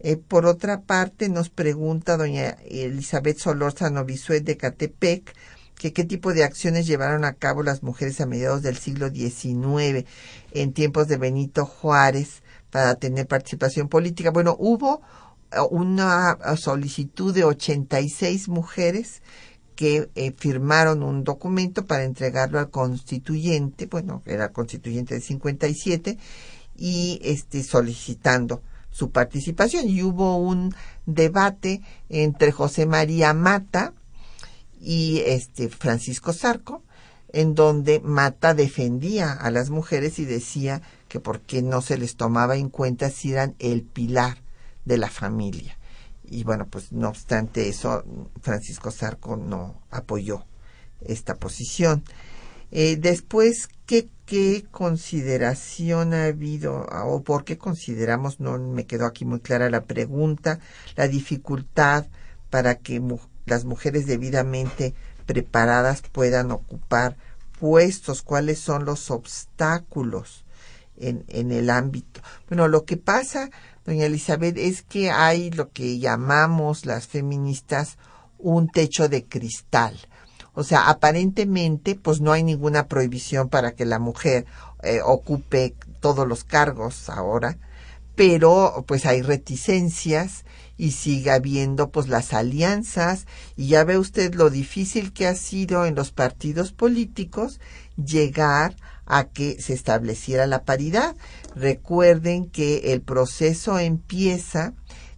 Eh, 0.00 0.16
por 0.16 0.44
otra 0.44 0.82
parte, 0.82 1.28
nos 1.28 1.48
pregunta 1.48 2.16
doña 2.16 2.58
Elizabeth 2.66 3.38
Solórzano 3.38 4.04
Bisuet 4.04 4.44
de 4.44 4.56
Catepec, 4.56 5.34
que 5.76 5.92
qué 5.92 6.04
tipo 6.04 6.32
de 6.32 6.44
acciones 6.44 6.86
llevaron 6.86 7.24
a 7.24 7.34
cabo 7.34 7.62
las 7.62 7.82
mujeres 7.82 8.20
a 8.20 8.26
mediados 8.26 8.62
del 8.62 8.76
siglo 8.76 9.10
XIX 9.10 10.06
en 10.52 10.72
tiempos 10.72 11.08
de 11.08 11.16
Benito 11.16 11.66
Juárez 11.66 12.42
para 12.70 12.94
tener 12.96 13.26
participación 13.26 13.88
política. 13.88 14.30
Bueno, 14.30 14.56
hubo 14.58 15.02
una 15.70 16.36
solicitud 16.56 17.34
de 17.34 17.44
86 17.44 18.48
mujeres 18.48 19.22
que 19.76 20.08
eh, 20.14 20.32
firmaron 20.36 21.02
un 21.02 21.24
documento 21.24 21.84
para 21.84 22.04
entregarlo 22.04 22.58
al 22.58 22.70
constituyente, 22.70 23.86
bueno, 23.86 24.22
era 24.24 24.52
constituyente 24.52 25.14
de 25.14 25.20
57, 25.20 26.18
y 26.76 27.20
este, 27.22 27.62
solicitando 27.62 28.62
su 28.90 29.10
participación. 29.10 29.88
Y 29.88 30.02
hubo 30.02 30.36
un 30.36 30.74
debate 31.06 31.82
entre 32.08 32.52
José 32.52 32.86
María 32.86 33.34
Mata, 33.34 33.92
y 34.84 35.20
este 35.26 35.68
Francisco 35.70 36.32
Zarco, 36.32 36.82
en 37.32 37.54
donde 37.54 38.00
Mata 38.00 38.54
defendía 38.54 39.32
a 39.32 39.50
las 39.50 39.70
mujeres 39.70 40.18
y 40.18 40.24
decía 40.24 40.82
que 41.08 41.20
por 41.20 41.40
qué 41.40 41.62
no 41.62 41.80
se 41.80 41.96
les 41.96 42.16
tomaba 42.16 42.56
en 42.56 42.68
cuenta 42.68 43.10
si 43.10 43.32
eran 43.32 43.56
el 43.58 43.82
pilar 43.82 44.38
de 44.84 44.98
la 44.98 45.08
familia. 45.08 45.78
Y 46.22 46.44
bueno, 46.44 46.66
pues 46.68 46.92
no 46.92 47.08
obstante 47.08 47.68
eso, 47.68 48.04
Francisco 48.42 48.90
Zarco 48.90 49.36
no 49.36 49.82
apoyó 49.90 50.44
esta 51.00 51.36
posición. 51.36 52.04
Eh, 52.70 52.96
después, 52.96 53.68
¿qué, 53.86 54.08
¿qué 54.26 54.64
consideración 54.70 56.12
ha 56.12 56.26
habido 56.26 56.86
o 57.04 57.22
por 57.22 57.44
qué 57.44 57.56
consideramos, 57.56 58.38
no 58.38 58.58
me 58.58 58.86
quedó 58.86 59.06
aquí 59.06 59.24
muy 59.24 59.40
clara 59.40 59.70
la 59.70 59.84
pregunta, 59.84 60.60
la 60.96 61.08
dificultad 61.08 62.06
para 62.50 62.76
que 62.76 63.00
las 63.46 63.64
mujeres 63.64 64.06
debidamente 64.06 64.94
preparadas 65.26 66.02
puedan 66.12 66.50
ocupar 66.50 67.16
puestos, 67.58 68.22
cuáles 68.22 68.58
son 68.58 68.84
los 68.84 69.10
obstáculos 69.10 70.44
en, 70.96 71.24
en 71.28 71.52
el 71.52 71.70
ámbito. 71.70 72.20
Bueno, 72.48 72.68
lo 72.68 72.84
que 72.84 72.96
pasa, 72.96 73.50
doña 73.84 74.06
Elizabeth, 74.06 74.56
es 74.58 74.82
que 74.82 75.10
hay 75.10 75.50
lo 75.50 75.70
que 75.70 75.98
llamamos 75.98 76.86
las 76.86 77.06
feministas 77.06 77.98
un 78.38 78.68
techo 78.68 79.08
de 79.08 79.24
cristal. 79.24 79.98
O 80.52 80.62
sea, 80.62 80.88
aparentemente, 80.88 81.96
pues 81.96 82.20
no 82.20 82.32
hay 82.32 82.42
ninguna 82.42 82.86
prohibición 82.86 83.48
para 83.48 83.72
que 83.72 83.84
la 83.84 83.98
mujer 83.98 84.46
eh, 84.82 85.00
ocupe 85.02 85.74
todos 86.00 86.28
los 86.28 86.44
cargos 86.44 87.08
ahora, 87.08 87.58
pero 88.14 88.84
pues 88.86 89.06
hay 89.06 89.22
reticencias 89.22 90.44
y 90.76 90.92
sigue 90.92 91.30
habiendo 91.30 91.90
pues 91.90 92.08
las 92.08 92.32
alianzas 92.32 93.26
y 93.56 93.68
ya 93.68 93.84
ve 93.84 93.98
usted 93.98 94.34
lo 94.34 94.50
difícil 94.50 95.12
que 95.12 95.26
ha 95.26 95.34
sido 95.34 95.86
en 95.86 95.94
los 95.94 96.10
partidos 96.10 96.72
políticos 96.72 97.60
llegar 97.96 98.76
a 99.06 99.24
que 99.24 99.60
se 99.60 99.74
estableciera 99.74 100.46
la 100.46 100.64
paridad. 100.64 101.14
Recuerden 101.54 102.46
que 102.46 102.92
el 102.92 103.02
proceso 103.02 103.78
empieza 103.78 104.74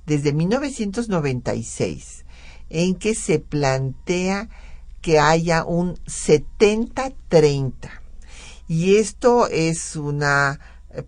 desde 0.06 0.32
1996 0.32 2.24
en 2.68 2.94
que 2.96 3.14
se 3.14 3.38
plantea 3.38 4.48
que 5.00 5.18
haya 5.20 5.64
un 5.64 5.94
70-30 6.06 7.72
y 8.68 8.96
esto 8.96 9.46
es 9.48 9.96
una 9.96 10.58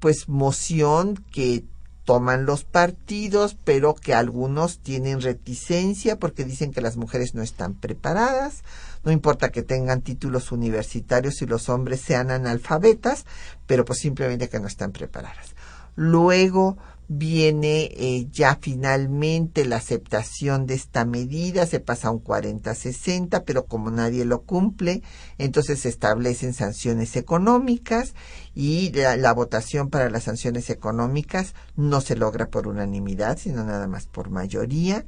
pues 0.00 0.28
moción 0.28 1.24
que 1.32 1.64
toman 2.08 2.46
los 2.46 2.64
partidos, 2.64 3.54
pero 3.64 3.94
que 3.94 4.14
algunos 4.14 4.78
tienen 4.78 5.20
reticencia 5.20 6.18
porque 6.18 6.46
dicen 6.46 6.72
que 6.72 6.80
las 6.80 6.96
mujeres 6.96 7.34
no 7.34 7.42
están 7.42 7.74
preparadas, 7.74 8.64
no 9.04 9.12
importa 9.12 9.50
que 9.50 9.62
tengan 9.62 10.00
títulos 10.00 10.50
universitarios 10.50 11.42
y 11.42 11.46
los 11.46 11.68
hombres 11.68 12.00
sean 12.00 12.30
analfabetas, 12.30 13.26
pero 13.66 13.84
pues 13.84 13.98
simplemente 13.98 14.48
que 14.48 14.58
no 14.58 14.68
están 14.68 14.92
preparadas. 14.92 15.54
Luego 15.96 16.78
viene 17.08 17.84
eh, 17.96 18.28
ya 18.30 18.58
finalmente 18.60 19.64
la 19.64 19.76
aceptación 19.76 20.66
de 20.66 20.74
esta 20.74 21.06
medida, 21.06 21.66
se 21.66 21.80
pasa 21.80 22.08
a 22.08 22.10
un 22.10 22.22
40-60, 22.22 23.44
pero 23.46 23.64
como 23.64 23.90
nadie 23.90 24.26
lo 24.26 24.42
cumple, 24.42 25.02
entonces 25.38 25.80
se 25.80 25.88
establecen 25.88 26.52
sanciones 26.52 27.16
económicas 27.16 28.14
y 28.54 28.92
la, 28.92 29.16
la, 29.16 29.32
votación 29.32 29.88
para 29.88 30.10
las 30.10 30.24
sanciones 30.24 30.68
económicas 30.68 31.54
no 31.76 32.02
se 32.02 32.14
logra 32.14 32.50
por 32.50 32.68
unanimidad, 32.68 33.38
sino 33.38 33.64
nada 33.64 33.88
más 33.88 34.06
por 34.06 34.28
mayoría. 34.28 35.06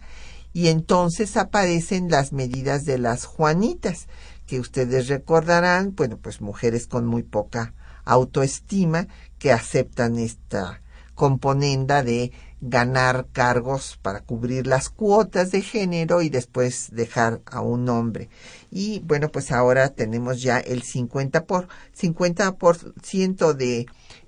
Y 0.52 0.68
entonces 0.68 1.36
aparecen 1.36 2.10
las 2.10 2.32
medidas 2.32 2.84
de 2.84 2.98
las 2.98 3.24
Juanitas, 3.24 4.08
que 4.46 4.58
ustedes 4.58 5.06
recordarán, 5.08 5.94
bueno, 5.94 6.16
pues 6.16 6.40
mujeres 6.40 6.86
con 6.86 7.06
muy 7.06 7.22
poca 7.22 7.74
autoestima 8.04 9.06
que 9.38 9.52
aceptan 9.52 10.18
esta 10.18 10.80
componenda 11.20 12.02
de 12.02 12.32
ganar 12.62 13.26
cargos 13.30 13.98
para 14.00 14.20
cubrir 14.20 14.66
las 14.66 14.88
cuotas 14.88 15.50
de 15.50 15.60
género 15.60 16.22
y 16.22 16.30
después 16.30 16.88
dejar 16.92 17.42
a 17.44 17.60
un 17.60 17.90
hombre. 17.90 18.30
Y 18.70 19.00
bueno, 19.00 19.28
pues 19.28 19.52
ahora 19.52 19.90
tenemos 19.90 20.40
ya 20.40 20.60
el 20.60 20.80
50 20.80 21.44
por 21.44 21.68
50% 21.94 23.52
de 23.52 23.84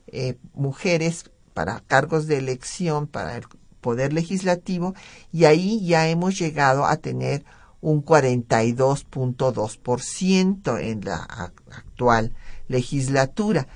eh, 0.08 0.36
mujeres 0.52 1.30
para 1.54 1.80
cargos 1.80 2.26
de 2.26 2.36
elección 2.36 3.06
para 3.06 3.38
el 3.38 3.44
poder 3.80 4.12
legislativo 4.12 4.94
y 5.32 5.46
ahí 5.46 5.82
ya 5.86 6.10
hemos 6.10 6.38
llegado 6.38 6.84
a 6.84 6.98
tener 6.98 7.42
un 7.80 8.04
42.2% 8.04 10.78
en 10.78 11.00
la 11.06 11.22
actual 11.22 12.34
legislatura 12.68 13.66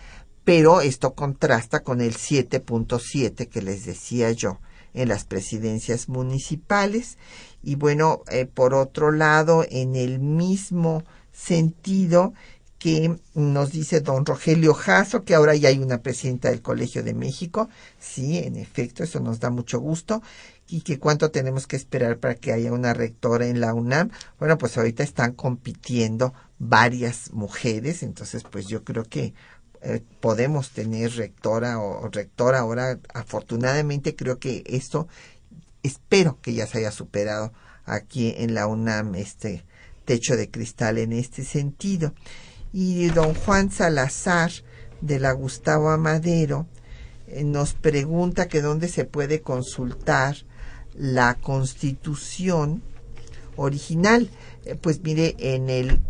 pero 0.46 0.80
esto 0.80 1.14
contrasta 1.14 1.82
con 1.82 2.00
el 2.00 2.14
7.7 2.14 3.48
que 3.48 3.62
les 3.62 3.84
decía 3.84 4.30
yo 4.30 4.60
en 4.94 5.08
las 5.08 5.24
presidencias 5.24 6.08
municipales. 6.08 7.18
Y 7.64 7.74
bueno, 7.74 8.22
eh, 8.30 8.46
por 8.46 8.72
otro 8.72 9.10
lado, 9.10 9.66
en 9.68 9.96
el 9.96 10.20
mismo 10.20 11.02
sentido 11.32 12.32
que 12.78 13.18
nos 13.34 13.72
dice 13.72 14.00
don 14.02 14.24
Rogelio 14.24 14.72
Jasso, 14.72 15.24
que 15.24 15.34
ahora 15.34 15.56
ya 15.56 15.70
hay 15.70 15.80
una 15.80 16.00
presidenta 16.00 16.50
del 16.50 16.62
Colegio 16.62 17.02
de 17.02 17.14
México. 17.14 17.68
Sí, 17.98 18.38
en 18.38 18.54
efecto, 18.54 19.02
eso 19.02 19.18
nos 19.18 19.40
da 19.40 19.50
mucho 19.50 19.80
gusto. 19.80 20.22
Y 20.68 20.82
que 20.82 21.00
cuánto 21.00 21.32
tenemos 21.32 21.66
que 21.66 21.74
esperar 21.74 22.18
para 22.18 22.36
que 22.36 22.52
haya 22.52 22.72
una 22.72 22.94
rectora 22.94 23.48
en 23.48 23.60
la 23.60 23.74
UNAM. 23.74 24.10
Bueno, 24.38 24.58
pues 24.58 24.78
ahorita 24.78 25.02
están 25.02 25.32
compitiendo 25.32 26.34
varias 26.60 27.32
mujeres, 27.32 28.02
entonces 28.04 28.44
pues 28.44 28.66
yo 28.66 28.84
creo 28.84 29.04
que 29.04 29.34
eh, 29.82 30.02
podemos 30.20 30.70
tener 30.70 31.12
rectora 31.16 31.78
o, 31.78 32.08
rectora 32.08 32.60
ahora. 32.60 32.98
Afortunadamente 33.12 34.16
creo 34.16 34.38
que 34.38 34.62
esto, 34.66 35.08
espero 35.82 36.38
que 36.40 36.54
ya 36.54 36.66
se 36.66 36.78
haya 36.78 36.90
superado 36.90 37.52
aquí 37.84 38.34
en 38.38 38.54
la 38.54 38.66
UNAM, 38.66 39.14
este 39.14 39.64
techo 40.04 40.36
de 40.36 40.50
cristal 40.50 40.98
en 40.98 41.12
este 41.12 41.44
sentido. 41.44 42.14
Y 42.72 43.06
don 43.08 43.34
Juan 43.34 43.70
Salazar 43.70 44.50
de 45.00 45.20
la 45.20 45.32
Gustavo 45.32 45.90
Amadero 45.90 46.66
eh, 47.28 47.44
nos 47.44 47.74
pregunta 47.74 48.48
que 48.48 48.62
dónde 48.62 48.88
se 48.88 49.04
puede 49.04 49.40
consultar 49.42 50.36
la 50.94 51.34
constitución 51.34 52.82
original. 53.56 54.30
Eh, 54.64 54.74
pues 54.74 55.00
mire, 55.02 55.36
en 55.38 55.70
el 55.70 56.00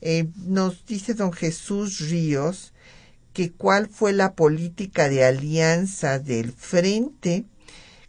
Eh, 0.00 0.28
nos 0.36 0.84
dice 0.86 1.14
don 1.14 1.32
Jesús 1.32 2.00
Ríos 2.10 2.72
que 3.32 3.52
cuál 3.52 3.88
fue 3.88 4.12
la 4.12 4.34
política 4.34 5.08
de 5.08 5.24
alianza 5.24 6.18
del 6.18 6.52
Frente, 6.52 7.44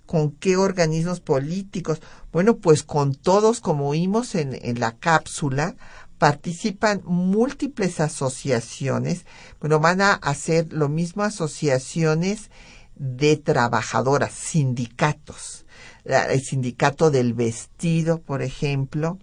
con 0.05 0.31
qué 0.31 0.55
organismos 0.55 1.19
políticos. 1.19 2.01
Bueno, 2.31 2.57
pues 2.57 2.83
con 2.83 3.13
todos, 3.13 3.59
como 3.59 3.89
oímos 3.89 4.35
en, 4.35 4.57
en 4.61 4.79
la 4.79 4.95
cápsula, 4.95 5.75
participan 6.17 7.01
múltiples 7.03 7.99
asociaciones. 7.99 9.25
Bueno, 9.59 9.79
van 9.79 10.01
a 10.01 10.13
hacer 10.13 10.71
lo 10.71 10.89
mismo 10.89 11.23
asociaciones 11.23 12.49
de 12.99 13.37
trabajadoras, 13.37 14.33
sindicatos. 14.33 15.65
El 16.03 16.41
sindicato 16.41 17.11
del 17.11 17.33
vestido, 17.33 18.21
por 18.21 18.41
ejemplo, 18.41 19.19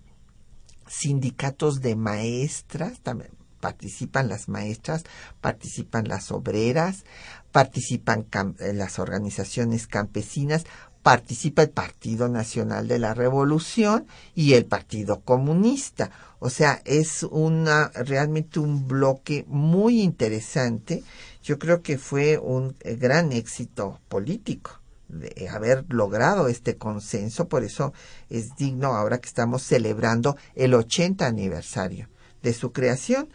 sindicatos 0.87 1.81
de 1.81 1.97
maestras, 1.97 3.01
también 3.01 3.31
participan 3.61 4.29
las 4.29 4.51
maestras, 4.51 5.05
participan 5.41 6.07
las 6.07 6.31
obreras, 6.31 7.05
participan 7.51 8.27
eh, 8.59 8.75
las 8.75 8.99
organizaciones 8.99 9.87
campesinas, 9.87 10.66
participa 11.03 11.62
el 11.62 11.70
Partido 11.70 12.29
Nacional 12.29 12.89
de 12.89 12.99
la 12.99 13.14
Revolución 13.14 14.07
y 14.35 14.53
el 14.53 14.66
Partido 14.66 15.20
Comunista. 15.20 16.11
O 16.41 16.51
sea, 16.51 16.83
es 16.85 17.22
una 17.22 17.89
realmente 17.95 18.59
un 18.59 18.87
bloque 18.87 19.47
muy 19.49 20.03
interesante 20.03 21.03
yo 21.45 21.59
creo 21.59 21.82
que 21.82 21.99
fue 21.99 22.38
un 22.38 22.74
eh, 22.80 22.97
gran 22.97 23.30
éxito 23.32 24.01
político 24.09 24.80
de 25.09 25.49
haber 25.51 25.84
logrado 25.90 26.49
este 26.49 26.76
consenso, 26.76 27.49
por 27.49 27.62
eso 27.62 27.92
es 28.30 28.57
digno 28.57 28.95
ahora 28.95 29.18
que 29.18 29.28
estamos 29.28 29.62
celebrando 29.62 30.36
el 30.57 30.74
80 30.74 31.26
aniversario 31.26 32.09
de 32.42 32.55
su 32.55 32.72
creación. 32.72 33.28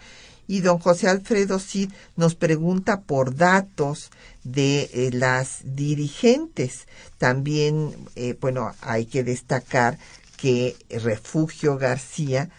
Y 0.47 0.61
don 0.61 0.79
José 0.79 1.07
Alfredo 1.07 1.59
Cid 1.59 1.91
nos 2.15 2.33
pregunta 2.33 3.01
por 3.01 3.35
datos 3.35 4.09
de 4.43 4.89
eh, 4.93 5.11
las 5.13 5.59
dirigentes. 5.63 6.87
También, 7.19 7.93
eh, 8.15 8.35
bueno, 8.41 8.71
hay 8.81 9.05
que 9.05 9.23
destacar 9.23 9.99
que 10.37 10.75
Refugio 10.89 11.77
García, 11.77 12.49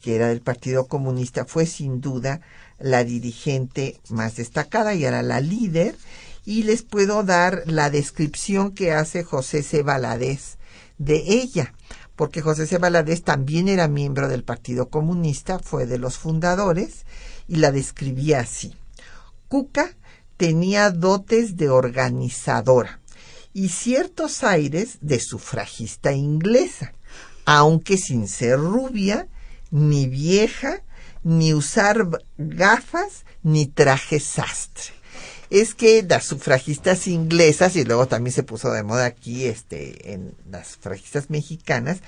que 0.00 0.16
era 0.16 0.28
del 0.28 0.40
Partido 0.40 0.86
Comunista, 0.86 1.44
fue 1.44 1.66
sin 1.66 2.00
duda 2.00 2.40
la 2.78 3.04
dirigente 3.04 4.00
más 4.08 4.36
destacada 4.36 4.94
y 4.94 5.04
era 5.04 5.22
la 5.22 5.40
líder 5.40 5.96
y 6.44 6.64
les 6.64 6.82
puedo 6.82 7.22
dar 7.22 7.62
la 7.66 7.90
descripción 7.90 8.72
que 8.72 8.92
hace 8.92 9.24
José 9.24 9.62
C. 9.62 9.82
Valadez 9.82 10.58
de 10.98 11.16
ella, 11.26 11.74
porque 12.16 12.42
José 12.42 12.66
C. 12.66 12.78
Valadez 12.78 13.22
también 13.22 13.68
era 13.68 13.88
miembro 13.88 14.28
del 14.28 14.44
Partido 14.44 14.88
Comunista, 14.88 15.58
fue 15.58 15.86
de 15.86 15.98
los 15.98 16.18
fundadores 16.18 17.06
y 17.48 17.56
la 17.56 17.72
describía 17.72 18.40
así. 18.40 18.74
Cuca 19.48 19.90
tenía 20.36 20.90
dotes 20.90 21.56
de 21.56 21.70
organizadora 21.70 23.00
y 23.52 23.68
ciertos 23.68 24.42
aires 24.42 24.98
de 25.00 25.20
sufragista 25.20 26.12
inglesa, 26.12 26.92
aunque 27.44 27.96
sin 27.96 28.28
ser 28.28 28.58
rubia 28.58 29.28
ni 29.70 30.06
vieja, 30.06 30.82
ni 31.24 31.54
usar 31.54 32.06
gafas, 32.38 33.24
ni 33.42 33.66
traje 33.66 34.20
sastre. 34.20 34.94
Es 35.50 35.74
que 35.74 36.02
las 36.02 36.24
sufragistas 36.24 37.06
inglesas, 37.06 37.76
y 37.76 37.84
luego 37.84 38.06
también 38.06 38.32
se 38.32 38.42
puso 38.42 38.70
de 38.70 38.82
moda 38.82 39.06
aquí 39.06 39.46
este, 39.46 40.12
en 40.12 40.34
las 40.50 40.68
sufragistas 40.68 41.30
mexicanas, 41.30 41.98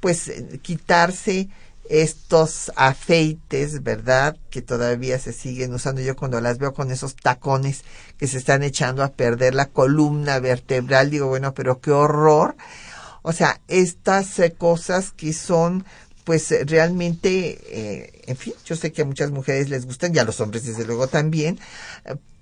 pues 0.00 0.28
eh, 0.28 0.58
quitarse 0.62 1.48
estos 1.88 2.72
afeites, 2.76 3.82
¿verdad? 3.82 4.36
Que 4.50 4.62
todavía 4.62 5.18
se 5.18 5.32
siguen 5.32 5.74
usando. 5.74 6.00
Yo 6.00 6.16
cuando 6.16 6.40
las 6.40 6.58
veo 6.58 6.72
con 6.72 6.90
esos 6.90 7.14
tacones 7.16 7.84
que 8.18 8.26
se 8.26 8.38
están 8.38 8.62
echando 8.62 9.02
a 9.02 9.12
perder 9.12 9.54
la 9.54 9.66
columna 9.66 10.38
vertebral, 10.38 11.10
digo, 11.10 11.28
bueno, 11.28 11.52
pero 11.54 11.80
qué 11.80 11.90
horror. 11.90 12.56
O 13.22 13.32
sea, 13.32 13.60
estas 13.68 14.38
eh, 14.38 14.52
cosas 14.52 15.10
que 15.10 15.32
son 15.32 15.84
pues 16.24 16.52
realmente, 16.66 17.58
eh, 17.68 18.22
en 18.26 18.36
fin, 18.36 18.54
yo 18.64 18.76
sé 18.76 18.92
que 18.92 19.02
a 19.02 19.04
muchas 19.04 19.30
mujeres 19.30 19.68
les 19.68 19.86
gustan 19.86 20.14
y 20.14 20.18
a 20.18 20.24
los 20.24 20.40
hombres 20.40 20.64
desde 20.64 20.86
luego 20.86 21.06
también, 21.06 21.58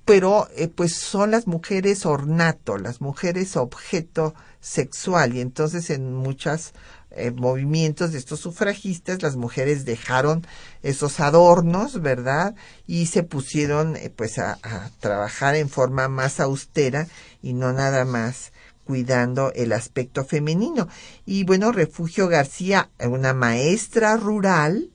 pero 0.04 0.48
eh, 0.56 0.68
pues 0.68 0.94
son 0.94 1.32
las 1.32 1.46
mujeres 1.46 2.06
ornato, 2.06 2.78
las 2.78 3.00
mujeres 3.00 3.56
objeto 3.56 4.34
sexual 4.60 5.34
y 5.34 5.40
entonces 5.40 5.90
en 5.90 6.14
muchos 6.14 6.72
eh, 7.10 7.30
movimientos 7.32 8.12
de 8.12 8.18
estos 8.18 8.40
sufragistas 8.40 9.22
las 9.22 9.36
mujeres 9.36 9.84
dejaron 9.84 10.46
esos 10.82 11.20
adornos, 11.20 12.00
¿verdad? 12.00 12.54
Y 12.86 13.06
se 13.06 13.22
pusieron 13.24 13.98
pues 14.16 14.38
a, 14.38 14.58
a 14.62 14.90
trabajar 15.00 15.56
en 15.56 15.68
forma 15.68 16.08
más 16.08 16.40
austera 16.40 17.08
y 17.42 17.52
no 17.52 17.72
nada 17.72 18.04
más 18.04 18.51
cuidando 18.84 19.52
el 19.54 19.72
aspecto 19.72 20.24
femenino. 20.24 20.88
Y 21.26 21.44
bueno, 21.44 21.72
Refugio 21.72 22.28
García, 22.28 22.90
una 23.08 23.34
maestra 23.34 24.16
rural, 24.16 24.90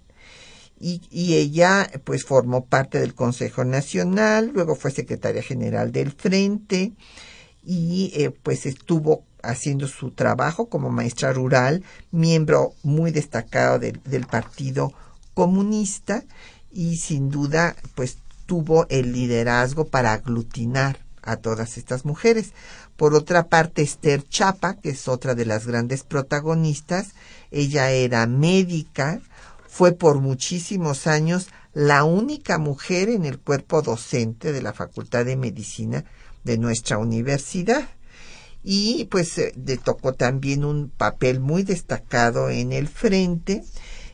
y, 0.79 1.01
y, 1.09 1.33
ella 1.33 1.89
pues 2.03 2.23
formó 2.23 2.65
parte 2.65 2.99
del 2.99 3.15
Consejo 3.15 3.65
Nacional, 3.65 4.51
luego 4.53 4.75
fue 4.75 4.91
secretaria 4.91 5.41
general 5.41 5.91
del 5.91 6.11
Frente 6.11 6.93
y 7.63 8.11
eh, 8.15 8.29
pues 8.29 8.67
estuvo 8.67 9.23
haciendo 9.41 9.87
su 9.87 10.11
trabajo 10.11 10.69
como 10.69 10.91
maestra 10.91 11.33
rural, 11.33 11.83
miembro 12.11 12.73
muy 12.83 13.11
destacado 13.11 13.79
del, 13.79 13.99
del 14.05 14.27
Partido 14.27 14.93
Comunista 15.33 16.23
y 16.71 16.97
sin 16.97 17.29
duda 17.29 17.75
pues 17.95 18.19
tuvo 18.45 18.87
el 18.89 19.13
liderazgo 19.13 19.85
para 19.85 20.13
aglutinar 20.13 20.99
a 21.21 21.37
todas 21.37 21.77
estas 21.77 22.05
mujeres. 22.05 22.53
Por 22.97 23.13
otra 23.13 23.47
parte, 23.47 23.83
Esther 23.83 24.27
Chapa, 24.27 24.73
que 24.73 24.89
es 24.89 25.07
otra 25.07 25.35
de 25.35 25.45
las 25.45 25.67
grandes 25.67 26.03
protagonistas, 26.03 27.13
ella 27.51 27.91
era 27.91 28.25
médica, 28.25 29.21
fue 29.67 29.91
por 29.91 30.19
muchísimos 30.19 31.05
años 31.05 31.47
la 31.75 32.03
única 32.03 32.57
mujer 32.57 33.09
en 33.09 33.25
el 33.25 33.37
cuerpo 33.37 33.83
docente 33.83 34.51
de 34.51 34.63
la 34.63 34.73
Facultad 34.73 35.25
de 35.25 35.37
Medicina 35.37 36.05
de 36.43 36.57
nuestra 36.57 36.97
universidad. 36.97 37.87
Y 38.63 39.05
pues 39.11 39.37
eh, 39.37 39.53
le 39.63 39.77
tocó 39.77 40.13
también 40.13 40.65
un 40.65 40.89
papel 40.89 41.39
muy 41.39 41.61
destacado 41.61 42.49
en 42.49 42.73
el 42.73 42.87
frente. 42.87 43.63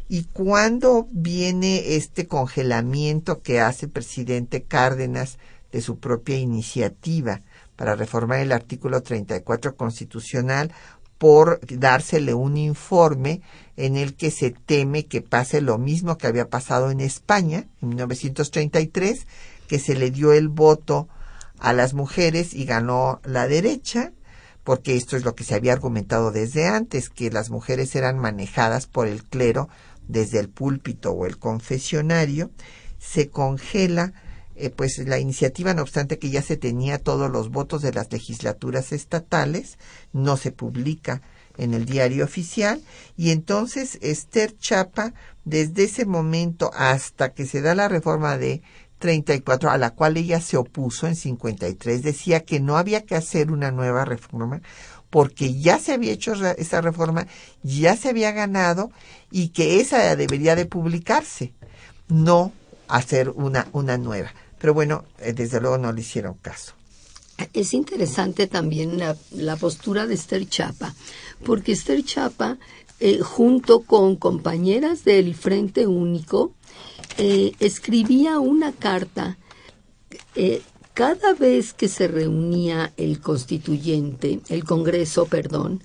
Y 0.09 0.25
cuando 0.25 1.07
viene 1.11 1.95
este 1.95 2.27
congelamiento 2.27 3.41
que 3.41 3.61
hace 3.61 3.87
presidente 3.87 4.63
Cárdenas 4.63 5.37
de 5.71 5.81
su 5.81 5.99
propia 5.99 6.37
iniciativa 6.37 7.41
para 7.75 7.95
reformar 7.95 8.39
el 8.39 8.51
artículo 8.51 9.01
34 9.01 9.75
constitucional 9.75 10.71
por 11.17 11.61
dársele 11.67 12.33
un 12.33 12.57
informe 12.57 13.41
en 13.77 13.95
el 13.95 14.15
que 14.15 14.29
se 14.29 14.51
teme 14.51 15.05
que 15.05 15.21
pase 15.21 15.61
lo 15.61 15.77
mismo 15.77 16.17
que 16.17 16.27
había 16.27 16.49
pasado 16.49 16.91
en 16.91 16.99
España 16.99 17.65
en 17.81 17.89
1933, 17.89 19.25
que 19.67 19.79
se 19.79 19.95
le 19.95 20.11
dio 20.11 20.33
el 20.33 20.49
voto 20.49 21.07
a 21.59 21.71
las 21.71 21.93
mujeres 21.93 22.53
y 22.53 22.65
ganó 22.65 23.21
la 23.23 23.47
derecha, 23.47 24.11
porque 24.65 24.97
esto 24.97 25.15
es 25.15 25.23
lo 25.23 25.33
que 25.33 25.45
se 25.45 25.55
había 25.55 25.71
argumentado 25.71 26.31
desde 26.31 26.67
antes, 26.67 27.09
que 27.09 27.31
las 27.31 27.49
mujeres 27.49 27.95
eran 27.95 28.19
manejadas 28.19 28.85
por 28.87 29.07
el 29.07 29.23
clero 29.23 29.69
desde 30.07 30.39
el 30.39 30.49
púlpito 30.49 31.11
o 31.11 31.25
el 31.25 31.37
confesionario, 31.37 32.51
se 32.99 33.29
congela 33.29 34.13
eh, 34.55 34.69
pues 34.69 34.97
la 34.99 35.19
iniciativa, 35.19 35.73
no 35.73 35.81
obstante 35.81 36.19
que 36.19 36.29
ya 36.29 36.41
se 36.41 36.57
tenía 36.57 36.97
todos 36.97 37.31
los 37.31 37.49
votos 37.49 37.81
de 37.81 37.93
las 37.93 38.11
legislaturas 38.11 38.91
estatales, 38.91 39.77
no 40.11 40.37
se 40.37 40.51
publica 40.51 41.21
en 41.57 41.73
el 41.73 41.85
diario 41.85 42.25
oficial 42.25 42.81
y 43.15 43.29
entonces 43.31 43.99
Esther 44.01 44.57
Chapa 44.57 45.13
desde 45.45 45.83
ese 45.83 46.05
momento 46.05 46.71
hasta 46.73 47.33
que 47.33 47.45
se 47.45 47.61
da 47.61 47.75
la 47.75 47.87
reforma 47.87 48.37
de 48.37 48.63
34 48.97 49.69
a 49.69 49.77
la 49.77 49.91
cual 49.91 50.17
ella 50.17 50.41
se 50.41 50.57
opuso 50.57 51.05
en 51.05 51.15
53 51.15 52.01
decía 52.01 52.39
que 52.39 52.59
no 52.59 52.77
había 52.77 53.05
que 53.05 53.15
hacer 53.15 53.51
una 53.51 53.69
nueva 53.69 54.03
reforma 54.03 54.61
porque 55.13 55.53
ya 55.53 55.77
se 55.77 55.93
había 55.93 56.11
hecho 56.11 56.33
esa 56.33 56.81
reforma, 56.81 57.27
ya 57.61 57.95
se 57.95 58.09
había 58.09 58.31
ganado 58.31 58.89
y 59.29 59.49
que 59.49 59.79
esa 59.79 60.15
debería 60.15 60.55
de 60.55 60.65
publicarse, 60.65 61.53
no 62.07 62.51
hacer 62.87 63.29
una, 63.29 63.67
una 63.73 63.99
nueva. 63.99 64.33
Pero 64.63 64.73
bueno, 64.73 65.03
eh, 65.19 65.33
desde 65.33 65.59
luego 65.59 65.77
no 65.77 65.91
le 65.91 65.99
hicieron 65.99 66.35
caso. 66.35 66.71
Es 67.51 67.73
interesante 67.73 68.47
también 68.47 68.97
la, 68.97 69.55
postura 69.57 70.07
de 70.07 70.13
Esther 70.13 70.47
Chapa, 70.47 70.95
porque 71.43 71.73
Esther 71.73 72.01
Chapa, 72.05 72.57
eh, 73.01 73.19
junto 73.19 73.81
con 73.81 74.15
compañeras 74.15 75.03
del 75.03 75.35
Frente 75.35 75.85
Único, 75.85 76.53
eh, 77.17 77.51
escribía 77.59 78.39
una 78.39 78.71
carta 78.71 79.37
cada 80.93 81.33
vez 81.33 81.73
que 81.73 81.89
se 81.89 82.07
reunía 82.07 82.93
el 82.95 83.19
constituyente, 83.19 84.39
el 84.47 84.63
Congreso, 84.63 85.25
perdón, 85.25 85.83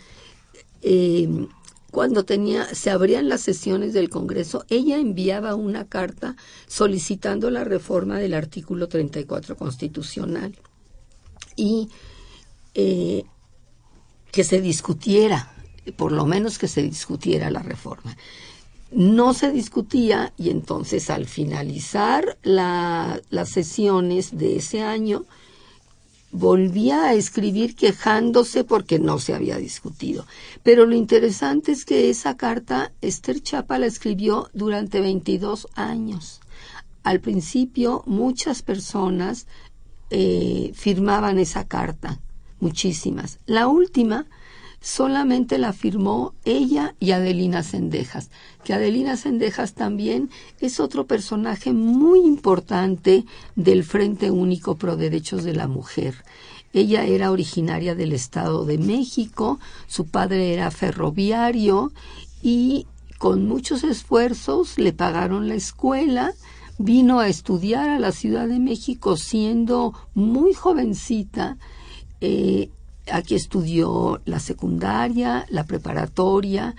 cuando 1.90 2.24
tenía, 2.24 2.74
se 2.74 2.90
abrían 2.90 3.28
las 3.28 3.40
sesiones 3.40 3.94
del 3.94 4.10
Congreso, 4.10 4.64
ella 4.68 4.98
enviaba 4.98 5.54
una 5.54 5.86
carta 5.86 6.36
solicitando 6.66 7.50
la 7.50 7.64
reforma 7.64 8.18
del 8.18 8.34
artículo 8.34 8.88
34 8.88 9.56
constitucional 9.56 10.54
y 11.56 11.88
eh, 12.74 13.24
que 14.30 14.44
se 14.44 14.60
discutiera, 14.60 15.52
por 15.96 16.12
lo 16.12 16.26
menos 16.26 16.58
que 16.58 16.68
se 16.68 16.82
discutiera 16.82 17.50
la 17.50 17.62
reforma. 17.62 18.16
No 18.90 19.32
se 19.32 19.50
discutía 19.50 20.32
y 20.36 20.50
entonces 20.50 21.08
al 21.08 21.26
finalizar 21.26 22.38
las 22.42 23.48
sesiones 23.48 24.36
de 24.36 24.56
ese 24.56 24.82
año, 24.82 25.24
volvía 26.30 27.04
a 27.04 27.14
escribir 27.14 27.74
quejándose 27.74 28.64
porque 28.64 28.98
no 28.98 29.18
se 29.18 29.34
había 29.34 29.56
discutido. 29.56 30.26
Pero 30.62 30.86
lo 30.86 30.94
interesante 30.94 31.72
es 31.72 31.84
que 31.84 32.10
esa 32.10 32.36
carta 32.36 32.92
Esther 33.00 33.42
Chapa 33.42 33.78
la 33.78 33.86
escribió 33.86 34.48
durante 34.52 35.00
22 35.00 35.68
años. 35.74 36.40
Al 37.02 37.20
principio 37.20 38.02
muchas 38.06 38.62
personas 38.62 39.46
eh, 40.10 40.72
firmaban 40.74 41.38
esa 41.38 41.66
carta, 41.66 42.20
muchísimas. 42.60 43.38
La 43.46 43.68
última 43.68 44.26
solamente 44.80 45.58
la 45.58 45.72
firmó 45.72 46.34
ella 46.44 46.94
y 47.00 47.10
Adelina 47.10 47.62
Sendejas, 47.62 48.30
que 48.64 48.74
Adelina 48.74 49.16
Sendejas 49.16 49.74
también 49.74 50.30
es 50.60 50.80
otro 50.80 51.06
personaje 51.06 51.72
muy 51.72 52.20
importante 52.20 53.24
del 53.56 53.84
Frente 53.84 54.30
Único 54.30 54.76
Pro 54.76 54.96
Derechos 54.96 55.44
de 55.44 55.54
la 55.54 55.68
Mujer. 55.68 56.24
Ella 56.72 57.04
era 57.04 57.30
originaria 57.30 57.94
del 57.94 58.12
Estado 58.12 58.64
de 58.64 58.78
México, 58.78 59.58
su 59.86 60.06
padre 60.06 60.52
era 60.52 60.70
ferroviario 60.70 61.92
y 62.42 62.86
con 63.18 63.46
muchos 63.46 63.82
esfuerzos 63.84 64.78
le 64.78 64.92
pagaron 64.92 65.48
la 65.48 65.54
escuela, 65.54 66.34
vino 66.78 67.18
a 67.18 67.28
estudiar 67.28 67.88
a 67.88 67.98
la 67.98 68.12
Ciudad 68.12 68.46
de 68.46 68.60
México 68.60 69.16
siendo 69.16 69.94
muy 70.14 70.54
jovencita 70.54 71.56
eh, 72.20 72.70
Aquí 73.12 73.34
estudió 73.34 74.20
la 74.24 74.40
secundaria, 74.40 75.46
la 75.50 75.64
preparatoria 75.64 76.74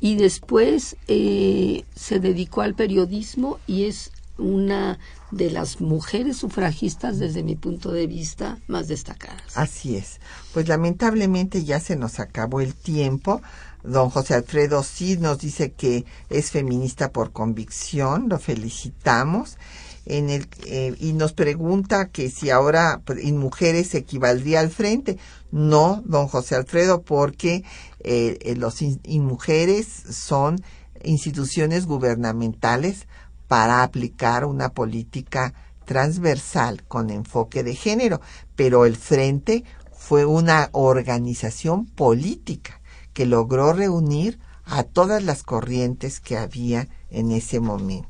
y 0.00 0.16
después 0.16 0.96
eh, 1.08 1.84
se 1.94 2.20
dedicó 2.20 2.62
al 2.62 2.74
periodismo 2.74 3.58
y 3.66 3.84
es 3.84 4.10
una 4.36 4.98
de 5.30 5.50
las 5.50 5.80
mujeres 5.80 6.36
sufragistas 6.36 7.18
desde 7.18 7.42
mi 7.42 7.56
punto 7.56 7.92
de 7.92 8.06
vista 8.06 8.58
más 8.66 8.88
destacadas. 8.88 9.56
Así 9.56 9.96
es. 9.96 10.20
Pues 10.52 10.68
lamentablemente 10.68 11.64
ya 11.64 11.80
se 11.80 11.96
nos 11.96 12.20
acabó 12.20 12.60
el 12.60 12.74
tiempo. 12.74 13.42
Don 13.82 14.10
José 14.10 14.34
Alfredo 14.34 14.82
sí 14.82 15.16
nos 15.18 15.38
dice 15.38 15.72
que 15.72 16.04
es 16.30 16.50
feminista 16.50 17.10
por 17.12 17.32
convicción, 17.32 18.28
lo 18.28 18.38
felicitamos 18.38 19.58
en 20.06 20.30
el 20.30 20.48
eh, 20.66 20.94
y 21.00 21.12
nos 21.12 21.32
pregunta 21.32 22.08
que 22.08 22.30
si 22.30 22.50
ahora 22.50 23.00
pues, 23.04 23.24
en 23.24 23.38
mujeres 23.38 23.94
equivaldría 23.94 24.60
al 24.60 24.70
frente. 24.70 25.18
No, 25.54 26.02
don 26.04 26.26
José 26.26 26.56
Alfredo, 26.56 27.02
porque 27.02 27.62
eh, 28.00 28.38
eh 28.40 28.56
los 28.56 28.82
mujeres 29.06 29.86
son 29.86 30.60
instituciones 31.04 31.86
gubernamentales 31.86 33.06
para 33.46 33.84
aplicar 33.84 34.46
una 34.46 34.70
política 34.70 35.54
transversal 35.84 36.82
con 36.88 37.08
enfoque 37.08 37.62
de 37.62 37.76
género, 37.76 38.20
pero 38.56 38.84
el 38.84 38.96
Frente 38.96 39.62
fue 39.96 40.24
una 40.24 40.70
organización 40.72 41.86
política 41.86 42.80
que 43.12 43.24
logró 43.24 43.72
reunir 43.72 44.40
a 44.64 44.82
todas 44.82 45.22
las 45.22 45.44
corrientes 45.44 46.18
que 46.18 46.36
había 46.36 46.88
en 47.10 47.30
ese 47.30 47.60
momento. 47.60 48.08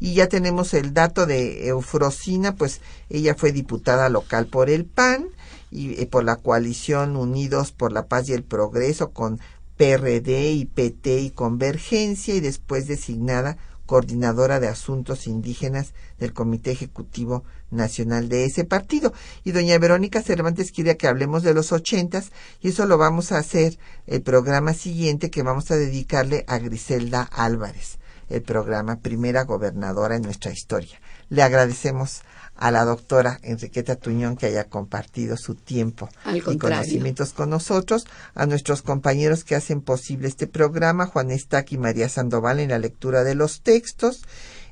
Y 0.00 0.14
ya 0.14 0.26
tenemos 0.26 0.72
el 0.72 0.94
dato 0.94 1.26
de 1.26 1.68
Eufrosina, 1.68 2.54
pues 2.54 2.80
ella 3.10 3.34
fue 3.34 3.52
diputada 3.52 4.08
local 4.08 4.46
por 4.46 4.70
el 4.70 4.86
PAN 4.86 5.28
y 5.70 6.00
eh, 6.00 6.06
por 6.06 6.24
la 6.24 6.36
coalición 6.36 7.16
Unidos 7.16 7.72
por 7.72 7.92
la 7.92 8.06
Paz 8.06 8.28
y 8.28 8.32
el 8.32 8.44
Progreso 8.44 9.10
con 9.10 9.40
PRD 9.76 10.52
y 10.52 10.64
PT 10.64 11.20
y 11.20 11.30
Convergencia 11.30 12.34
y 12.34 12.40
después 12.40 12.88
designada 12.88 13.56
coordinadora 13.88 14.60
de 14.60 14.68
asuntos 14.68 15.26
indígenas 15.26 15.94
del 16.18 16.34
Comité 16.34 16.72
Ejecutivo 16.72 17.44
Nacional 17.70 18.28
de 18.28 18.44
ese 18.44 18.64
partido. 18.64 19.14
Y 19.44 19.52
doña 19.52 19.78
Verónica 19.78 20.20
Cervantes 20.20 20.72
quiere 20.72 20.98
que 20.98 21.08
hablemos 21.08 21.42
de 21.42 21.54
los 21.54 21.72
ochentas 21.72 22.30
y 22.60 22.68
eso 22.68 22.84
lo 22.84 22.98
vamos 22.98 23.32
a 23.32 23.38
hacer 23.38 23.78
el 24.06 24.20
programa 24.20 24.74
siguiente 24.74 25.30
que 25.30 25.42
vamos 25.42 25.70
a 25.70 25.76
dedicarle 25.76 26.44
a 26.48 26.58
Griselda 26.58 27.22
Álvarez, 27.22 27.98
el 28.28 28.42
programa 28.42 29.00
Primera 29.00 29.44
Gobernadora 29.44 30.16
en 30.16 30.22
nuestra 30.22 30.52
historia. 30.52 31.00
Le 31.30 31.42
agradecemos 31.42 32.20
a 32.58 32.72
la 32.72 32.84
doctora 32.84 33.38
Enriqueta 33.42 33.96
Tuñón 33.96 34.36
que 34.36 34.46
haya 34.46 34.64
compartido 34.64 35.36
su 35.36 35.54
tiempo 35.54 36.08
y 36.34 36.40
conocimientos 36.58 37.32
con 37.32 37.50
nosotros, 37.50 38.04
a 38.34 38.46
nuestros 38.46 38.82
compañeros 38.82 39.44
que 39.44 39.54
hacen 39.54 39.80
posible 39.80 40.28
este 40.28 40.48
programa, 40.48 41.06
Juan 41.06 41.30
Estac 41.30 41.70
y 41.72 41.78
María 41.78 42.08
Sandoval 42.08 42.58
en 42.58 42.70
la 42.70 42.78
lectura 42.78 43.22
de 43.22 43.36
los 43.36 43.62
textos, 43.62 44.22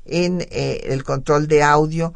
en 0.05 0.41
eh, 0.51 0.81
el 0.89 1.03
control 1.05 1.47
de 1.47 1.63
audio, 1.63 2.13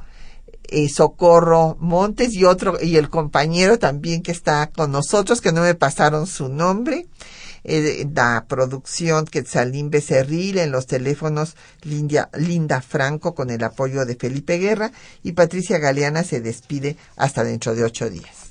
eh, 0.63 0.89
Socorro 0.89 1.77
Montes 1.79 2.33
y 2.33 2.43
otro, 2.43 2.77
y 2.81 2.97
el 2.97 3.09
compañero 3.09 3.79
también 3.79 4.21
que 4.21 4.31
está 4.31 4.67
con 4.67 4.91
nosotros, 4.91 5.39
que 5.39 5.53
no 5.53 5.61
me 5.61 5.75
pasaron 5.75 6.27
su 6.27 6.49
nombre, 6.49 7.07
eh, 7.63 8.07
la 8.13 8.45
producción 8.47 9.25
Quetzalín 9.25 9.89
Becerril, 9.89 10.57
en 10.57 10.71
los 10.71 10.87
teléfonos 10.87 11.55
Linda, 11.83 12.29
Linda 12.33 12.81
Franco 12.81 13.35
con 13.35 13.49
el 13.49 13.63
apoyo 13.63 14.05
de 14.05 14.15
Felipe 14.15 14.57
Guerra 14.57 14.91
y 15.23 15.33
Patricia 15.33 15.77
Galeana 15.77 16.23
se 16.23 16.41
despide 16.41 16.97
hasta 17.15 17.43
dentro 17.43 17.75
de 17.75 17.83
ocho 17.83 18.09
días. 18.09 18.50